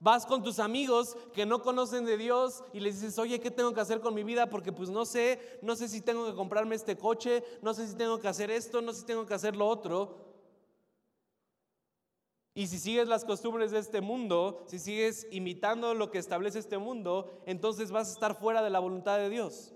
vas 0.01 0.27
con 0.27 0.43
tus 0.43 0.59
amigos 0.59 1.17
que 1.33 1.47
no 1.47 1.63
conocen 1.63 2.05
de 2.05 2.17
Dios 2.17 2.65
y 2.73 2.81
les 2.81 3.01
dices, 3.01 3.21
oye, 3.21 3.39
¿qué 3.39 3.53
tengo 3.53 3.73
que 3.73 3.81
hacer 3.81 4.01
con 4.01 4.15
mi 4.15 4.25
vida? 4.25 4.51
Porque 4.51 4.73
pues 4.73 4.91
no 4.91 5.05
sé, 5.05 5.61
no 5.63 5.77
sé 5.77 5.87
si 5.87 6.01
tengo 6.01 6.27
que 6.27 6.35
comprarme 6.35 6.75
este 6.75 6.99
coche, 6.99 7.45
no 7.63 7.73
sé 7.73 7.87
si 7.87 7.95
tengo 7.95 8.19
que 8.19 8.27
hacer 8.27 8.51
esto, 8.51 8.83
no 8.83 8.93
sé 8.93 9.03
si 9.03 9.07
tengo 9.07 9.27
que 9.27 9.35
hacer 9.35 9.55
lo 9.55 9.69
otro. 9.69 10.27
Y 12.53 12.67
si 12.67 12.81
sigues 12.81 13.07
las 13.07 13.25
costumbres 13.25 13.71
de 13.71 13.79
este 13.79 14.01
mundo, 14.01 14.65
si 14.67 14.81
sigues 14.81 15.29
imitando 15.31 15.95
lo 15.95 16.11
que 16.11 16.19
establece 16.19 16.59
este 16.59 16.79
mundo, 16.79 17.31
entonces 17.47 17.93
vas 17.93 18.09
a 18.09 18.13
estar 18.15 18.35
fuera 18.35 18.61
de 18.61 18.71
la 18.71 18.81
voluntad 18.81 19.19
de 19.19 19.29
Dios. 19.29 19.73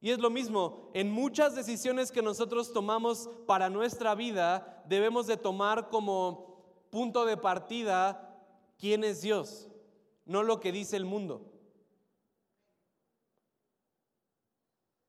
Y 0.00 0.10
es 0.10 0.18
lo 0.18 0.30
mismo, 0.30 0.90
en 0.94 1.10
muchas 1.10 1.54
decisiones 1.54 2.12
que 2.12 2.22
nosotros 2.22 2.72
tomamos 2.72 3.30
para 3.46 3.70
nuestra 3.70 4.14
vida, 4.14 4.84
debemos 4.86 5.26
de 5.26 5.36
tomar 5.36 5.88
como 5.88 6.46
punto 6.90 7.24
de 7.24 7.36
partida 7.36 8.44
quién 8.78 9.04
es 9.04 9.22
Dios, 9.22 9.68
no 10.24 10.42
lo 10.42 10.60
que 10.60 10.72
dice 10.72 10.96
el 10.96 11.04
mundo. 11.04 11.52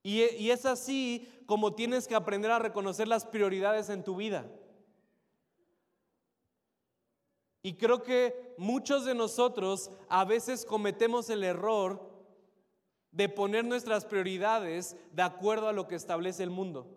Y, 0.08 0.52
es 0.52 0.66
así 0.66 1.28
como 1.46 1.76
tienes 1.76 2.08
que 2.08 2.16
aprender 2.16 2.50
a 2.52 2.60
reconocer 2.60 3.10
las 3.10 3.26
prioridades 3.26 3.90
en 3.90 4.06
tu 4.06 4.16
vida. 4.16 4.50
Y 7.62 7.74
creo 7.74 8.04
que 8.04 8.56
muchos 8.58 9.04
de 9.04 9.14
nosotros 9.14 9.92
a 10.08 10.24
veces 10.24 10.64
cometemos 10.64 11.30
el 11.30 11.44
error 11.44 12.17
de 13.18 13.28
poner 13.28 13.66
nuestras 13.66 14.06
prioridades 14.06 14.96
de 15.12 15.24
acuerdo 15.24 15.68
a 15.68 15.74
lo 15.74 15.88
que 15.88 15.96
establece 15.96 16.44
el 16.44 16.52
mundo. 16.52 16.88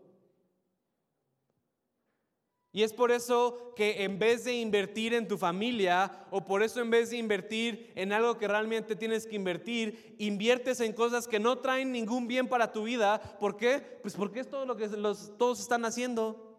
Y 2.72 2.82
es 2.82 2.92
por 2.92 3.10
eso 3.10 3.72
que 3.74 4.04
en 4.04 4.18
vez 4.18 4.44
de 4.44 4.54
invertir 4.54 5.14
en 5.14 5.26
tu 5.26 5.38
familia 5.38 6.26
o 6.30 6.44
por 6.44 6.62
eso 6.62 6.82
en 6.82 6.90
vez 6.90 7.08
de 7.08 7.16
invertir 7.16 7.90
en 7.96 8.12
algo 8.12 8.36
que 8.36 8.46
realmente 8.46 8.94
tienes 8.94 9.26
que 9.26 9.34
invertir, 9.34 10.14
inviertes 10.18 10.80
en 10.80 10.92
cosas 10.92 11.26
que 11.26 11.40
no 11.40 11.58
traen 11.58 11.90
ningún 11.90 12.28
bien 12.28 12.46
para 12.46 12.70
tu 12.70 12.84
vida. 12.84 13.18
¿Por 13.40 13.56
qué? 13.56 13.80
Pues 14.02 14.14
porque 14.14 14.40
es 14.40 14.50
todo 14.50 14.66
lo 14.66 14.76
que 14.76 14.88
todos 14.88 15.58
están 15.58 15.86
haciendo. 15.86 16.58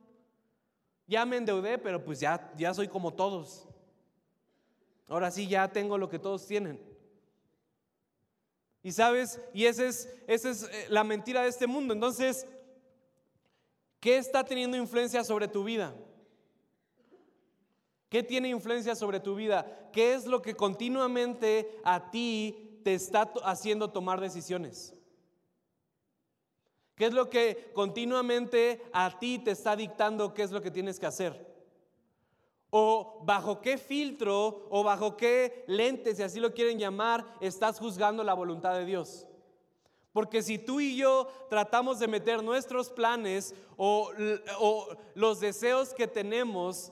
Ya 1.05 1.23
me 1.23 1.37
endeudé, 1.37 1.77
pero 1.77 2.03
pues 2.03 2.19
ya, 2.19 2.51
ya 2.57 2.73
soy 2.73 2.87
como 2.87 3.13
todos. 3.13 3.67
Ahora 5.07 5.29
sí 5.29 5.47
ya 5.47 5.71
tengo 5.71 5.99
lo 5.99 6.09
que 6.09 6.17
todos 6.17 6.47
tienen. 6.47 6.90
Y 8.83 8.91
sabes, 8.91 9.39
y 9.53 9.65
esa 9.65 9.85
es, 9.85 10.09
esa 10.27 10.49
es 10.49 10.63
eh, 10.63 10.87
la 10.89 11.03
mentira 11.03 11.43
de 11.43 11.49
este 11.49 11.67
mundo. 11.67 11.93
Entonces, 11.93 12.47
¿Qué 14.01 14.17
está 14.17 14.43
teniendo 14.43 14.75
influencia 14.75 15.23
sobre 15.23 15.47
tu 15.47 15.63
vida? 15.63 15.93
¿Qué 18.09 18.23
tiene 18.23 18.49
influencia 18.49 18.95
sobre 18.95 19.19
tu 19.19 19.35
vida? 19.35 19.89
¿Qué 19.93 20.15
es 20.15 20.25
lo 20.25 20.41
que 20.41 20.55
continuamente 20.55 21.79
a 21.85 22.09
ti 22.09 22.81
te 22.83 22.95
está 22.95 23.31
haciendo 23.43 23.91
tomar 23.91 24.19
decisiones? 24.19 24.95
¿Qué 26.95 27.05
es 27.05 27.13
lo 27.13 27.29
que 27.29 27.71
continuamente 27.73 28.81
a 28.91 29.19
ti 29.19 29.37
te 29.37 29.51
está 29.51 29.75
dictando 29.75 30.33
qué 30.33 30.41
es 30.41 30.51
lo 30.51 30.61
que 30.61 30.71
tienes 30.71 30.99
que 30.99 31.05
hacer? 31.05 31.50
¿O 32.73 33.19
bajo 33.23 33.61
qué 33.61 33.77
filtro 33.77 34.67
o 34.69 34.81
bajo 34.81 35.17
qué 35.17 35.65
lentes, 35.67 36.17
si 36.17 36.23
así 36.23 36.39
lo 36.39 36.53
quieren 36.53 36.79
llamar, 36.79 37.25
estás 37.41 37.77
juzgando 37.77 38.23
la 38.23 38.33
voluntad 38.33 38.73
de 38.73 38.85
Dios? 38.85 39.27
Porque 40.13 40.41
si 40.41 40.57
tú 40.57 40.79
y 40.79 40.95
yo 40.95 41.27
tratamos 41.49 41.99
de 41.99 42.07
meter 42.07 42.43
nuestros 42.43 42.89
planes 42.89 43.53
o, 43.77 44.11
los 45.15 45.39
deseos 45.39 45.93
que 45.93 46.07
tenemos 46.07 46.91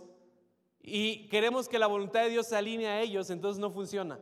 y 0.81 1.27
queremos 1.27 1.67
que 1.67 1.79
la 1.79 1.87
voluntad 1.87 2.23
de 2.23 2.29
Dios 2.29 2.47
se 2.47 2.55
alinee 2.55 2.87
a 2.87 3.01
ellos, 3.01 3.29
entonces 3.29 3.59
no 3.59 3.71
funciona. 3.71 4.19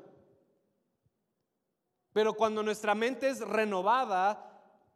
Pero 2.14 2.34
cuando 2.34 2.64
nuestra 2.64 2.96
mente 2.96 3.30
es 3.30 3.42
renovada, 3.42 4.47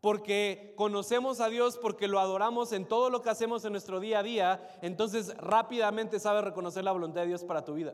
porque 0.02 0.74
conocemos 0.76 1.40
a 1.40 1.50
Dios, 1.50 1.78
porque 1.78 2.08
lo 2.08 2.20
adoramos 2.20 2.74
en 2.74 2.86
todo 2.86 3.12
lo 3.12 3.22
que 3.22 3.30
hacemos 3.30 3.64
en 3.64 3.72
nuestro 3.72 4.00
día 4.00 4.20
a 4.20 4.24
día, 4.24 4.80
entonces 4.82 5.38
rápidamente 5.38 6.20
sabes 6.20 6.44
reconocer 6.44 6.84
la 6.84 6.92
voluntad 6.92 7.22
de 7.22 7.28
Dios 7.28 7.44
para 7.44 7.64
tu 7.64 7.76
vida. 7.76 7.94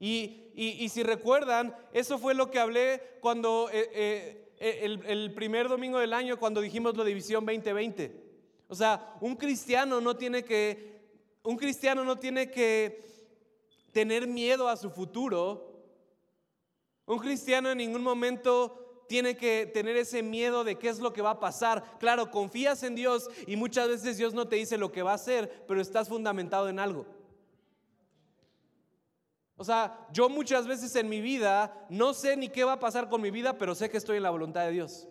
Y, 0.00 0.88
si 0.90 1.02
recuerdan, 1.02 1.74
eso 1.92 2.18
fue 2.18 2.34
lo 2.34 2.50
que 2.50 2.58
hablé 2.58 3.00
cuando 3.20 3.70
eh, 3.72 3.90
eh, 3.94 4.52
eh, 4.58 4.98
el, 5.06 5.32
primer 5.34 5.68
domingo 5.68 5.98
del 5.98 6.12
año 6.12 6.38
cuando 6.38 6.60
dijimos 6.60 6.96
la 6.96 7.04
división 7.04 7.46
2020. 7.46 8.22
O 8.68 8.74
sea, 8.74 9.16
un 9.20 9.36
cristiano 9.36 10.00
no 10.00 10.16
tiene 10.16 10.44
que, 10.44 11.00
un 11.42 11.56
cristiano 11.56 12.04
no 12.04 12.18
tiene 12.18 12.50
que 12.50 13.02
tener 13.92 14.26
miedo 14.26 14.68
a 14.68 14.76
su 14.76 14.90
futuro. 14.90 15.70
Un 17.06 17.18
cristiano 17.18 17.70
en 17.70 17.78
ningún 17.78 18.02
momento 18.02 18.83
tiene 19.08 19.36
que 19.36 19.70
tener 19.72 19.96
ese 19.96 20.22
miedo 20.22 20.64
de 20.64 20.76
qué 20.76 20.88
es 20.88 20.98
lo 20.98 21.12
que 21.12 21.22
va 21.22 21.30
a 21.30 21.40
pasar. 21.40 21.84
Claro, 21.98 22.30
confías 22.30 22.82
en 22.82 22.94
Dios 22.94 23.28
y 23.46 23.56
muchas 23.56 23.88
veces 23.88 24.16
Dios 24.16 24.34
no 24.34 24.48
te 24.48 24.56
dice 24.56 24.78
lo 24.78 24.92
que 24.92 25.02
va 25.02 25.12
a 25.12 25.16
hacer, 25.16 25.64
pero 25.66 25.80
estás 25.80 26.08
fundamentado 26.08 26.68
en 26.68 26.78
algo. 26.78 27.06
O 29.56 29.64
sea, 29.64 30.06
yo 30.12 30.28
muchas 30.28 30.66
veces 30.66 30.94
en 30.96 31.08
mi 31.08 31.20
vida 31.20 31.86
no 31.88 32.12
sé 32.12 32.36
ni 32.36 32.48
qué 32.48 32.64
va 32.64 32.72
a 32.72 32.80
pasar 32.80 33.08
con 33.08 33.20
mi 33.20 33.30
vida, 33.30 33.56
pero 33.56 33.74
sé 33.74 33.88
que 33.88 33.98
estoy 33.98 34.16
en 34.16 34.24
la 34.24 34.30
voluntad 34.30 34.64
de 34.64 34.72
Dios. 34.72 35.08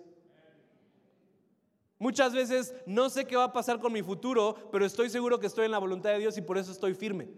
Muchas 1.97 2.33
veces 2.33 2.73
no 2.85 3.09
sé 3.09 3.25
qué 3.25 3.37
va 3.37 3.45
a 3.45 3.53
pasar 3.53 3.79
con 3.79 3.93
mi 3.93 4.01
futuro, 4.01 4.69
pero 4.71 4.85
estoy 4.85 5.09
seguro 5.09 5.39
que 5.39 5.47
estoy 5.47 5.65
en 5.65 5.71
la 5.71 5.77
voluntad 5.77 6.09
de 6.09 6.19
Dios 6.19 6.37
y 6.37 6.41
por 6.41 6.57
eso 6.57 6.71
estoy 6.71 6.93
firme. 6.93 7.29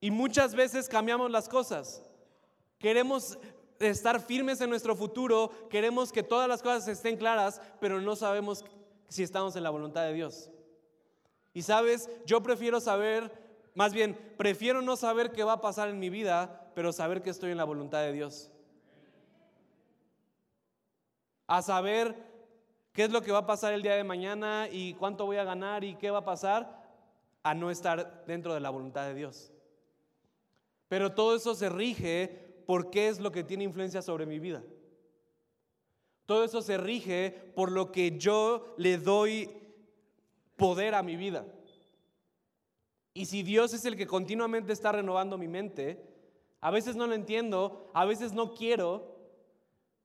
Y 0.00 0.10
muchas 0.10 0.56
veces 0.56 0.88
cambiamos 0.88 1.30
las 1.30 1.48
cosas. 1.48 2.04
Queremos 2.80 3.38
estar 3.82 4.20
firmes 4.20 4.60
en 4.60 4.70
nuestro 4.70 4.96
futuro, 4.96 5.50
queremos 5.68 6.12
que 6.12 6.22
todas 6.22 6.48
las 6.48 6.62
cosas 6.62 6.88
estén 6.88 7.16
claras, 7.16 7.60
pero 7.80 8.00
no 8.00 8.16
sabemos 8.16 8.64
si 9.08 9.22
estamos 9.22 9.56
en 9.56 9.62
la 9.62 9.70
voluntad 9.70 10.02
de 10.04 10.14
Dios. 10.14 10.50
Y 11.54 11.62
sabes, 11.62 12.08
yo 12.24 12.42
prefiero 12.42 12.80
saber 12.80 13.42
más 13.74 13.94
bien, 13.94 14.18
prefiero 14.36 14.82
no 14.82 14.96
saber 14.96 15.32
qué 15.32 15.44
va 15.44 15.54
a 15.54 15.60
pasar 15.60 15.88
en 15.88 15.98
mi 15.98 16.10
vida, 16.10 16.70
pero 16.74 16.92
saber 16.92 17.22
que 17.22 17.30
estoy 17.30 17.52
en 17.52 17.56
la 17.56 17.64
voluntad 17.64 18.00
de 18.00 18.12
Dios. 18.12 18.50
A 21.46 21.62
saber 21.62 22.14
qué 22.92 23.04
es 23.04 23.10
lo 23.10 23.22
que 23.22 23.32
va 23.32 23.38
a 23.38 23.46
pasar 23.46 23.72
el 23.72 23.82
día 23.82 23.94
de 23.94 24.04
mañana 24.04 24.68
y 24.70 24.94
cuánto 24.94 25.24
voy 25.24 25.38
a 25.38 25.44
ganar 25.44 25.84
y 25.84 25.96
qué 25.96 26.10
va 26.10 26.18
a 26.18 26.24
pasar, 26.24 26.82
a 27.42 27.54
no 27.54 27.70
estar 27.70 28.24
dentro 28.26 28.52
de 28.52 28.60
la 28.60 28.70
voluntad 28.70 29.06
de 29.06 29.14
Dios. 29.14 29.52
Pero 30.88 31.12
todo 31.12 31.34
eso 31.34 31.54
se 31.54 31.70
rige 31.70 32.51
por 32.72 32.88
qué 32.88 33.08
es 33.08 33.20
lo 33.20 33.30
que 33.30 33.44
tiene 33.44 33.64
influencia 33.64 34.00
sobre 34.00 34.24
mi 34.24 34.38
vida. 34.38 34.64
Todo 36.24 36.42
eso 36.42 36.62
se 36.62 36.78
rige 36.78 37.30
por 37.54 37.70
lo 37.70 37.92
que 37.92 38.16
yo 38.16 38.74
le 38.78 38.96
doy 38.96 39.50
poder 40.56 40.94
a 40.94 41.02
mi 41.02 41.16
vida. 41.16 41.44
Y 43.12 43.26
si 43.26 43.42
Dios 43.42 43.74
es 43.74 43.84
el 43.84 43.94
que 43.94 44.06
continuamente 44.06 44.72
está 44.72 44.90
renovando 44.90 45.36
mi 45.36 45.48
mente, 45.48 46.02
a 46.62 46.70
veces 46.70 46.96
no 46.96 47.06
lo 47.06 47.12
entiendo, 47.12 47.90
a 47.92 48.06
veces 48.06 48.32
no 48.32 48.54
quiero, 48.54 49.18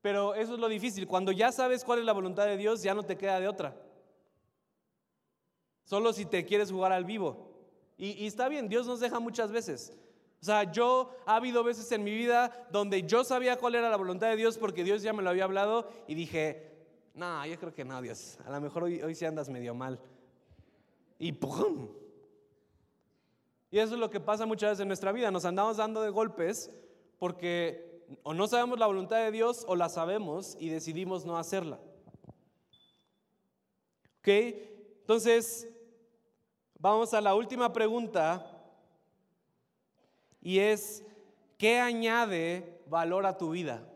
pero 0.01 0.35
eso 0.35 0.55
es 0.55 0.59
lo 0.59 0.67
difícil. 0.67 1.07
Cuando 1.07 1.31
ya 1.31 1.53
sabes 1.53 1.85
cuál 1.85 1.99
es 1.99 2.05
la 2.05 2.11
voluntad 2.11 2.47
de 2.47 2.57
Dios, 2.57 2.83
ya 2.83 2.93
no 2.93 3.03
te 3.03 3.17
queda 3.17 3.39
de 3.39 3.47
otra. 3.47 3.81
Solo 5.85 6.11
si 6.11 6.25
te 6.25 6.43
quieres 6.43 6.69
jugar 6.69 6.91
al 6.91 7.05
vivo. 7.05 7.47
Y, 7.97 8.27
está 8.27 8.49
bien, 8.49 8.67
Dios 8.67 8.85
nos 8.87 8.99
deja 8.99 9.21
muchas 9.21 9.53
veces. 9.53 9.97
O 10.41 10.45
sea, 10.45 10.71
yo 10.71 11.15
ha 11.25 11.35
habido 11.35 11.63
veces 11.63 11.91
en 11.91 12.03
mi 12.03 12.11
vida 12.11 12.67
donde 12.71 13.03
yo 13.03 13.23
sabía 13.23 13.57
cuál 13.57 13.75
era 13.75 13.89
la 13.89 13.97
voluntad 13.97 14.29
de 14.29 14.35
Dios 14.35 14.57
porque 14.57 14.83
Dios 14.83 15.01
ya 15.01 15.13
me 15.13 15.23
lo 15.23 15.29
había 15.29 15.45
hablado 15.45 15.89
y 16.07 16.15
dije, 16.15 16.71
no, 17.13 17.45
yo 17.45 17.59
creo 17.59 17.73
que 17.73 17.83
no, 17.83 18.01
Dios. 18.01 18.37
A 18.45 18.51
lo 18.51 18.61
mejor 18.61 18.83
hoy, 18.83 19.01
hoy 19.01 19.15
sí 19.15 19.25
andas 19.25 19.49
medio 19.49 19.73
mal. 19.73 19.99
Y 21.17 21.31
¡pum! 21.31 21.89
Y 23.71 23.79
eso 23.79 23.95
es 23.95 23.99
lo 23.99 24.09
que 24.09 24.19
pasa 24.19 24.45
muchas 24.45 24.71
veces 24.71 24.81
en 24.81 24.87
nuestra 24.87 25.11
vida. 25.11 25.31
Nos 25.31 25.45
andamos 25.45 25.77
dando 25.77 26.01
de 26.01 26.09
golpes 26.09 26.71
porque 27.17 27.87
o 28.23 28.33
no 28.33 28.47
sabemos 28.47 28.79
la 28.79 28.87
voluntad 28.87 29.17
de 29.17 29.31
Dios 29.31 29.65
o 29.67 29.75
la 29.75 29.89
sabemos 29.89 30.55
y 30.59 30.69
decidimos 30.69 31.25
no 31.25 31.37
hacerla. 31.37 31.79
¿Ok? 34.19 34.27
Entonces, 35.01 35.67
vamos 36.79 37.13
a 37.13 37.21
la 37.21 37.35
última 37.35 37.73
pregunta 37.73 38.56
y 40.41 40.59
es, 40.59 41.05
¿qué 41.57 41.79
añade 41.79 42.81
valor 42.87 43.25
a 43.25 43.37
tu 43.37 43.51
vida? 43.51 43.87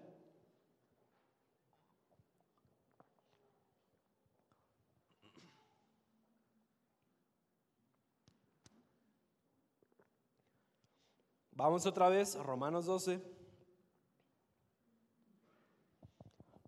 Vamos 11.54 11.86
otra 11.86 12.10
vez 12.10 12.36
Romanos 12.38 12.88
12. 12.88 13.22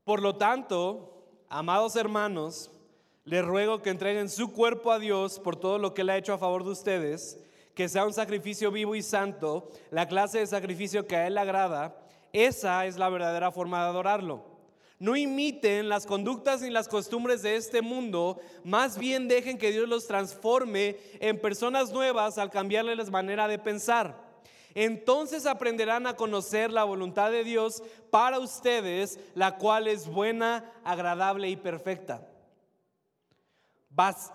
Por 0.04 0.22
lo 0.22 0.36
tanto, 0.36 1.26
amados 1.50 1.96
hermanos, 1.96 2.70
les 3.24 3.44
ruego 3.44 3.82
que 3.82 3.90
entreguen 3.90 4.30
su 4.30 4.52
cuerpo 4.52 4.92
a 4.92 5.00
Dios 5.00 5.40
por 5.40 5.56
todo 5.56 5.80
lo 5.80 5.96
que 5.96 6.02
Él 6.02 6.12
ha 6.12 6.18
hecho 6.18 6.34
a 6.34 6.38
favor 6.38 6.64
de 6.64 6.70
ustedes, 6.70 7.43
que 7.76 7.90
sea 7.90 8.06
un 8.06 8.14
sacrificio 8.14 8.72
vivo 8.72 8.96
y 8.96 9.02
santo, 9.02 9.70
la 9.92 10.08
clase 10.08 10.40
de 10.40 10.48
sacrificio 10.48 11.08
que 11.08 11.16
a 11.16 11.28
Él 11.28 11.36
le 11.36 11.42
agrada. 11.42 11.98
Esa 12.32 12.86
es 12.86 12.98
la 12.98 13.10
verdadera 13.10 13.52
forma 13.52 13.84
de 13.84 13.90
adorarlo. 13.90 14.54
No 15.00 15.16
imiten 15.18 15.90
las 15.90 16.06
conductas 16.06 16.62
ni 16.62 16.70
las 16.70 16.88
costumbres 16.88 17.42
de 17.42 17.56
este 17.56 17.82
mundo, 17.82 18.40
más 18.64 18.98
bien 18.98 19.28
dejen 19.28 19.58
que 19.58 19.72
Dios 19.72 19.90
los 19.90 20.08
transforme 20.08 20.98
en 21.20 21.42
personas 21.42 21.92
nuevas 21.92 22.38
al 22.38 22.50
cambiarles 22.50 22.98
la 22.98 23.04
manera 23.06 23.48
de 23.48 23.60
pensar. 23.60 24.24
Entonces 24.76 25.46
aprenderán 25.46 26.08
a 26.08 26.16
conocer 26.16 26.72
la 26.72 26.84
voluntad 26.84 27.32
de 27.32 27.44
Dios 27.44 27.84
para 28.10 28.40
ustedes, 28.40 29.20
la 29.36 29.58
cual 29.58 29.88
es 29.88 30.08
buena, 30.08 30.72
agradable 30.84 31.50
y 31.50 31.56
perfecta. 31.56 32.28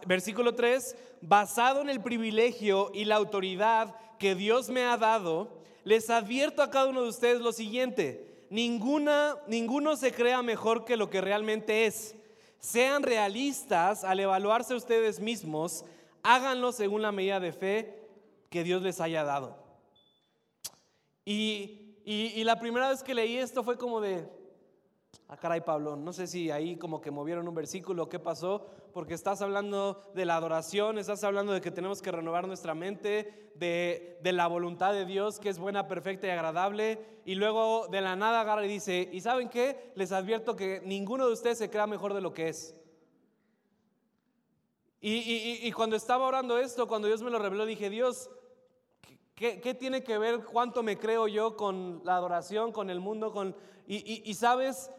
Versículo 0.07 0.55
3, 0.55 0.97
basado 1.21 1.81
en 1.81 1.91
el 1.91 2.01
privilegio 2.01 2.91
y 2.95 3.05
la 3.05 3.17
autoridad 3.17 3.95
que 4.19 4.35
Dios 4.35 4.69
me 4.71 4.85
ha 4.85 4.97
dado, 4.97 5.59
les 5.85 6.11
advierto 6.11 6.63
a 6.63 6.71
cada 6.71 6.87
uno 6.87 7.03
de 7.03 7.09
ustedes 7.09 7.41
lo 7.41 7.53
siguiente 7.53 8.29
ninguna, 8.51 9.37
ninguno 9.47 9.97
se 9.97 10.13
crea 10.13 10.43
mejor 10.43 10.85
que 10.85 10.97
lo 10.97 11.11
que 11.11 11.21
realmente 11.21 11.87
es. 11.87 12.15
Sean 12.59 13.03
realistas 13.03 14.05
al 14.05 14.21
evaluarse 14.21 14.75
ustedes 14.75 15.21
mismos, 15.21 15.85
háganlo 16.23 16.73
según 16.73 17.03
la 17.03 17.13
medida 17.13 17.41
de 17.41 17.53
fe 17.53 18.09
que 18.51 18.65
Dios 18.65 18.83
les 18.83 19.01
haya 19.01 19.25
dado. 19.25 19.57
Y, 21.25 21.97
y 22.05 22.43
la 22.45 22.59
primera 22.59 22.89
vez 22.89 23.03
que 23.03 23.15
leí 23.15 23.37
esto 23.37 23.63
fue 23.63 23.77
como 23.77 24.01
de, 24.01 24.27
Ah, 25.31 25.37
caray, 25.37 25.61
Pablo, 25.61 25.95
no 25.95 26.15
sé 26.15 26.27
si 26.27 26.51
ahí 26.51 26.77
como 26.77 27.03
que 27.03 27.11
movieron 27.11 27.47
un 27.47 27.55
versículo, 27.55 28.09
¿qué 28.09 28.19
pasó? 28.19 28.67
Porque 28.95 29.13
estás 29.13 29.43
hablando 29.43 30.11
de 30.15 30.25
la 30.25 30.37
adoración, 30.37 30.97
estás 30.97 31.23
hablando 31.23 31.53
de 31.53 31.61
que 31.61 31.71
tenemos 31.71 32.01
que 32.01 32.11
renovar 32.11 32.49
nuestra 32.49 32.75
mente, 32.75 33.51
de, 33.55 34.19
de 34.23 34.33
la 34.33 34.47
voluntad 34.47 34.95
de 34.95 35.05
Dios 35.05 35.39
que 35.39 35.51
es 35.51 35.59
buena, 35.59 35.87
perfecta 35.87 36.27
y 36.27 36.31
agradable. 36.31 37.21
Y 37.27 37.35
luego 37.35 37.89
de 37.89 38.01
la 38.01 38.17
nada 38.17 38.41
agarra 38.41 38.65
y 38.65 38.69
dice, 38.69 39.11
¿y 39.13 39.21
saben 39.21 39.51
qué? 39.51 39.93
Les 39.97 40.13
advierto 40.13 40.57
que 40.57 40.81
ninguno 40.87 41.27
de 41.27 41.35
ustedes 41.35 41.59
se 41.59 41.69
crea 41.69 41.87
mejor 41.87 42.15
de 42.15 42.23
lo 42.23 42.33
que 42.33 42.49
es. 42.49 42.75
Y, 45.03 45.11
y, 45.13 45.69
y 45.69 45.73
cuando 45.73 45.95
estaba 45.95 46.27
orando 46.27 46.59
esto, 46.59 46.89
cuando 46.89 47.07
Dios 47.07 47.23
me 47.23 47.31
lo 47.31 47.39
reveló, 47.39 47.67
dije, 47.67 47.91
Dios, 47.91 48.31
¿qué, 49.35 49.61
¿qué, 49.61 49.75
tiene 49.75 50.03
que 50.03 50.17
ver 50.17 50.45
cuánto 50.45 50.83
me 50.83 50.99
creo 50.99 51.29
yo 51.29 51.55
con 51.55 52.01
la 52.05 52.17
adoración, 52.17 52.73
con 52.73 52.89
el 52.89 52.99
mundo? 52.99 53.31
Con, 53.31 53.55
y, 53.91 54.35
sabes, 54.35 54.91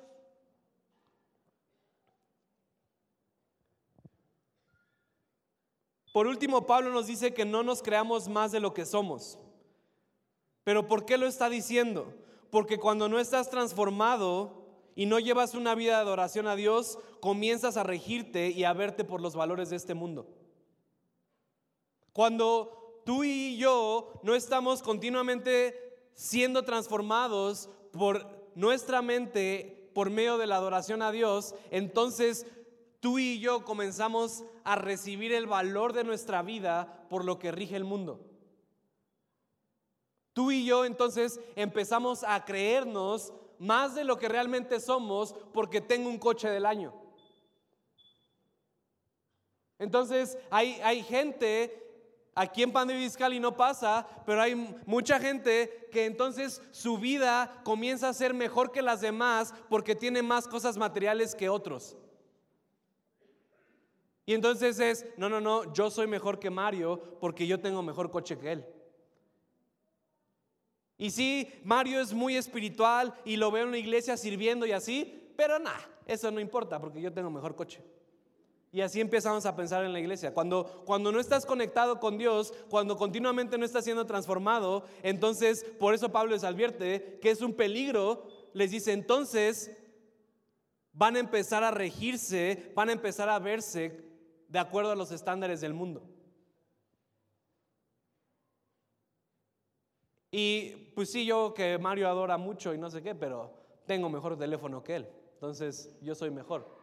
Por 6.20 6.28
último, 6.28 6.68
Pablo 6.68 6.92
nos 6.92 7.08
dice 7.08 7.34
que 7.34 7.46
no 7.46 7.64
nos 7.64 7.82
creamos 7.82 8.28
más 8.28 8.52
de 8.52 8.60
lo 8.60 8.74
que 8.74 8.86
somos. 8.86 9.40
Pero 10.66 10.86
¿por 10.86 11.06
qué 11.06 11.18
lo 11.18 11.26
está 11.26 11.50
diciendo? 11.50 12.14
Porque 12.52 12.78
cuando 12.78 13.08
no 13.08 13.20
estás 13.20 13.50
transformado 13.50 14.66
y 14.98 15.06
no 15.06 15.20
llevas 15.20 15.54
una 15.54 15.76
vida 15.76 15.96
de 15.96 16.02
adoración 16.02 16.46
a 16.48 16.58
Dios, 16.58 17.00
comienzas 17.22 17.78
a 17.78 17.84
regirte 17.84 18.50
y 18.50 18.66
a 18.66 18.74
verte 18.74 19.06
por 19.06 19.22
los 19.22 19.34
valores 19.34 19.70
de 19.70 19.78
este 19.78 19.94
mundo. 19.94 20.28
Cuando 22.12 23.02
tú 23.06 23.24
y 23.24 23.56
yo 23.56 24.12
no 24.22 24.36
estamos 24.36 24.84
continuamente 24.84 26.02
siendo 26.16 26.64
transformados 26.64 27.70
por 27.94 28.28
nuestra 28.56 29.02
mente 29.02 29.90
por 29.94 30.10
medio 30.10 30.38
de 30.38 30.48
la 30.48 30.58
adoración 30.58 31.02
a 31.02 31.14
Dios, 31.14 31.56
entonces 31.72 32.46
tú 33.00 33.20
y 33.20 33.40
yo 33.40 33.64
comenzamos 33.64 34.44
a 34.64 34.76
recibir 34.76 35.32
el 35.32 35.48
valor 35.48 35.94
de 35.94 36.04
nuestra 36.04 36.42
vida 36.42 37.06
por 37.10 37.26
lo 37.26 37.40
que 37.40 37.52
rige 37.52 37.76
el 37.76 37.84
mundo. 37.84 38.26
Tú 40.34 40.52
y 40.52 40.66
yo 40.66 40.86
entonces 40.86 41.40
empezamos 41.56 42.24
a 42.24 42.46
creernos 42.46 43.34
más 43.58 43.96
de 43.96 44.04
lo 44.04 44.18
que 44.18 44.30
realmente 44.30 44.80
somos 44.80 45.36
porque 45.54 45.82
tengo 45.82 46.10
un 46.10 46.18
coche 46.18 46.50
del 46.50 46.66
año. 46.66 46.94
Entonces 49.78 50.38
hay, 50.50 50.80
hay 50.84 51.04
gente 51.04 51.90
aquí 52.36 52.64
en 52.64 52.72
Pan 52.72 52.88
de 52.88 53.12
y 53.32 53.40
no 53.40 53.56
pasa, 53.58 54.08
pero 54.26 54.42
hay 54.42 54.56
mucha 54.86 55.20
gente 55.20 55.90
que 55.92 56.06
entonces 56.06 56.62
su 56.72 56.98
vida 56.98 57.62
comienza 57.64 58.10
a 58.10 58.14
ser 58.14 58.34
mejor 58.34 58.72
que 58.72 58.82
las 58.82 59.02
demás 59.02 59.54
porque 59.70 59.96
tiene 59.96 60.22
más 60.22 60.48
cosas 60.48 60.78
materiales 60.78 61.36
que 61.36 61.50
otros. 61.50 61.98
Y 64.30 64.36
entonces 64.36 64.80
es, 64.80 65.08
no, 65.18 65.28
no, 65.28 65.42
no, 65.42 65.74
yo 65.74 65.90
soy 65.90 66.06
mejor 66.06 66.38
que 66.38 66.52
Mario 66.52 67.02
porque 67.20 67.48
yo 67.48 67.60
tengo 67.60 67.82
mejor 67.82 68.12
coche 68.12 68.38
que 68.38 68.52
él. 68.52 68.66
Y 71.00 71.10
sí, 71.10 71.52
Mario 71.64 72.00
es 72.00 72.14
muy 72.14 72.38
espiritual 72.38 73.16
y 73.26 73.38
lo 73.38 73.50
veo 73.50 73.64
en 73.64 73.72
la 73.72 73.80
iglesia 73.80 74.16
sirviendo 74.18 74.68
y 74.68 74.72
así, 74.72 75.32
pero 75.36 75.58
nada, 75.58 75.80
eso 76.06 76.30
no 76.30 76.40
importa 76.40 76.80
porque 76.80 77.02
yo 77.02 77.12
tengo 77.12 77.32
mejor 77.32 77.56
coche. 77.56 77.82
Y 78.72 78.82
así 78.82 79.02
empezamos 79.02 79.48
a 79.48 79.56
pensar 79.56 79.84
en 79.84 79.94
la 79.94 80.00
iglesia. 80.00 80.32
Cuando, 80.32 80.84
cuando 80.86 81.12
no 81.12 81.20
estás 81.20 81.44
conectado 81.44 82.00
con 82.00 82.20
Dios, 82.20 82.54
cuando 82.70 82.98
continuamente 82.98 83.58
no 83.58 83.66
estás 83.66 83.84
siendo 83.84 84.06
transformado, 84.06 84.84
entonces 85.02 85.66
por 85.80 85.96
eso 85.96 86.12
Pablo 86.12 86.34
les 86.34 86.44
advierte 86.44 87.18
que 87.20 87.32
es 87.32 87.42
un 87.42 87.56
peligro. 87.56 88.28
Les 88.54 88.70
dice, 88.70 88.92
entonces 88.92 89.76
van 90.94 91.16
a 91.16 91.20
empezar 91.20 91.64
a 91.64 91.72
regirse, 91.72 92.72
van 92.76 92.90
a 92.90 92.94
empezar 92.94 93.28
a 93.28 93.40
verse 93.40 94.08
de 94.50 94.60
acuerdo 94.60 94.92
a 94.92 94.96
los 94.96 95.12
estándares 95.12 95.62
del 95.62 95.74
mundo. 95.74 96.04
Y 100.32 100.72
pues 100.96 101.12
sí, 101.12 101.26
yo 101.26 101.54
que 101.54 101.78
Mario 101.78 102.08
adora 102.08 102.38
mucho 102.38 102.74
y 102.74 102.78
no 102.78 102.90
sé 102.90 103.02
qué, 103.02 103.16
pero 103.16 103.52
tengo 103.86 104.10
mejor 104.10 104.38
teléfono 104.38 104.84
que 104.84 104.98
él. 104.98 105.10
Entonces 105.34 105.96
yo 106.02 106.14
soy 106.14 106.30
mejor. 106.30 106.78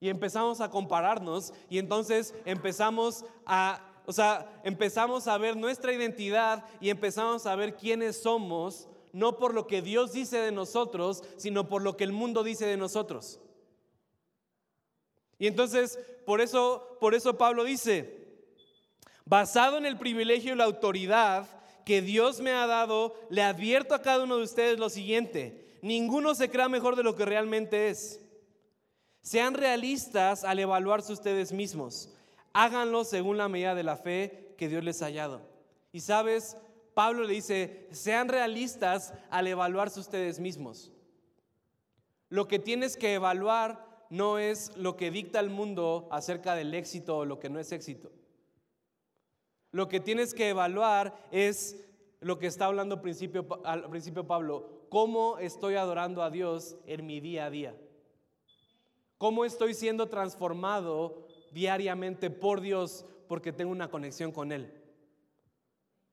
Y 0.00 0.08
empezamos 0.08 0.60
a 0.60 0.70
compararnos 0.70 1.52
y 1.68 1.78
entonces 1.78 2.34
empezamos 2.44 3.24
a, 3.46 4.02
o 4.06 4.12
sea, 4.12 4.60
empezamos 4.64 5.26
a 5.26 5.38
ver 5.38 5.56
nuestra 5.56 5.92
identidad 5.92 6.64
y 6.80 6.90
empezamos 6.90 7.46
a 7.46 7.56
ver 7.56 7.76
quiénes 7.76 8.22
somos, 8.22 8.88
no 9.12 9.38
por 9.38 9.54
lo 9.54 9.66
que 9.66 9.82
Dios 9.82 10.12
dice 10.12 10.38
de 10.38 10.52
nosotros, 10.52 11.24
sino 11.36 11.68
por 11.68 11.82
lo 11.82 11.96
que 11.96 12.04
el 12.04 12.12
mundo 12.12 12.44
dice 12.44 12.66
de 12.66 12.76
nosotros. 12.76 13.40
Y 15.38 15.46
entonces, 15.46 15.98
por 16.26 16.40
eso, 16.40 16.96
por 17.00 17.14
eso 17.14 17.38
Pablo 17.38 17.64
dice, 17.64 18.18
basado 19.24 19.78
en 19.78 19.86
el 19.86 19.98
privilegio 19.98 20.54
y 20.54 20.56
la 20.56 20.64
autoridad 20.64 21.46
que 21.84 22.02
Dios 22.02 22.40
me 22.40 22.50
ha 22.50 22.66
dado, 22.66 23.14
le 23.30 23.42
advierto 23.42 23.94
a 23.94 24.02
cada 24.02 24.24
uno 24.24 24.36
de 24.36 24.42
ustedes 24.42 24.78
lo 24.78 24.90
siguiente, 24.90 25.78
ninguno 25.80 26.34
se 26.34 26.50
crea 26.50 26.68
mejor 26.68 26.96
de 26.96 27.02
lo 27.02 27.14
que 27.14 27.24
realmente 27.24 27.88
es. 27.88 28.20
Sean 29.22 29.54
realistas 29.54 30.44
al 30.44 30.58
evaluarse 30.58 31.12
ustedes 31.12 31.52
mismos. 31.52 32.10
Háganlo 32.52 33.04
según 33.04 33.36
la 33.36 33.48
medida 33.48 33.74
de 33.74 33.82
la 33.82 33.96
fe 33.96 34.54
que 34.58 34.68
Dios 34.68 34.82
les 34.82 35.02
ha 35.02 35.10
dado. 35.10 35.42
Y 35.92 36.00
sabes, 36.00 36.56
Pablo 36.94 37.24
le 37.24 37.34
dice, 37.34 37.88
sean 37.92 38.28
realistas 38.28 39.14
al 39.30 39.46
evaluarse 39.46 40.00
ustedes 40.00 40.40
mismos. 40.40 40.90
Lo 42.28 42.48
que 42.48 42.58
tienes 42.58 42.96
que 42.96 43.14
evaluar 43.14 43.87
no 44.10 44.38
es 44.38 44.76
lo 44.76 44.96
que 44.96 45.10
dicta 45.10 45.40
el 45.40 45.50
mundo 45.50 46.08
acerca 46.10 46.54
del 46.54 46.74
éxito 46.74 47.18
o 47.18 47.24
lo 47.24 47.38
que 47.38 47.50
no 47.50 47.58
es 47.58 47.72
éxito. 47.72 48.10
Lo 49.70 49.88
que 49.88 50.00
tienes 50.00 50.34
que 50.34 50.48
evaluar 50.48 51.14
es 51.30 51.84
lo 52.20 52.38
que 52.38 52.46
está 52.46 52.66
hablando 52.66 52.96
al 53.64 53.90
principio, 53.90 54.26
Pablo, 54.26 54.86
cómo 54.88 55.38
estoy 55.38 55.74
adorando 55.74 56.22
a 56.22 56.30
Dios 56.30 56.76
en 56.86 57.06
mi 57.06 57.20
día 57.20 57.46
a 57.46 57.50
día. 57.50 57.76
Cómo 59.18 59.44
estoy 59.44 59.74
siendo 59.74 60.08
transformado 60.08 61.26
diariamente 61.52 62.30
por 62.30 62.60
Dios 62.60 63.04
porque 63.28 63.52
tengo 63.52 63.70
una 63.70 63.90
conexión 63.90 64.32
con 64.32 64.52
Él. 64.52 64.72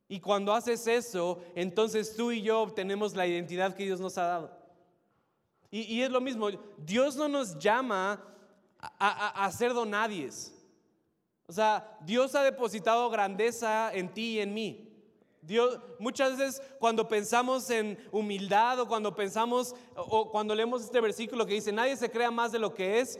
Y 0.07 0.19
cuando 0.19 0.53
haces 0.53 0.85
eso, 0.85 1.41
entonces 1.55 2.15
tú 2.15 2.31
y 2.31 2.41
yo 2.41 2.61
obtenemos 2.61 3.15
la 3.15 3.25
identidad 3.25 3.75
que 3.75 3.85
Dios 3.85 3.99
nos 3.99 4.17
ha 4.17 4.25
dado. 4.25 4.54
Y, 5.77 6.01
es 6.01 6.09
lo 6.09 6.21
mismo, 6.21 6.47
Dios 6.77 7.17
no 7.17 7.27
nos 7.27 7.59
llama 7.59 8.23
a, 8.79 9.51
ser 9.51 9.73
donadies. 9.73 10.55
O 11.47 11.51
sea, 11.51 11.97
Dios 11.99 12.33
ha 12.33 12.43
depositado 12.43 13.09
grandeza 13.09 13.93
en 13.93 14.13
ti 14.13 14.35
y 14.35 14.39
en 14.39 14.53
mí. 14.53 14.89
Dios, 15.41 15.77
muchas 15.99 16.37
veces 16.37 16.61
cuando 16.79 17.09
pensamos 17.09 17.69
en 17.69 17.99
humildad 18.13 18.79
o 18.79 18.87
cuando 18.87 19.13
pensamos 19.13 19.75
o 19.97 20.31
cuando 20.31 20.55
leemos 20.55 20.81
este 20.81 21.01
versículo 21.01 21.45
que 21.45 21.55
dice, 21.55 21.73
nadie 21.73 21.97
se 21.97 22.09
crea 22.09 22.31
más 22.31 22.53
de 22.53 22.59
lo 22.59 22.73
que 22.73 23.01
es, 23.01 23.19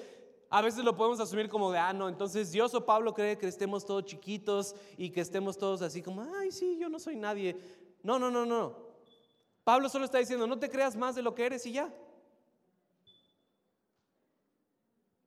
a 0.49 0.61
veces 0.61 0.85
lo 0.85 0.95
podemos 0.95 1.19
asumir 1.19 1.49
como 1.49 1.73
de, 1.73 1.79
ah, 1.79 1.91
no, 1.91 2.07
entonces 2.07 2.53
Dios 2.53 2.73
o 2.73 2.85
Pablo 2.85 3.13
cree 3.13 3.37
que 3.37 3.47
estemos 3.47 3.85
todos 3.85 4.05
chiquitos 4.05 4.77
y 4.97 5.09
que 5.09 5.19
estemos 5.19 5.57
todos 5.57 5.81
así 5.81 6.01
como, 6.01 6.25
ay, 6.39 6.53
sí, 6.53 6.77
yo 6.79 6.87
no 6.87 6.99
soy 6.99 7.17
nadie. 7.17 7.57
No, 8.01 8.17
no, 8.17 8.31
no, 8.31 8.45
no. 8.45 8.77
Pablo 9.65 9.89
solo 9.89 10.05
está 10.05 10.19
diciendo, 10.19 10.47
no 10.47 10.57
te 10.57 10.69
creas 10.69 10.95
más 10.95 11.15
de 11.15 11.21
lo 11.21 11.35
que 11.35 11.45
eres 11.45 11.65
y 11.65 11.73
ya. 11.73 11.93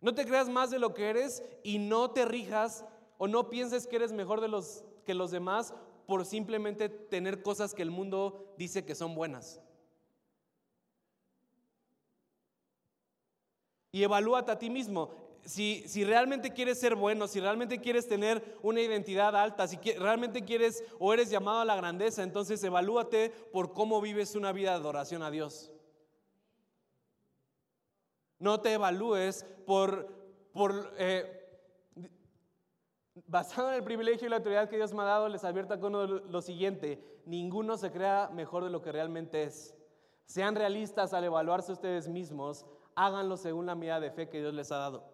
No 0.01 0.15
te 0.15 0.25
creas 0.25 0.49
más 0.49 0.71
de 0.71 0.79
lo 0.79 0.95
que 0.95 1.11
eres 1.11 1.43
y 1.63 1.79
no 1.79 2.11
te 2.11 2.25
rijas 2.25 2.85
o 3.19 3.27
no 3.27 3.51
pienses 3.51 3.87
que 3.87 3.97
eres 3.97 4.13
mejor 4.13 4.41
de 4.41 4.49
los, 4.49 4.85
que 5.05 5.15
los 5.15 5.31
demás 5.31 5.75
por 6.07 6.25
simplemente 6.25 6.89
tener 6.89 7.43
cosas 7.43 7.75
que 7.75 7.83
el 7.83 7.91
mundo 7.91 8.55
dice 8.57 8.85
que 8.85 8.95
son 8.95 9.15
buenas. 9.15 9.61
y 13.93 14.03
evalúate 14.03 14.53
a 14.53 14.59
ti 14.59 14.71
mismo. 14.71 15.11
Si, 15.45 15.83
si, 15.87 16.05
realmente 16.05 16.53
quieres 16.53 16.79
ser 16.79 16.95
bueno, 16.95 17.27
si 17.27 17.41
realmente 17.41 17.81
quieres 17.81 18.07
tener 18.07 18.59
una 18.63 18.83
identidad 18.83 19.35
alta, 19.35 19.67
si 19.67 19.77
realmente 19.77 20.45
quieres 20.45 20.85
o 20.99 21.15
eres 21.15 21.31
llamado 21.31 21.61
a 21.61 21.65
la 21.65 21.77
grandeza, 21.77 22.23
entonces 22.23 22.63
evalúate 22.63 23.31
por 23.53 23.73
cómo 23.73 24.01
vives 24.01 24.35
una 24.35 24.53
vida 24.53 24.71
de 24.71 24.77
adoración 24.77 25.23
a 25.23 25.31
Dios. 25.31 25.73
No 28.39 28.61
te 28.61 28.75
evalúes 28.75 29.45
por, 29.67 30.09
por 30.53 30.93
eh, 30.99 31.39
basado 33.27 33.69
en 33.71 33.77
el 33.77 33.85
privilegio 33.85 34.27
y 34.27 34.31
la 34.31 34.37
autoridad 34.37 34.69
que 34.69 34.77
Dios 34.77 34.93
me 34.93 35.03
ha 35.03 35.07
dado, 35.07 35.29
les 35.29 35.45
advierto 35.45 35.79
con 35.81 36.31
lo 36.31 36.43
siguiente, 36.43 37.21
ninguno 37.27 37.77
se 37.77 37.91
crea 37.91 38.31
mejor 38.33 38.65
de 38.65 38.71
lo 38.71 38.83
que 38.83 38.93
realmente 38.93 39.45
es. 39.45 39.75
Sean 40.25 40.55
realistas 40.55 41.15
al 41.15 41.25
evaluarse 41.25 41.73
ustedes 41.73 42.09
mismos, 42.09 42.67
háganlo 42.95 43.37
según 43.37 43.67
la 43.67 43.75
medida 43.75 44.01
de 44.01 44.11
fe 44.11 44.29
que 44.29 44.41
Dios 44.41 44.55
les 44.55 44.71
ha 44.73 44.79
dado. 44.79 45.05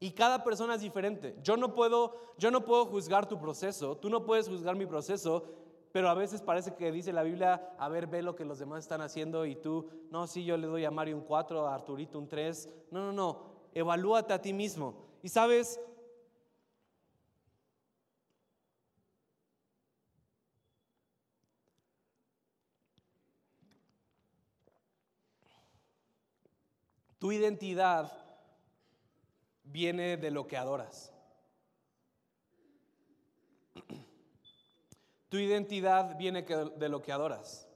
Y 0.00 0.12
cada 0.12 0.42
persona 0.42 0.74
es 0.74 0.80
diferente. 0.80 1.36
Yo 1.42 1.56
no 1.56 1.74
puedo, 1.74 2.16
yo 2.36 2.50
no 2.50 2.64
puedo 2.64 2.86
juzgar 2.86 3.28
tu 3.28 3.38
proceso, 3.38 3.96
tú 3.96 4.10
no 4.10 4.24
puedes 4.24 4.48
juzgar 4.48 4.74
mi 4.74 4.86
proceso, 4.86 5.44
pero 5.92 6.08
a 6.08 6.14
veces 6.14 6.40
parece 6.40 6.74
que 6.74 6.90
dice 6.90 7.12
la 7.12 7.22
Biblia, 7.22 7.74
a 7.78 7.88
ver, 7.88 8.06
ve 8.06 8.22
lo 8.22 8.34
que 8.34 8.44
los 8.44 8.58
demás 8.58 8.80
están 8.84 9.02
haciendo 9.02 9.46
y 9.46 9.54
tú, 9.54 9.88
no, 10.10 10.26
sí, 10.26 10.44
yo 10.44 10.56
le 10.56 10.66
doy 10.66 10.84
a 10.84 10.90
Mario 10.90 11.16
un 11.16 11.22
4, 11.22 11.66
a 11.66 11.74
Arturito 11.74 12.18
un 12.18 12.28
3. 12.28 12.68
No, 12.90 13.00
no, 13.00 13.12
no, 13.12 13.42
evalúate 13.74 14.32
a 14.32 14.40
ti 14.40 14.52
mismo. 14.52 14.94
Y 15.22 15.28
sabes, 15.28 15.78
Tu 27.22 27.30
identidad 27.30 28.10
viene 29.62 30.16
de 30.16 30.32
lo 30.32 30.48
que 30.48 30.56
adoras. 30.56 31.11
Tu 35.32 35.38
identidad 35.38 36.18
viene 36.18 36.42
de 36.42 36.88
lo 36.90 37.00
que 37.00 37.10
adoras. 37.10 37.66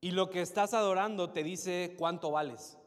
Y 0.00 0.12
lo 0.12 0.30
que 0.30 0.42
estás 0.42 0.74
adorando 0.74 1.32
te 1.32 1.42
dice 1.42 1.96
cuánto 1.98 2.30
vales. 2.30 2.78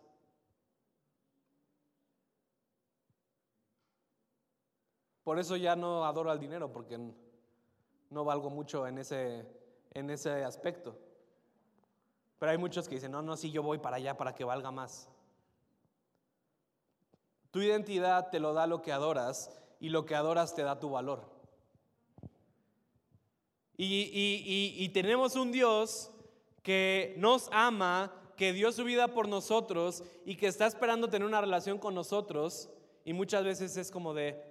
Por 5.26 5.40
eso 5.40 5.58
ya 5.58 5.76
no 5.76 6.06
adoro 6.06 6.32
al 6.32 6.40
dinero, 6.40 6.72
porque 6.72 6.98
no 8.12 8.24
valgo 8.24 8.50
mucho 8.50 8.88
en 8.88 9.00
ese, 9.00 9.46
en 9.94 10.10
ese 10.10 10.46
aspecto. 10.46 10.98
Pero 12.40 12.50
hay 12.54 12.58
muchos 12.58 12.88
que 12.88 12.96
dicen, 12.96 13.12
no, 13.12 13.22
no, 13.22 13.36
sí, 13.36 13.52
yo 13.52 13.62
voy 13.62 13.80
para 13.80 13.98
allá 13.98 14.16
para 14.16 14.34
que 14.34 14.46
valga 14.46 14.72
más. 14.72 15.10
Tu 17.52 17.62
identidad 17.62 18.30
te 18.30 18.40
lo 18.40 18.54
da 18.54 18.68
lo 18.68 18.82
que 18.82 18.94
adoras 18.94 19.52
y 19.82 19.90
lo 19.90 20.06
que 20.06 20.16
adoras 20.16 20.56
te 20.56 20.64
da 20.64 20.80
tu 20.80 20.92
valor. 20.92 21.36
Y, 23.78 24.90
tenemos 24.94 25.36
un 25.36 25.52
Dios 25.52 26.12
que 26.64 27.14
nos 27.18 27.50
ama, 27.52 28.14
que 28.36 28.54
dio 28.54 28.72
su 28.72 28.84
vida 28.84 29.08
por 29.08 29.28
nosotros 29.28 30.04
y 30.26 30.36
que 30.36 30.48
está 30.48 30.68
esperando 30.68 31.10
tener 31.10 31.28
una 31.28 31.42
relación 31.42 31.78
con 31.78 31.94
nosotros. 31.94 32.70
Y 33.06 33.14
muchas 33.14 33.44
veces 33.44 33.78
es 33.78 33.92
como 33.92 34.14
de, 34.14 34.42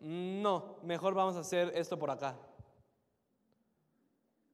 no, 0.00 0.76
mejor 0.82 1.14
vamos 1.14 1.36
a 1.36 1.40
hacer 1.40 1.72
esto 1.74 1.98
por 1.98 2.10
acá. 2.10 2.38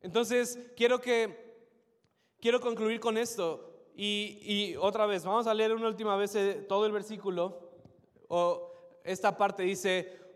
Entonces, 0.01 0.59
quiero 0.77 1.01
que 1.01 1.51
Quiero 2.41 2.61
concluir 2.61 3.01
con 3.01 3.19
esto. 3.19 3.67
Y, 3.95 4.75
otra 4.77 5.05
vez, 5.05 5.25
vamos 5.25 5.47
a 5.47 5.53
leer 5.53 5.75
una 5.75 5.89
última 5.89 6.17
vez 6.17 6.35
eh, 6.35 6.65
todo 6.67 6.87
el 6.87 6.93
versículo. 6.93 7.61
O 8.29 8.73
esta 9.05 9.37
parte 9.37 9.63
dice, 9.63 10.20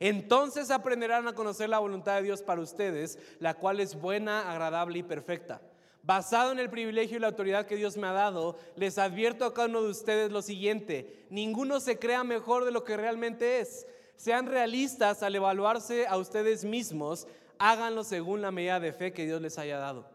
Entonces 0.00 0.70
aprenderán 0.70 1.26
a 1.26 1.34
conocer 1.34 1.68
la 1.68 1.80
voluntad 1.80 2.16
de 2.16 2.22
Dios 2.22 2.42
para 2.42 2.60
ustedes, 2.60 3.18
la 3.40 3.54
cual 3.54 3.80
es 3.80 4.00
buena, 4.00 4.50
agradable 4.50 5.00
y 5.00 5.02
perfecta. 5.02 5.60
Basado 6.02 6.52
en 6.52 6.60
el 6.60 6.70
privilegio 6.70 7.16
y 7.16 7.20
la 7.20 7.26
autoridad 7.26 7.66
que 7.66 7.76
Dios 7.76 7.96
me 7.96 8.06
ha 8.06 8.12
dado, 8.12 8.56
les 8.76 8.96
advierto 8.98 9.44
a 9.44 9.52
cada 9.52 9.68
uno 9.68 9.82
de 9.82 9.90
ustedes 9.90 10.30
lo 10.30 10.40
siguiente, 10.40 11.26
ninguno 11.30 11.80
se 11.80 11.98
crea 11.98 12.24
mejor 12.24 12.64
de 12.64 12.70
lo 12.70 12.84
que 12.84 12.96
realmente 12.96 13.60
es. 13.60 13.86
Sean 14.16 14.46
realistas 14.46 15.22
al 15.22 15.34
evaluarse 15.34 16.06
a 16.06 16.16
ustedes 16.16 16.64
mismos, 16.64 17.26
háganlo 17.58 18.04
según 18.04 18.40
la 18.40 18.50
medida 18.50 18.80
de 18.80 18.92
fe 18.92 19.12
que 19.12 19.26
Dios 19.26 19.42
les 19.42 19.58
haya 19.58 19.78
dado. 19.78 20.08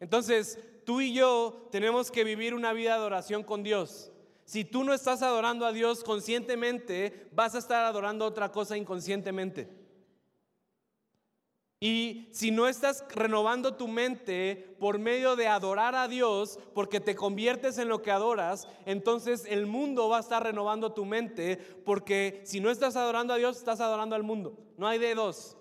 Entonces, 0.00 0.58
tú 0.84 1.02
y 1.02 1.12
yo 1.12 1.68
tenemos 1.70 2.10
que 2.10 2.24
vivir 2.24 2.54
una 2.54 2.72
vida 2.72 2.90
de 2.90 2.96
adoración 2.96 3.44
con 3.44 3.62
Dios. 3.62 4.10
Si 4.50 4.64
tú 4.64 4.82
no 4.82 4.92
estás 4.92 5.22
adorando 5.22 5.64
a 5.64 5.70
Dios 5.70 6.02
conscientemente, 6.02 7.28
vas 7.30 7.54
a 7.54 7.58
estar 7.58 7.84
adorando 7.84 8.26
otra 8.26 8.50
cosa 8.50 8.76
inconscientemente. 8.76 9.70
Y 11.78 12.26
si 12.32 12.50
no 12.50 12.66
estás 12.66 13.04
renovando 13.14 13.76
tu 13.76 13.86
mente 13.86 14.74
por 14.80 14.98
medio 14.98 15.36
de 15.36 15.46
adorar 15.46 15.94
a 15.94 16.08
Dios, 16.08 16.58
porque 16.74 16.98
te 16.98 17.14
conviertes 17.14 17.78
en 17.78 17.88
lo 17.88 18.02
que 18.02 18.10
adoras, 18.10 18.66
entonces 18.86 19.44
el 19.48 19.66
mundo 19.66 20.08
va 20.08 20.16
a 20.16 20.20
estar 20.22 20.42
renovando 20.42 20.94
tu 20.94 21.04
mente, 21.04 21.56
porque 21.86 22.42
si 22.44 22.58
no 22.58 22.70
estás 22.70 22.96
adorando 22.96 23.32
a 23.32 23.36
Dios, 23.36 23.56
estás 23.56 23.78
adorando 23.80 24.16
al 24.16 24.24
mundo. 24.24 24.58
No 24.76 24.88
hay 24.88 24.98
de 24.98 25.14
dos. 25.14 25.56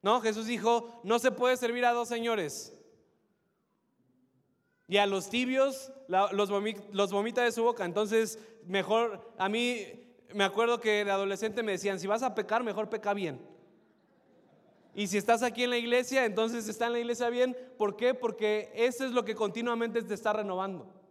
No, 0.00 0.20
Jesús 0.20 0.46
dijo, 0.46 1.00
no 1.02 1.18
se 1.18 1.32
puede 1.32 1.56
servir 1.56 1.84
a 1.84 1.92
dos 1.92 2.06
señores. 2.06 2.72
Y 4.88 4.96
a 4.98 5.06
los 5.06 5.30
tibios 5.30 5.92
los, 6.08 6.50
vomita, 6.50 7.42
de 7.42 7.52
su 7.52 7.62
boca. 7.62 7.84
Entonces, 7.84 8.38
mejor, 8.66 9.32
a 9.38 9.48
mí 9.48 9.86
me 10.34 10.44
acuerdo 10.44 10.80
que 10.80 11.04
de 11.04 11.10
adolescente 11.10 11.62
me 11.62 11.72
decían, 11.72 11.98
si 11.98 12.06
vas 12.06 12.22
a 12.22 12.34
pecar, 12.34 12.62
mejor 12.62 12.88
peca 12.88 13.14
bien. 13.14 13.40
Y 14.94 15.06
si 15.06 15.16
estás 15.16 15.42
aquí 15.42 15.64
en 15.64 15.70
la 15.70 15.78
iglesia, 15.78 16.26
entonces 16.26 16.68
está 16.68 16.86
en 16.86 16.92
la 16.92 16.98
iglesia 16.98 17.30
bien. 17.30 17.56
¿Por 17.78 17.96
qué? 17.96 18.12
Porque 18.12 18.70
eso 18.74 19.04
es 19.06 19.12
lo 19.12 19.24
que 19.24 19.34
continuamente 19.34 20.02
te 20.02 20.12
está 20.14 20.34
renovando. 20.34 21.01